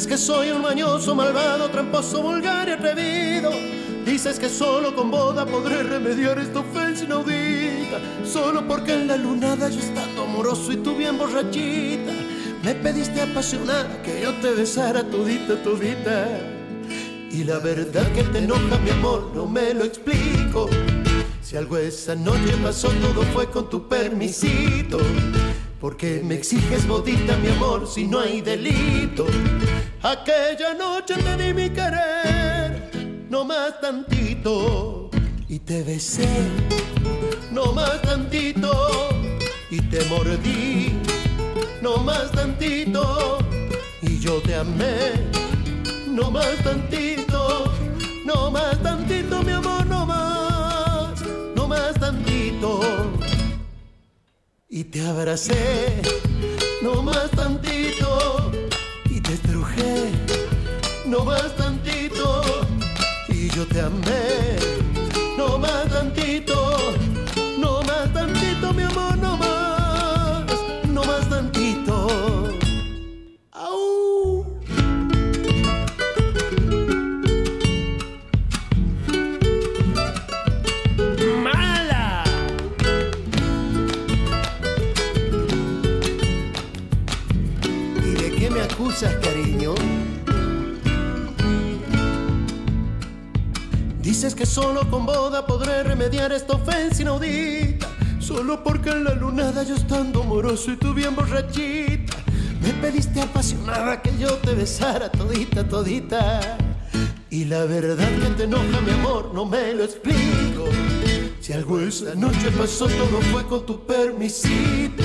[0.00, 3.50] Dices que soy un mañoso, malvado, tramposo, vulgar y atrevido.
[4.06, 8.00] Dices que solo con boda podré remediar esta ofensa inaudita.
[8.24, 12.12] Solo porque en la lunada yo estando amoroso y tú bien borrachita.
[12.64, 16.28] Me pediste apasionada que yo te besara todita, todita.
[17.30, 20.70] Y la verdad que te enoja, mi amor, no me lo explico.
[21.42, 24.96] Si algo esa noche pasó, todo fue con tu permisito.
[25.78, 29.26] Porque me exiges bodita, mi amor, si no hay delito.
[30.02, 32.90] Aquella noche te di mi querer,
[33.28, 35.10] no más tantito.
[35.48, 36.28] Y te besé,
[37.50, 38.70] no más tantito.
[39.70, 40.98] Y te mordí,
[41.82, 43.38] no más tantito.
[44.00, 45.12] Y yo te amé,
[46.06, 47.72] no más tantito.
[48.24, 51.20] No más tantito, mi amor, no más,
[51.56, 53.10] no más tantito
[54.72, 56.00] y te abracé,
[56.80, 58.39] no más tantito,
[61.06, 62.42] no más tantito,
[63.28, 64.56] y yo te amé,
[65.36, 66.69] no más tantito,
[94.20, 97.88] Dices que solo con boda podré remediar esta ofensa inaudita.
[98.18, 102.18] Solo porque en la lunada yo estando amoroso y tú bien borrachita.
[102.60, 106.58] Me pediste apasionada que yo te besara todita, todita.
[107.30, 110.66] Y la verdad que te enoja, mi amor, no me lo explico.
[111.40, 115.02] Si algo esa noche pasó, todo fue con tu permisito.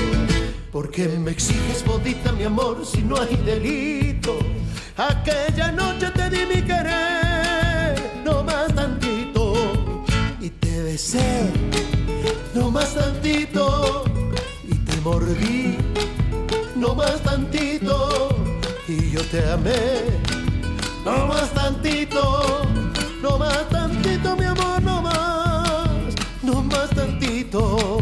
[0.74, 4.38] Porque me exiges bodita, mi amor, si no hay delito.
[4.98, 7.35] Aquella noche te di mi querer,
[12.54, 14.04] no más tantito.
[14.68, 15.78] Y te mordí,
[16.76, 18.30] no más tantito.
[18.88, 20.02] Y yo te amé,
[21.04, 22.62] no más tantito.
[23.22, 25.90] No más tantito, mi amor, no más,
[26.44, 28.00] no más tantito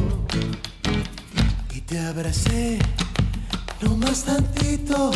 [1.73, 2.79] y te abracé,
[3.81, 5.11] no más tantito,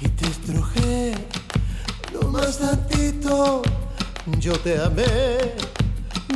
[0.00, 1.14] y te estrujé,
[2.12, 3.62] no más tantito,
[4.38, 5.04] yo te amé,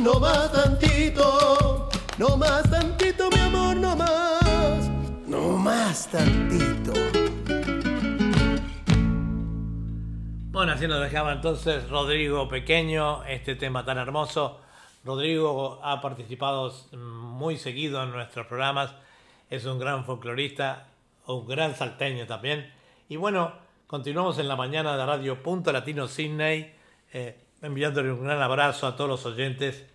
[0.01, 4.89] no más tantito, no más tantito, mi amor, no más,
[5.27, 6.93] no más tantito.
[10.51, 14.59] Bueno, así nos dejaba entonces Rodrigo Pequeño, este tema tan hermoso.
[15.03, 18.93] Rodrigo ha participado muy seguido en nuestros programas,
[19.49, 20.87] es un gran folclorista,
[21.27, 22.71] un gran salteño también.
[23.09, 23.53] Y bueno,
[23.87, 26.73] continuamos en la mañana de Radio Punto Latino Sydney,
[27.11, 29.85] eh, enviándole un gran abrazo a todos los oyentes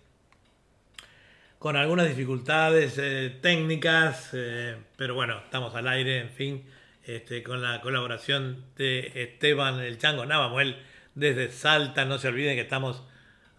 [1.59, 6.65] con algunas dificultades eh, técnicas, eh, pero bueno, estamos al aire, en fin,
[7.05, 10.77] este, con la colaboración de Esteban El Chango Navamuel
[11.13, 12.05] desde Salta.
[12.05, 13.03] No se olviden que estamos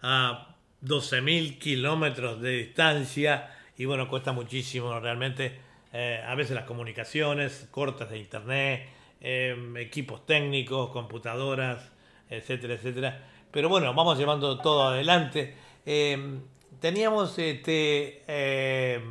[0.01, 5.59] a 12.000 kilómetros de distancia y bueno, cuesta muchísimo realmente.
[5.93, 8.89] eh, a veces las comunicaciones, cortas de internet,
[9.21, 11.91] equipos técnicos, computadoras,
[12.29, 13.30] etcétera, etcétera.
[13.51, 15.55] Pero bueno, vamos llevando todo adelante.
[15.85, 16.39] Eh,
[16.79, 18.23] teníamos este.
[18.27, 19.03] eh,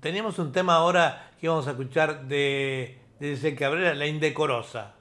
[0.00, 4.97] teníamos un tema ahora que vamos a escuchar de, de Cabrera, La Indecorosa.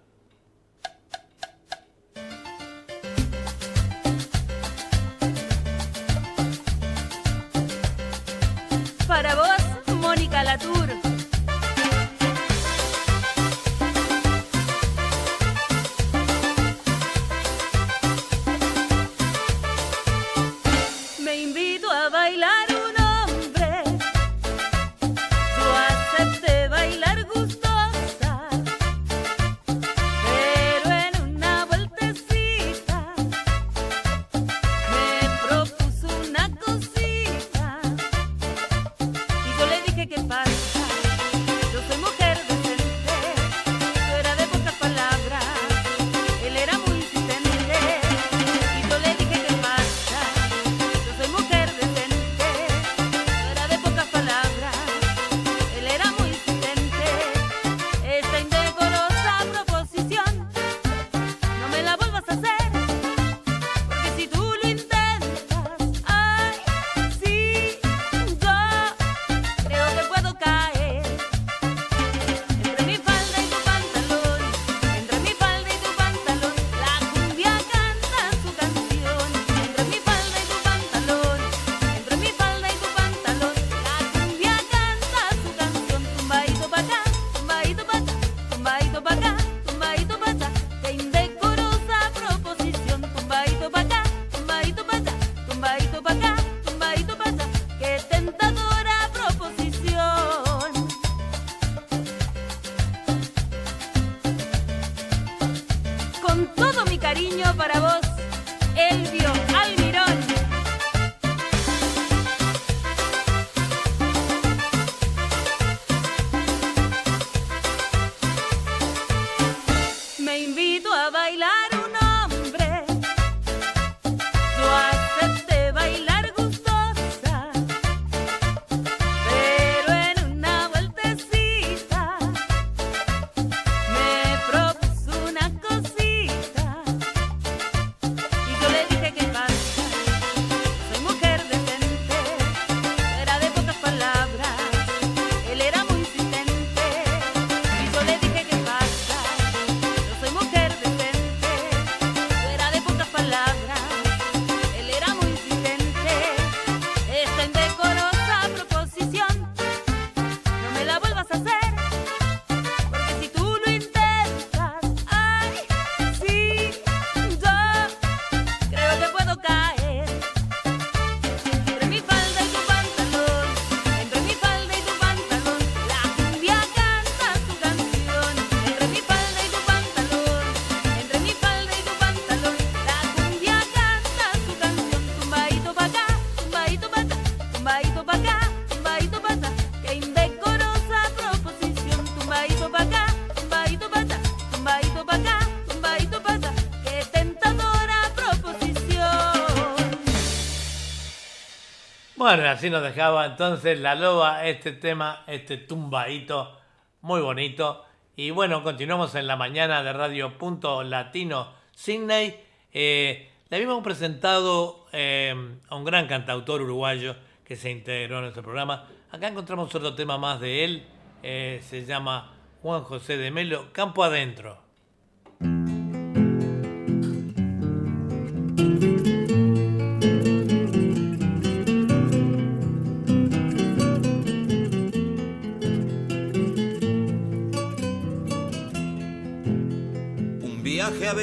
[202.28, 206.58] Bueno, así nos dejaba entonces la loba este tema, este tumbadito
[207.00, 207.86] muy bonito.
[208.18, 212.38] Y bueno, continuamos en la mañana de Radio Punto Latino Sydney.
[212.74, 215.34] Eh, le habíamos presentado eh,
[215.70, 218.90] a un gran cantautor uruguayo que se integró en nuestro programa.
[219.10, 220.84] Acá encontramos otro tema más de él.
[221.24, 224.67] eh, se llama Juan José de Melo, Campo Adentro.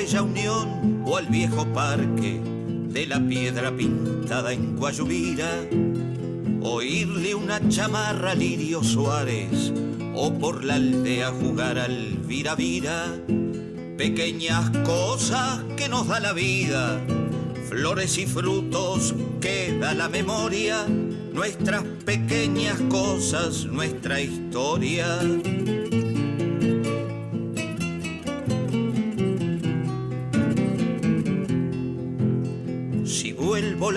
[0.04, 5.68] Viaje a Bella Unión o al viejo parque de la piedra pintada en Guayubira.
[6.62, 9.72] Oírle una chamarra a Lirio Suárez
[10.14, 13.06] o por la aldea jugar al viravira.
[13.96, 17.00] Pequeñas cosas que nos da la vida,
[17.68, 20.84] flores y frutos que da la memoria,
[21.32, 25.06] nuestras pequeñas cosas, nuestra historia.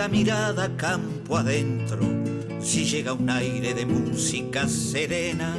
[0.07, 1.99] Mirada campo adentro,
[2.61, 5.55] si llega un aire de música serena,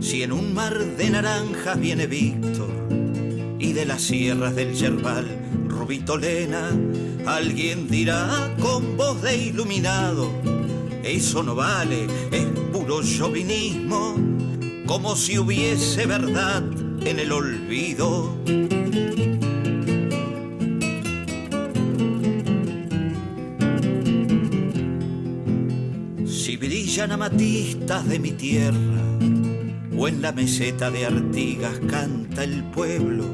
[0.00, 2.68] si en un mar de naranjas viene Víctor
[3.58, 5.26] y de las sierras del Yerbal
[5.68, 6.70] Rubito Lena,
[7.26, 10.30] alguien dirá con voz de iluminado,
[11.02, 14.16] eso no vale, es puro chauvinismo,
[14.86, 16.62] como si hubiese verdad
[17.04, 18.34] en el olvido.
[26.96, 29.02] Si brillan amatistas de mi tierra,
[29.98, 33.24] o en la meseta de Artigas canta el pueblo,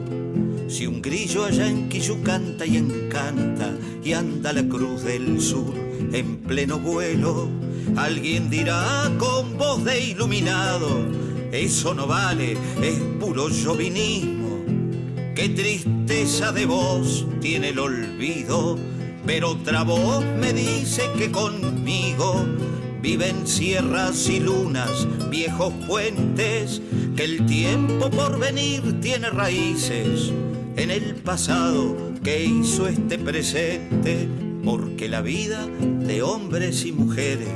[0.66, 3.70] si un grillo allá en Quillú canta y encanta,
[4.02, 5.72] y anda la cruz del sur
[6.12, 7.48] en pleno vuelo,
[7.94, 11.06] alguien dirá con voz de iluminado,
[11.52, 14.64] eso no vale, es puro chauvinismo,
[15.36, 18.76] qué tristeza de voz tiene el olvido,
[19.24, 22.44] pero otra voz me dice que conmigo
[23.02, 26.80] viven sierras y lunas, viejos puentes,
[27.16, 30.32] que el tiempo por venir tiene raíces
[30.76, 34.28] en el pasado que hizo este presente,
[34.64, 35.66] porque la vida
[36.06, 37.48] de hombres y mujeres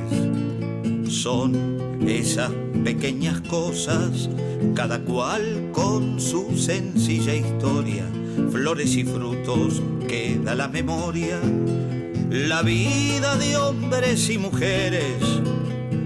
[1.07, 2.51] son esas
[2.83, 4.29] pequeñas cosas,
[4.75, 8.03] cada cual con su sencilla historia,
[8.51, 11.39] flores y frutos que da la memoria.
[12.29, 15.23] La vida de hombres y mujeres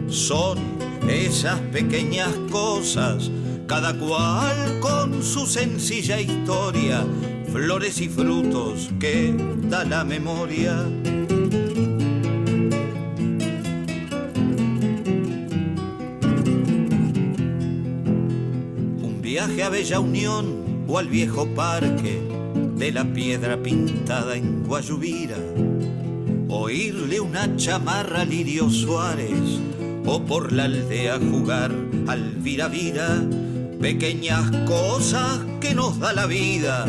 [0.07, 0.60] son
[1.10, 3.31] esas pequeñas cosas,
[3.65, 7.03] cada cual con su sencilla historia,
[7.52, 9.34] flores y frutos que
[9.64, 10.80] da la memoria.
[19.02, 22.22] Un viaje a Bella Unión o al viejo parque
[22.76, 25.38] de la piedra pintada en Guayubira
[26.52, 29.60] oírle una chamarra a Lirio Suárez
[30.06, 31.72] o por la aldea jugar
[32.07, 33.22] al vira vira,
[33.80, 36.86] pequeñas cosas que nos da la vida,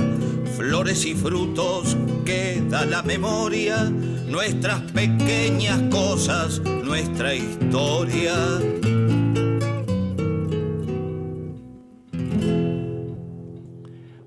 [0.57, 3.85] flores y frutos que da la memoria,
[4.27, 8.35] nuestras pequeñas cosas, nuestra historia.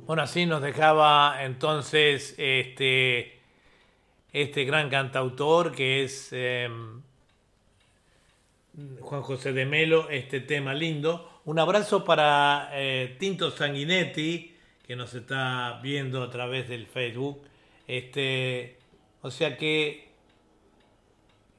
[0.06, 3.35] Bueno, así nos dejaba entonces este,
[4.36, 7.02] este gran cantautor que es em,
[8.99, 11.40] Juan José de Melo, este tema lindo.
[11.45, 14.53] Un abrazo para eh, Tinto Sanguinetti,
[14.86, 17.44] que nos está viendo a través del Facebook.
[17.88, 18.78] Este,
[19.22, 20.10] o sea que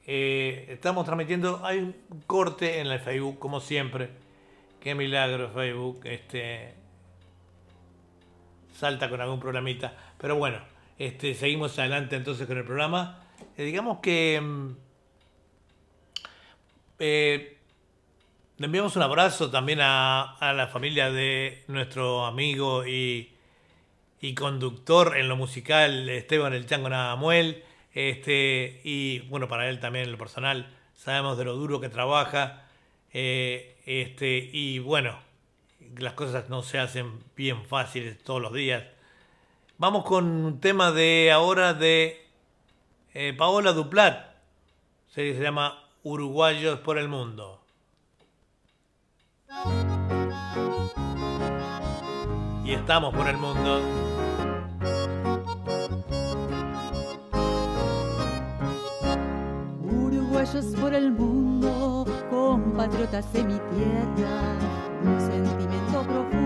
[0.07, 1.94] eh, estamos transmitiendo, hay un
[2.27, 4.11] corte en el Facebook, como siempre.
[4.81, 6.03] Qué milagro Facebook.
[6.05, 6.74] Este,
[8.74, 9.97] salta con algún programita.
[10.19, 13.23] Pero bueno, este, seguimos adelante entonces con el programa.
[13.56, 14.70] Eh, digamos que mm,
[16.98, 17.59] eh,
[18.59, 23.32] le enviamos un abrazo también a, a la familia de nuestro amigo y,
[24.20, 27.62] y conductor en lo musical, Esteban El Chango Nadamuel.
[27.93, 32.64] Este, y bueno, para él también en lo personal, sabemos de lo duro que trabaja.
[33.12, 35.18] eh, este, y bueno,
[35.98, 38.85] las cosas no se hacen bien fáciles todos los días.
[39.78, 42.27] Vamos con un tema de ahora de
[43.12, 44.24] eh, Paola Duplat.
[45.09, 47.61] Se, llama Uruguayos por el Mundo.
[52.65, 53.82] Y estamos por el mundo.
[59.82, 64.57] Uruguayos por el mundo, compatriotas de mi tierra,
[65.05, 66.45] un sentimiento profundo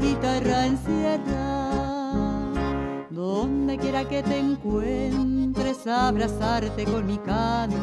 [0.00, 1.70] guitarra encierra.
[3.10, 7.76] Donde quiera que te encuentres, abrazarte con mi canto,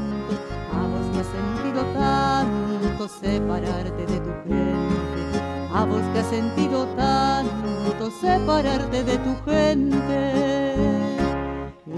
[0.73, 5.39] a vos que has sentido tanto separarte de tu gente,
[5.73, 10.77] a vos que has sentido tanto separarte de tu gente.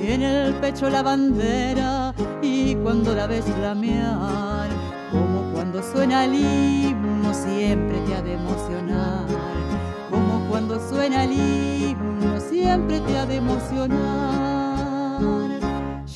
[0.01, 4.69] En el pecho la bandera y cuando la ves flamear,
[5.11, 9.27] como cuando suena el himno siempre te ha de emocionar,
[10.60, 15.22] cuando suena el himno siempre te ha de emocionar.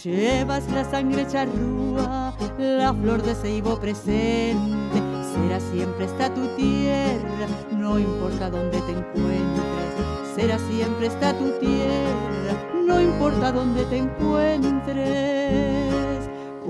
[0.03, 5.01] Llevas la sangre charrúa, la flor de ceibo presente,
[5.33, 9.93] será siempre esta tu tierra, no importa dónde te encuentres,
[10.35, 12.53] será siempre esta tu tierra,
[12.85, 15.53] no importa dónde te encuentres.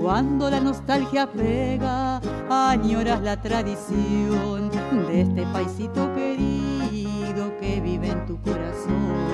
[0.00, 4.70] Cuando la nostalgia pega, añoras la tradición
[5.08, 6.13] de este paisito
[7.64, 9.26] que vive en tu corazón,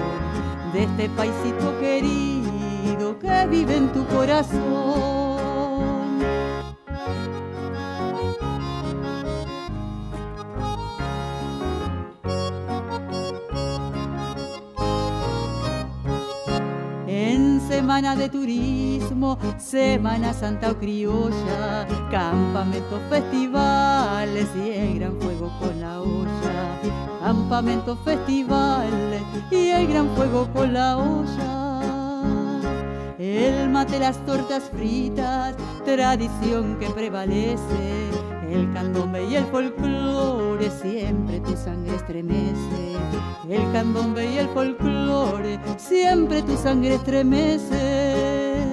[0.73, 4.61] de este paisito querido que vive en tu corazón.
[17.09, 25.81] En semana de turismo, Semana Santa o criolla, campamentos, festivales y el gran fuego con
[25.81, 27.10] la olla.
[27.21, 31.61] Campamentos, festivales y el gran fuego con la olla.
[33.19, 38.09] El mate, las tortas fritas, tradición que prevalece.
[38.51, 42.97] El candombe y el folclore, siempre tu sangre estremece.
[43.49, 48.65] El candombe y el folclore, siempre tu sangre estremece.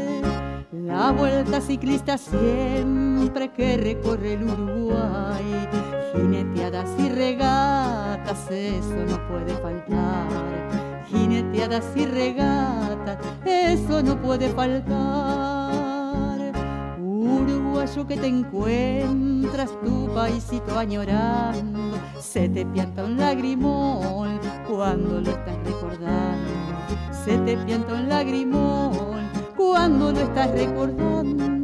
[0.71, 5.96] La vuelta ciclista siempre que recorre el Uruguay.
[6.17, 10.47] Jineteadas y regatas, eso no puede faltar
[11.09, 14.97] jineteadas y regatas, eso no puede faltar.
[16.99, 25.57] Uruguayo que te encuentras, tu paisito añorando, se te pianta un lagrimón cuando lo estás
[25.65, 26.51] recordando.
[27.25, 31.56] Se te pianta un lagrimón cuando lo estás recordando.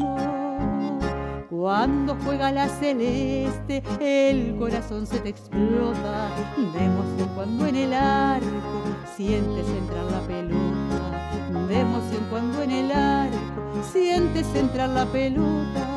[1.56, 6.32] Cuando juega la celeste, el corazón se te explota
[6.74, 8.82] de emoción cuando en el arco
[9.16, 11.68] sientes entrar la pelota.
[11.68, 15.88] De emoción cuando en el arco sientes entrar la pelota.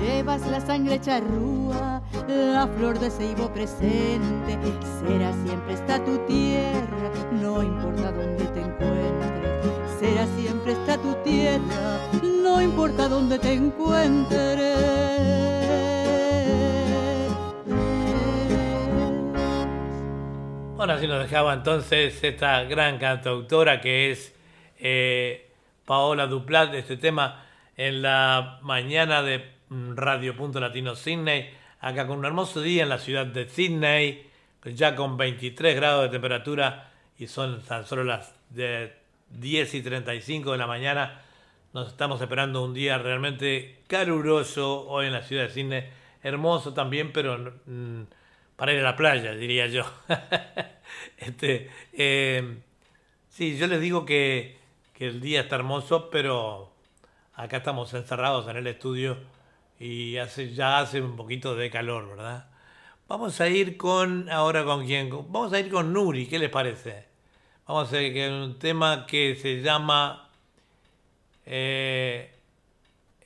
[0.00, 4.58] Llevas la sangre charrúa, la flor de ceibo presente.
[5.04, 9.56] Será siempre esta tu tierra, no importa dónde te encuentres.
[9.98, 11.98] Será siempre esta tu tierra,
[12.46, 14.60] no importa dónde te encuentres.
[20.76, 24.32] Bueno, así nos dejaba entonces esta gran cantautora que es
[24.78, 25.50] eh,
[25.84, 27.44] Paola Duplat, de este tema
[27.76, 31.50] en la mañana de mm, Radio Punto Latino Sydney,
[31.80, 34.30] acá con un hermoso día en la ciudad de Sydney,
[34.64, 38.94] ya con 23 grados de temperatura y son tan solo las de
[39.30, 41.22] 10 y 35 de la mañana.
[41.76, 45.84] Nos estamos esperando un día realmente caluroso hoy en la ciudad de Sydney,
[46.22, 48.04] hermoso también, pero mm,
[48.56, 49.84] para ir a la playa, diría yo.
[51.18, 52.60] este, eh,
[53.28, 54.56] sí, yo les digo que,
[54.94, 56.72] que el día está hermoso, pero
[57.34, 59.18] acá estamos encerrados en el estudio
[59.78, 62.48] y hace, ya hace un poquito de calor, ¿verdad?
[63.06, 67.04] Vamos a ir con, ahora con quién, vamos a ir con Nuri, ¿qué les parece?
[67.66, 70.25] Vamos a ir con un tema que se llama
[71.46, 72.30] eh,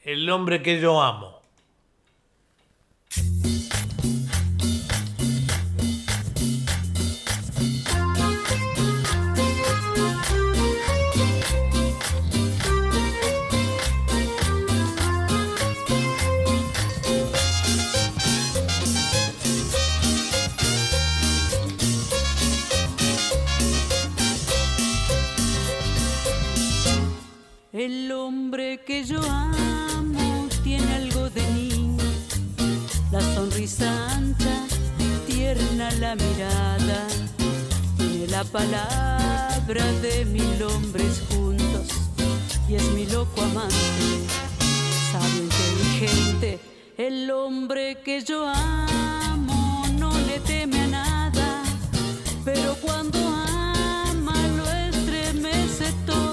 [0.04, 1.39] El hombre que yo amo.
[27.80, 32.04] El hombre que yo amo tiene algo de niño,
[33.10, 34.66] la sonrisa ancha,
[35.26, 37.06] tierna la mirada,
[37.96, 41.88] tiene la palabra de mil hombres juntos
[42.68, 44.26] y es mi loco amante,
[45.10, 46.60] sabio inteligente,
[46.98, 51.62] el hombre que yo amo no le teme a nada,
[52.44, 56.29] pero cuando ama lo estremece todo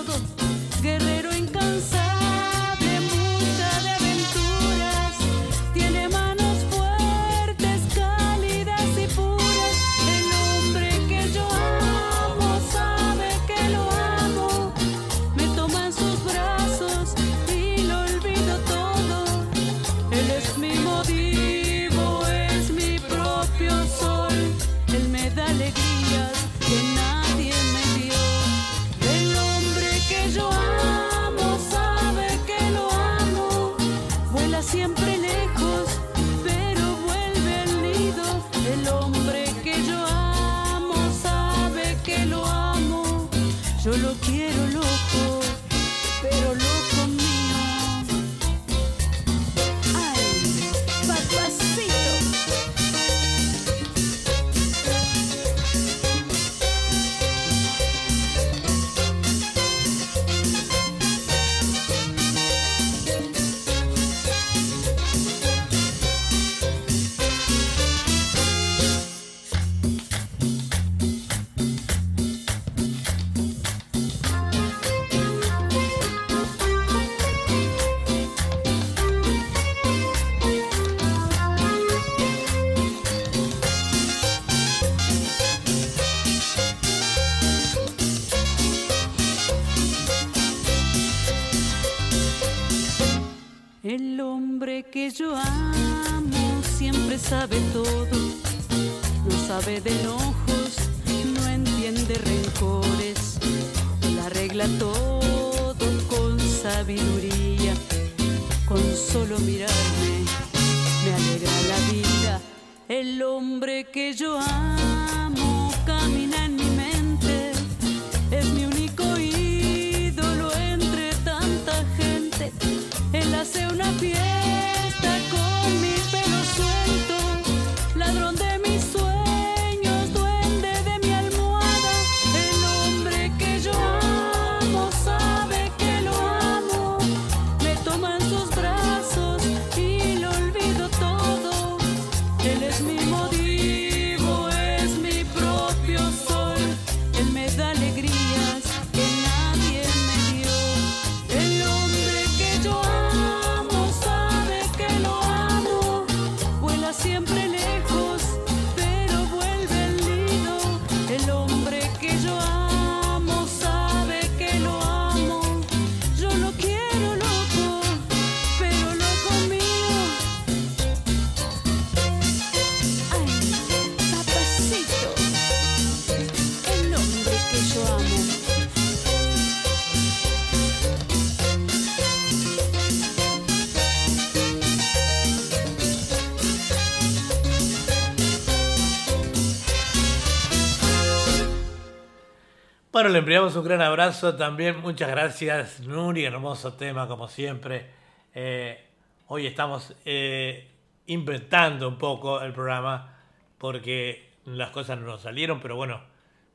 [192.98, 194.82] Bueno, le enviamos un gran abrazo también.
[194.82, 196.26] Muchas gracias, Nuri.
[196.26, 197.91] Hermoso tema, como siempre.
[198.34, 198.88] Eh,
[199.28, 200.72] hoy estamos eh,
[201.06, 203.19] inventando un poco el programa
[203.60, 206.02] porque las cosas no nos salieron, pero bueno,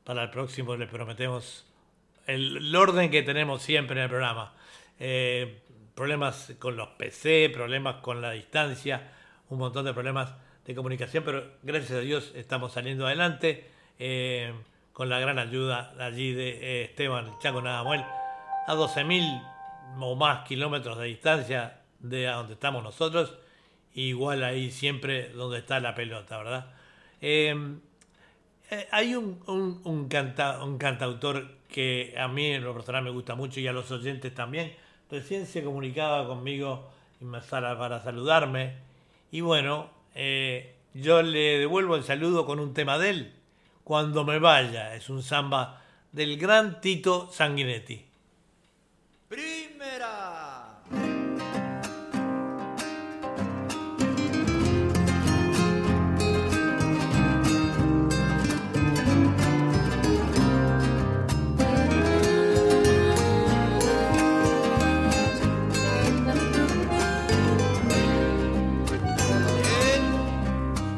[0.03, 1.65] para el próximo les prometemos
[2.27, 4.51] el, el orden que tenemos siempre en el programa.
[4.99, 5.61] Eh,
[5.95, 9.13] problemas con los PC, problemas con la distancia,
[9.47, 10.33] un montón de problemas
[10.65, 14.53] de comunicación, pero gracias a Dios estamos saliendo adelante eh,
[14.93, 18.01] con la gran ayuda allí de eh, Esteban Chaco Nadamuel
[18.67, 19.41] a 12.000
[19.99, 23.35] o más kilómetros de distancia de donde estamos nosotros,
[23.93, 26.65] igual ahí siempre donde está la pelota, ¿verdad?
[27.21, 27.55] Eh,
[28.71, 29.39] eh, hay un,
[29.83, 33.73] un, canta- un cantautor que a mí en lo personal me gusta mucho y a
[33.73, 34.73] los oyentes también.
[35.11, 36.89] Recién se comunicaba conmigo
[37.21, 38.75] y me sala para saludarme.
[39.31, 43.33] Y bueno, eh, yo le devuelvo el saludo con un tema de él.
[43.83, 45.81] Cuando me vaya, es un samba
[46.11, 48.05] del gran Tito Sanguinetti.
[49.27, 50.43] Primera.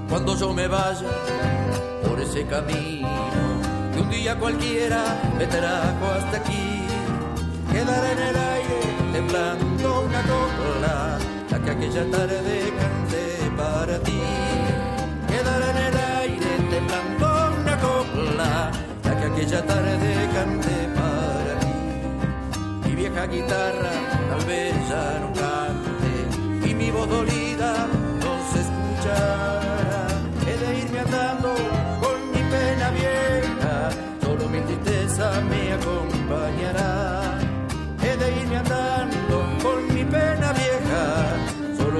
[0.07, 1.24] cuando yo me vaya
[2.35, 3.07] ese camino
[3.93, 5.03] que un día cualquiera
[5.37, 6.85] me trajo hasta aquí.
[7.71, 8.79] Quedará en el aire
[9.13, 11.17] temblando una copla,
[11.49, 13.25] la que aquella tarde canté
[13.55, 14.21] para ti.
[15.29, 17.25] Quedará en el aire temblando
[17.61, 18.71] una copla,
[19.05, 21.75] la que aquella tarde canté para ti.
[22.85, 23.93] Mi vieja guitarra
[24.29, 27.87] tal vez ya no cante y mi voz dolida
[28.23, 29.64] no se escuchará.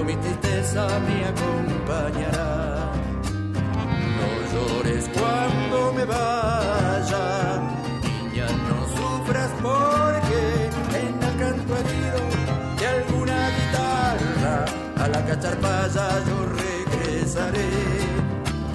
[0.06, 2.91] Mi tristeza me acompañará.
[4.18, 7.26] No llores cuando me vaya,
[8.03, 10.41] niña, no sufras porque
[11.02, 12.22] en el canto herido
[12.80, 14.65] de alguna guitarra
[15.03, 17.69] a la cacharpaya yo regresaré.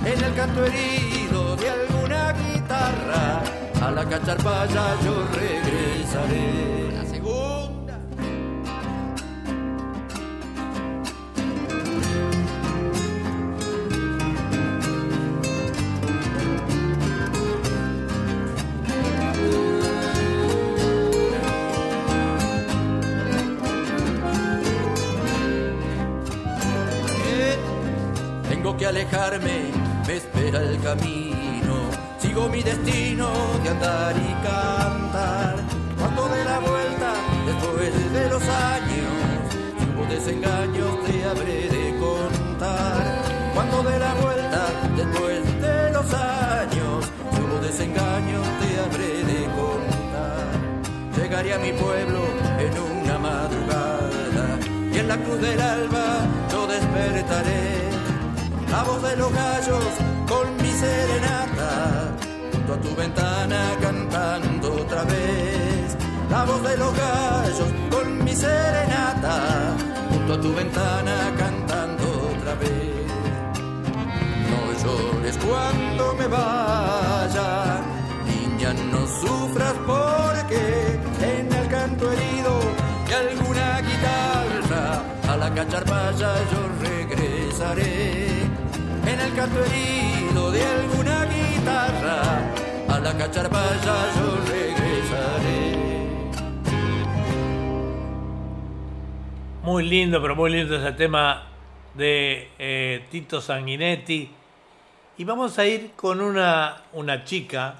[0.05, 3.43] En el canto herido de alguna guitarra
[3.81, 6.90] a la cacharpaya yo regresaré.
[29.13, 31.75] Me espera el camino.
[32.21, 33.29] Sigo mi destino
[33.63, 35.57] de andar y cantar.
[35.99, 37.15] Cuando dé la vuelta,
[37.45, 39.11] después de los años,
[39.83, 43.23] hubo desengaños te habré de contar.
[43.53, 44.67] Cuando dé la vuelta,
[44.97, 50.47] después de los años, hubo desengaños te habré de contar.
[51.17, 52.21] Llegaré a mi pueblo
[52.59, 54.59] en una madrugada
[54.93, 57.80] y en la cruz del alba yo despertaré.
[58.71, 59.85] La voz de los gallos
[60.29, 62.17] con mi serenata,
[62.53, 65.97] junto a tu ventana cantando otra vez.
[66.31, 69.77] La voz de los gallos con mi serenata,
[70.11, 72.05] junto a tu ventana cantando
[72.37, 73.07] otra vez.
[74.51, 77.81] No llores cuando me vaya,
[78.25, 82.61] niña, no sufras porque en el canto herido
[83.09, 88.30] de alguna guitarra a la cacharpaya yo regresaré.
[89.11, 92.55] En el canto herido de alguna guitarra
[92.89, 95.75] a la cacharpaya yo regresaré.
[99.65, 101.43] Muy lindo, pero muy lindo ese tema
[101.95, 104.31] de eh, Tito Sanguinetti.
[105.19, 107.75] Y vamos a ir con una, una chica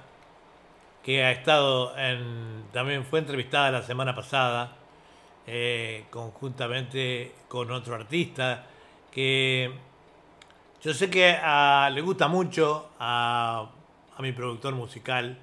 [1.05, 2.65] que ha estado en.
[2.73, 4.73] también fue entrevistada la semana pasada,
[5.47, 8.67] eh, conjuntamente con otro artista,
[9.13, 9.90] que
[10.83, 11.37] yo sé que
[11.93, 13.71] le gusta mucho a,
[14.19, 15.39] mi productor musical,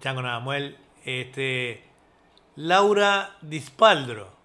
[0.00, 1.84] Chango Nadamuel, este,
[2.56, 4.35] Laura Dispaldro.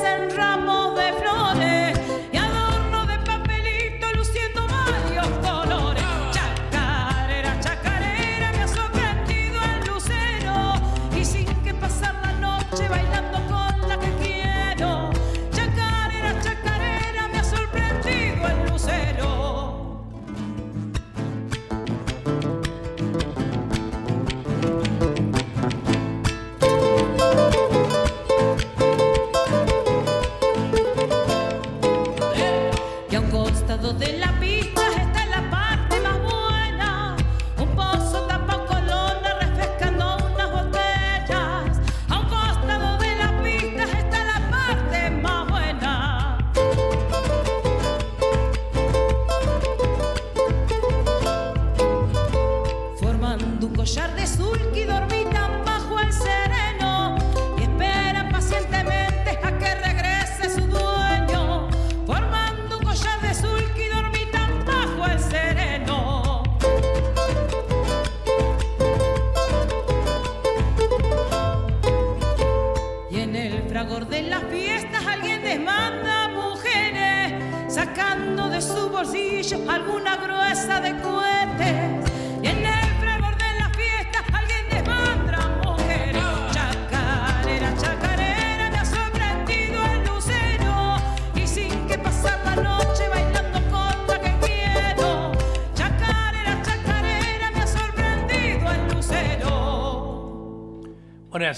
[0.00, 0.71] And Ramón.
[33.98, 34.31] De la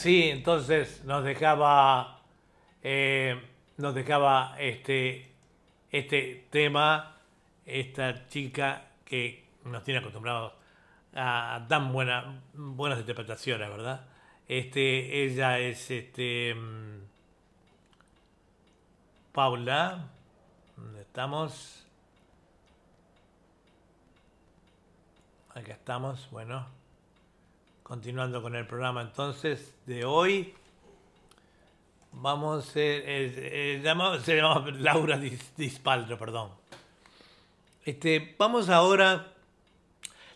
[0.05, 2.21] así entonces nos dejaba,
[2.83, 3.41] eh,
[3.79, 5.33] nos dejaba este,
[5.91, 7.17] este tema,
[7.65, 10.53] esta chica que nos tiene acostumbrados
[11.15, 14.07] a tan buena, buenas interpretaciones, ¿verdad?
[14.47, 16.99] Este, ella es este, mm,
[19.33, 20.11] Paula,
[20.77, 21.87] ¿dónde estamos?
[25.55, 26.84] Acá estamos, bueno.
[27.99, 30.53] Continuando con el programa entonces de hoy.
[32.11, 36.51] Vamos, eh, eh, eh, llama- se llama Laura Dis- Dispaldro, perdón.
[37.85, 39.33] Este, vamos ahora,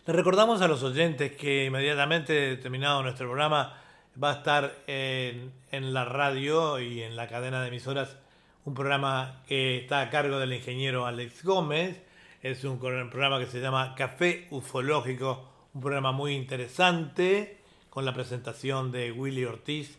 [0.05, 3.77] le recordamos a los oyentes que inmediatamente terminado nuestro programa
[4.23, 5.51] va a estar en,
[5.93, 8.15] la radio y en la cadena de emisoras
[8.63, 12.01] un programa que está a cargo del ingeniero Alex Gómez.
[12.41, 17.57] Es un programa que se llama Café Ufológico, un programa muy interesante
[17.89, 19.97] con la presentación de Willy Ortiz.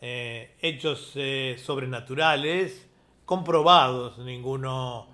[0.00, 2.86] eh, hechos eh, sobrenaturales,
[3.24, 5.08] comprobados, ninguno,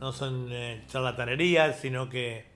[0.00, 2.46] no son eh, charlatanerías, sino que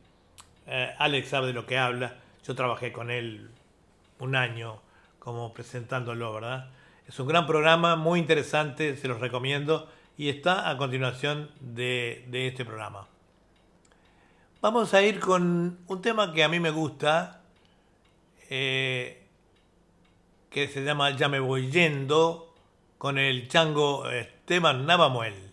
[0.66, 2.16] eh, Alex sabe de lo que habla.
[2.46, 3.50] Yo trabajé con él
[4.20, 4.80] un año
[5.18, 6.70] como presentándolo, ¿verdad?
[7.06, 12.46] Es un gran programa, muy interesante, se los recomiendo y está a continuación de, de
[12.46, 13.08] este programa.
[14.64, 17.42] Vamos a ir con un tema que a mí me gusta,
[18.48, 19.22] eh,
[20.48, 22.54] que se llama Ya me voy yendo,
[22.96, 25.43] con el chango Esteban Navamuel.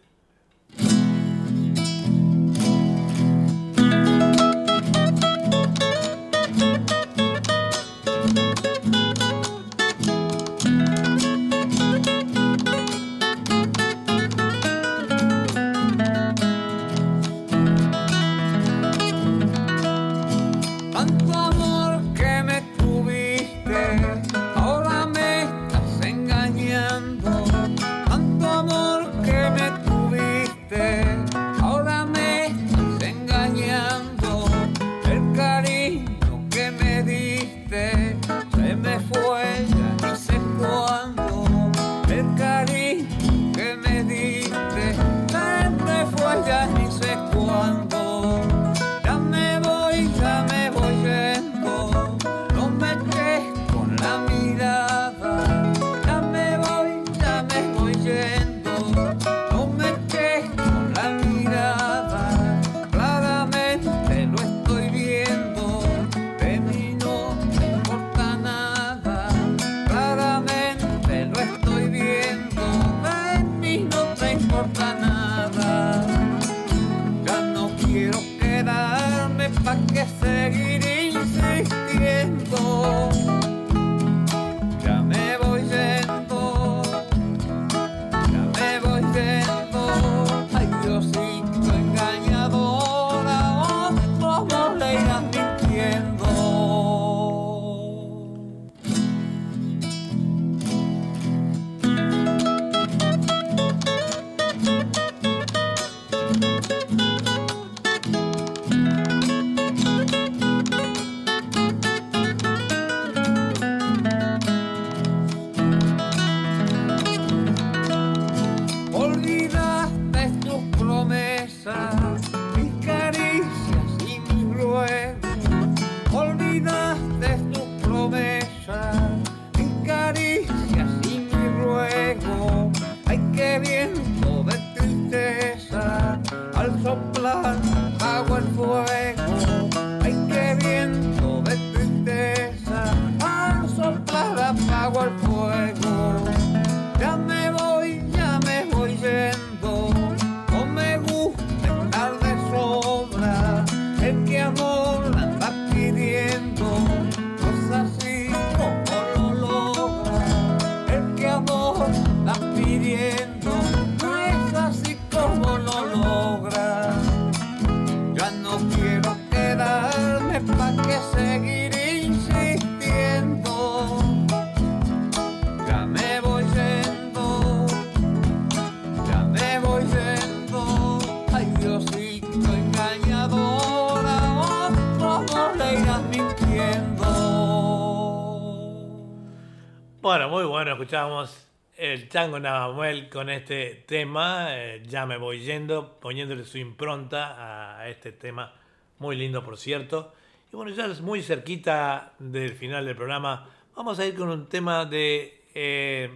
[190.92, 191.48] escuchamos
[191.78, 197.88] el tango Navamuel con este tema, eh, ya me voy yendo, poniéndole su impronta a
[197.88, 198.54] este tema,
[199.00, 200.14] muy lindo por cierto.
[200.52, 204.50] Y bueno, ya es muy cerquita del final del programa, vamos a ir con un
[204.50, 206.12] tema de eh,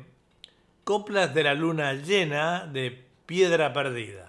[0.83, 4.24] Coplas de la Luna Llena de Piedra Perdida.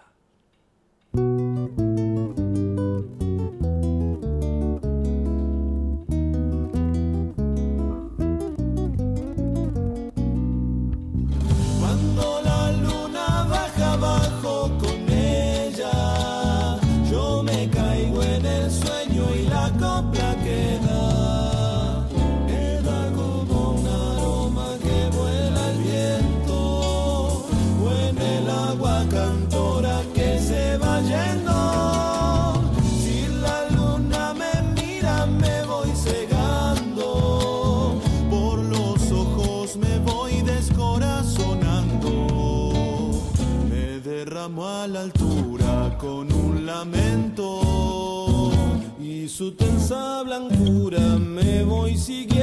[49.36, 52.35] su tensa blancura me voy siguiendo.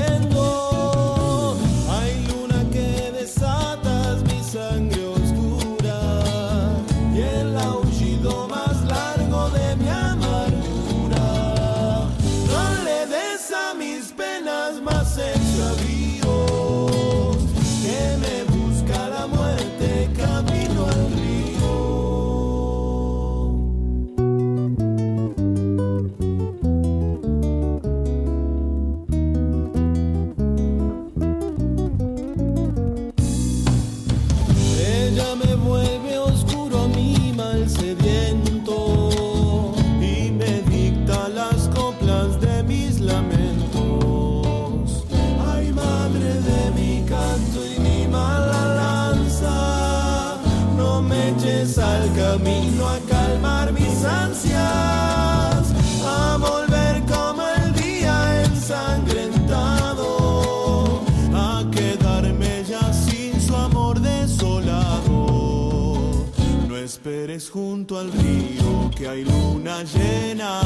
[68.96, 70.62] que hay luna llena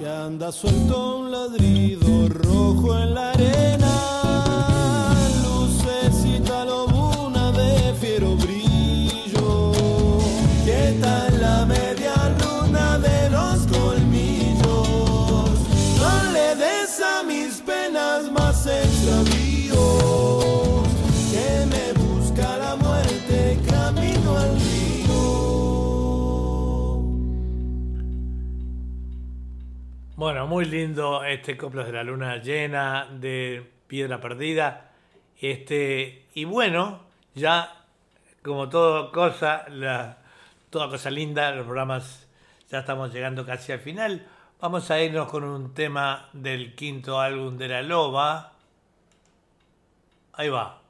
[0.00, 4.17] y anda suelto un ladrido rojo en la arena.
[30.18, 34.90] Bueno, muy lindo este Coplas de la Luna llena de piedra perdida.
[35.40, 37.04] Este, y bueno,
[37.36, 37.84] ya
[38.42, 40.18] como toda cosa, la,
[40.70, 42.26] toda cosa linda, los programas
[42.68, 44.26] ya estamos llegando casi al final.
[44.60, 48.54] Vamos a irnos con un tema del quinto álbum de La Loba.
[50.32, 50.82] Ahí va.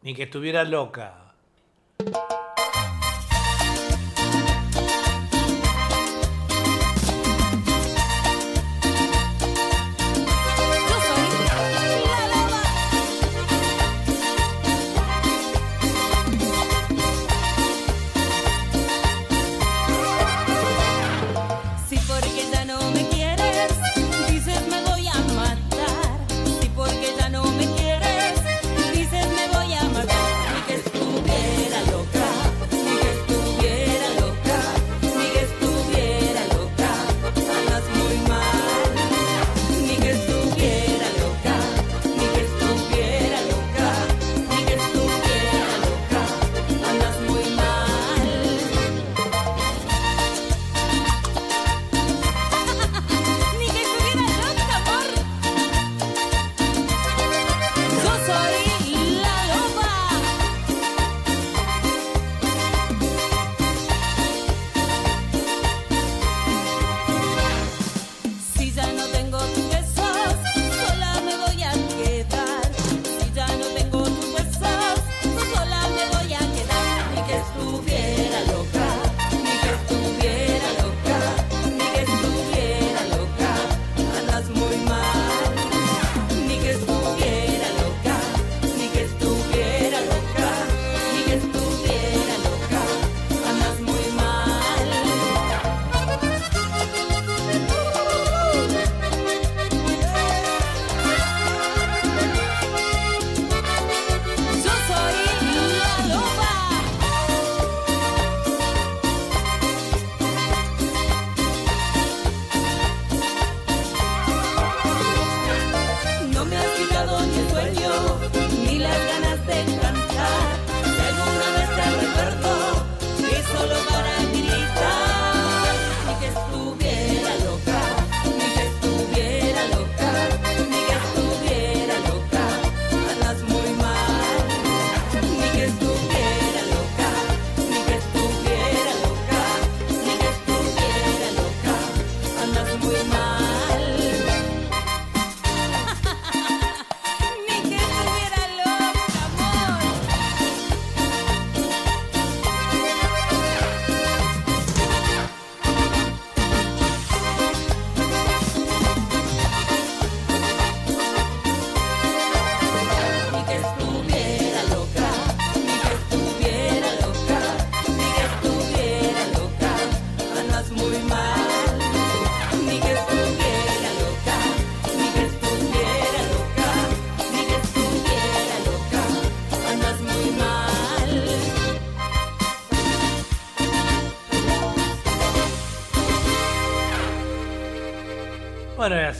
[0.00, 1.34] Ni que estuviera loca.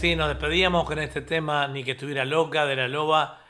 [0.04, 3.40] Así nos despedíamos con este tema, ni que estuviera loca, de la loba.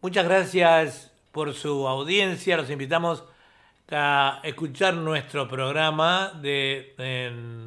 [0.00, 2.56] Muchas gracias por su audiencia.
[2.56, 3.24] Los invitamos
[3.90, 6.94] a escuchar nuestro programa de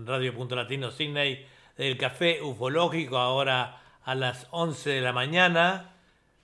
[0.05, 1.45] Radio Punto Latino Sydney
[1.75, 5.95] del Café Ufológico ahora a las 11 de la mañana.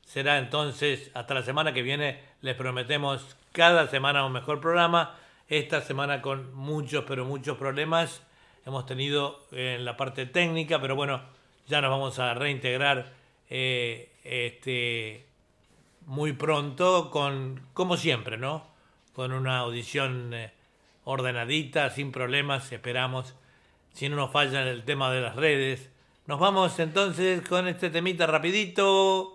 [0.06, 2.22] Será entonces hasta la semana que viene.
[2.41, 5.16] Les prometemos cada semana un mejor programa.
[5.48, 8.24] Esta semana con muchos, pero muchos problemas
[8.66, 11.36] hemos tenido en la parte técnica, pero bueno,
[11.68, 13.14] ya nos vamos a reintegrar
[13.50, 15.26] eh, este,
[16.06, 18.66] muy pronto con, como siempre, ¿no?
[19.14, 20.52] Con una audición eh,
[21.04, 23.36] ordenadita, sin problemas, esperamos,
[23.94, 25.90] si no nos falla el tema de las redes.
[26.26, 29.34] Nos vamos entonces con este temita rapidito.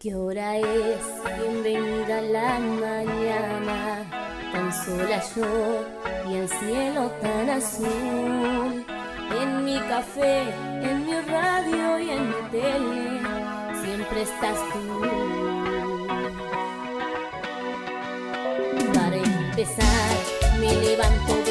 [0.00, 1.04] ¿Qué hora es?
[1.40, 9.03] Bienvenida la mañana, tan sola yo y el cielo tan azul.
[9.30, 10.42] En mi café,
[10.82, 13.20] en mi radio y en mi tele,
[13.82, 15.00] siempre estás tú.
[18.94, 20.16] Para empezar,
[20.60, 21.43] me levanto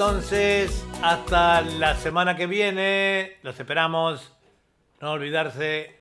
[0.00, 3.36] entonces hasta la semana que viene.
[3.42, 4.32] Los esperamos.
[4.98, 5.88] No olvidarse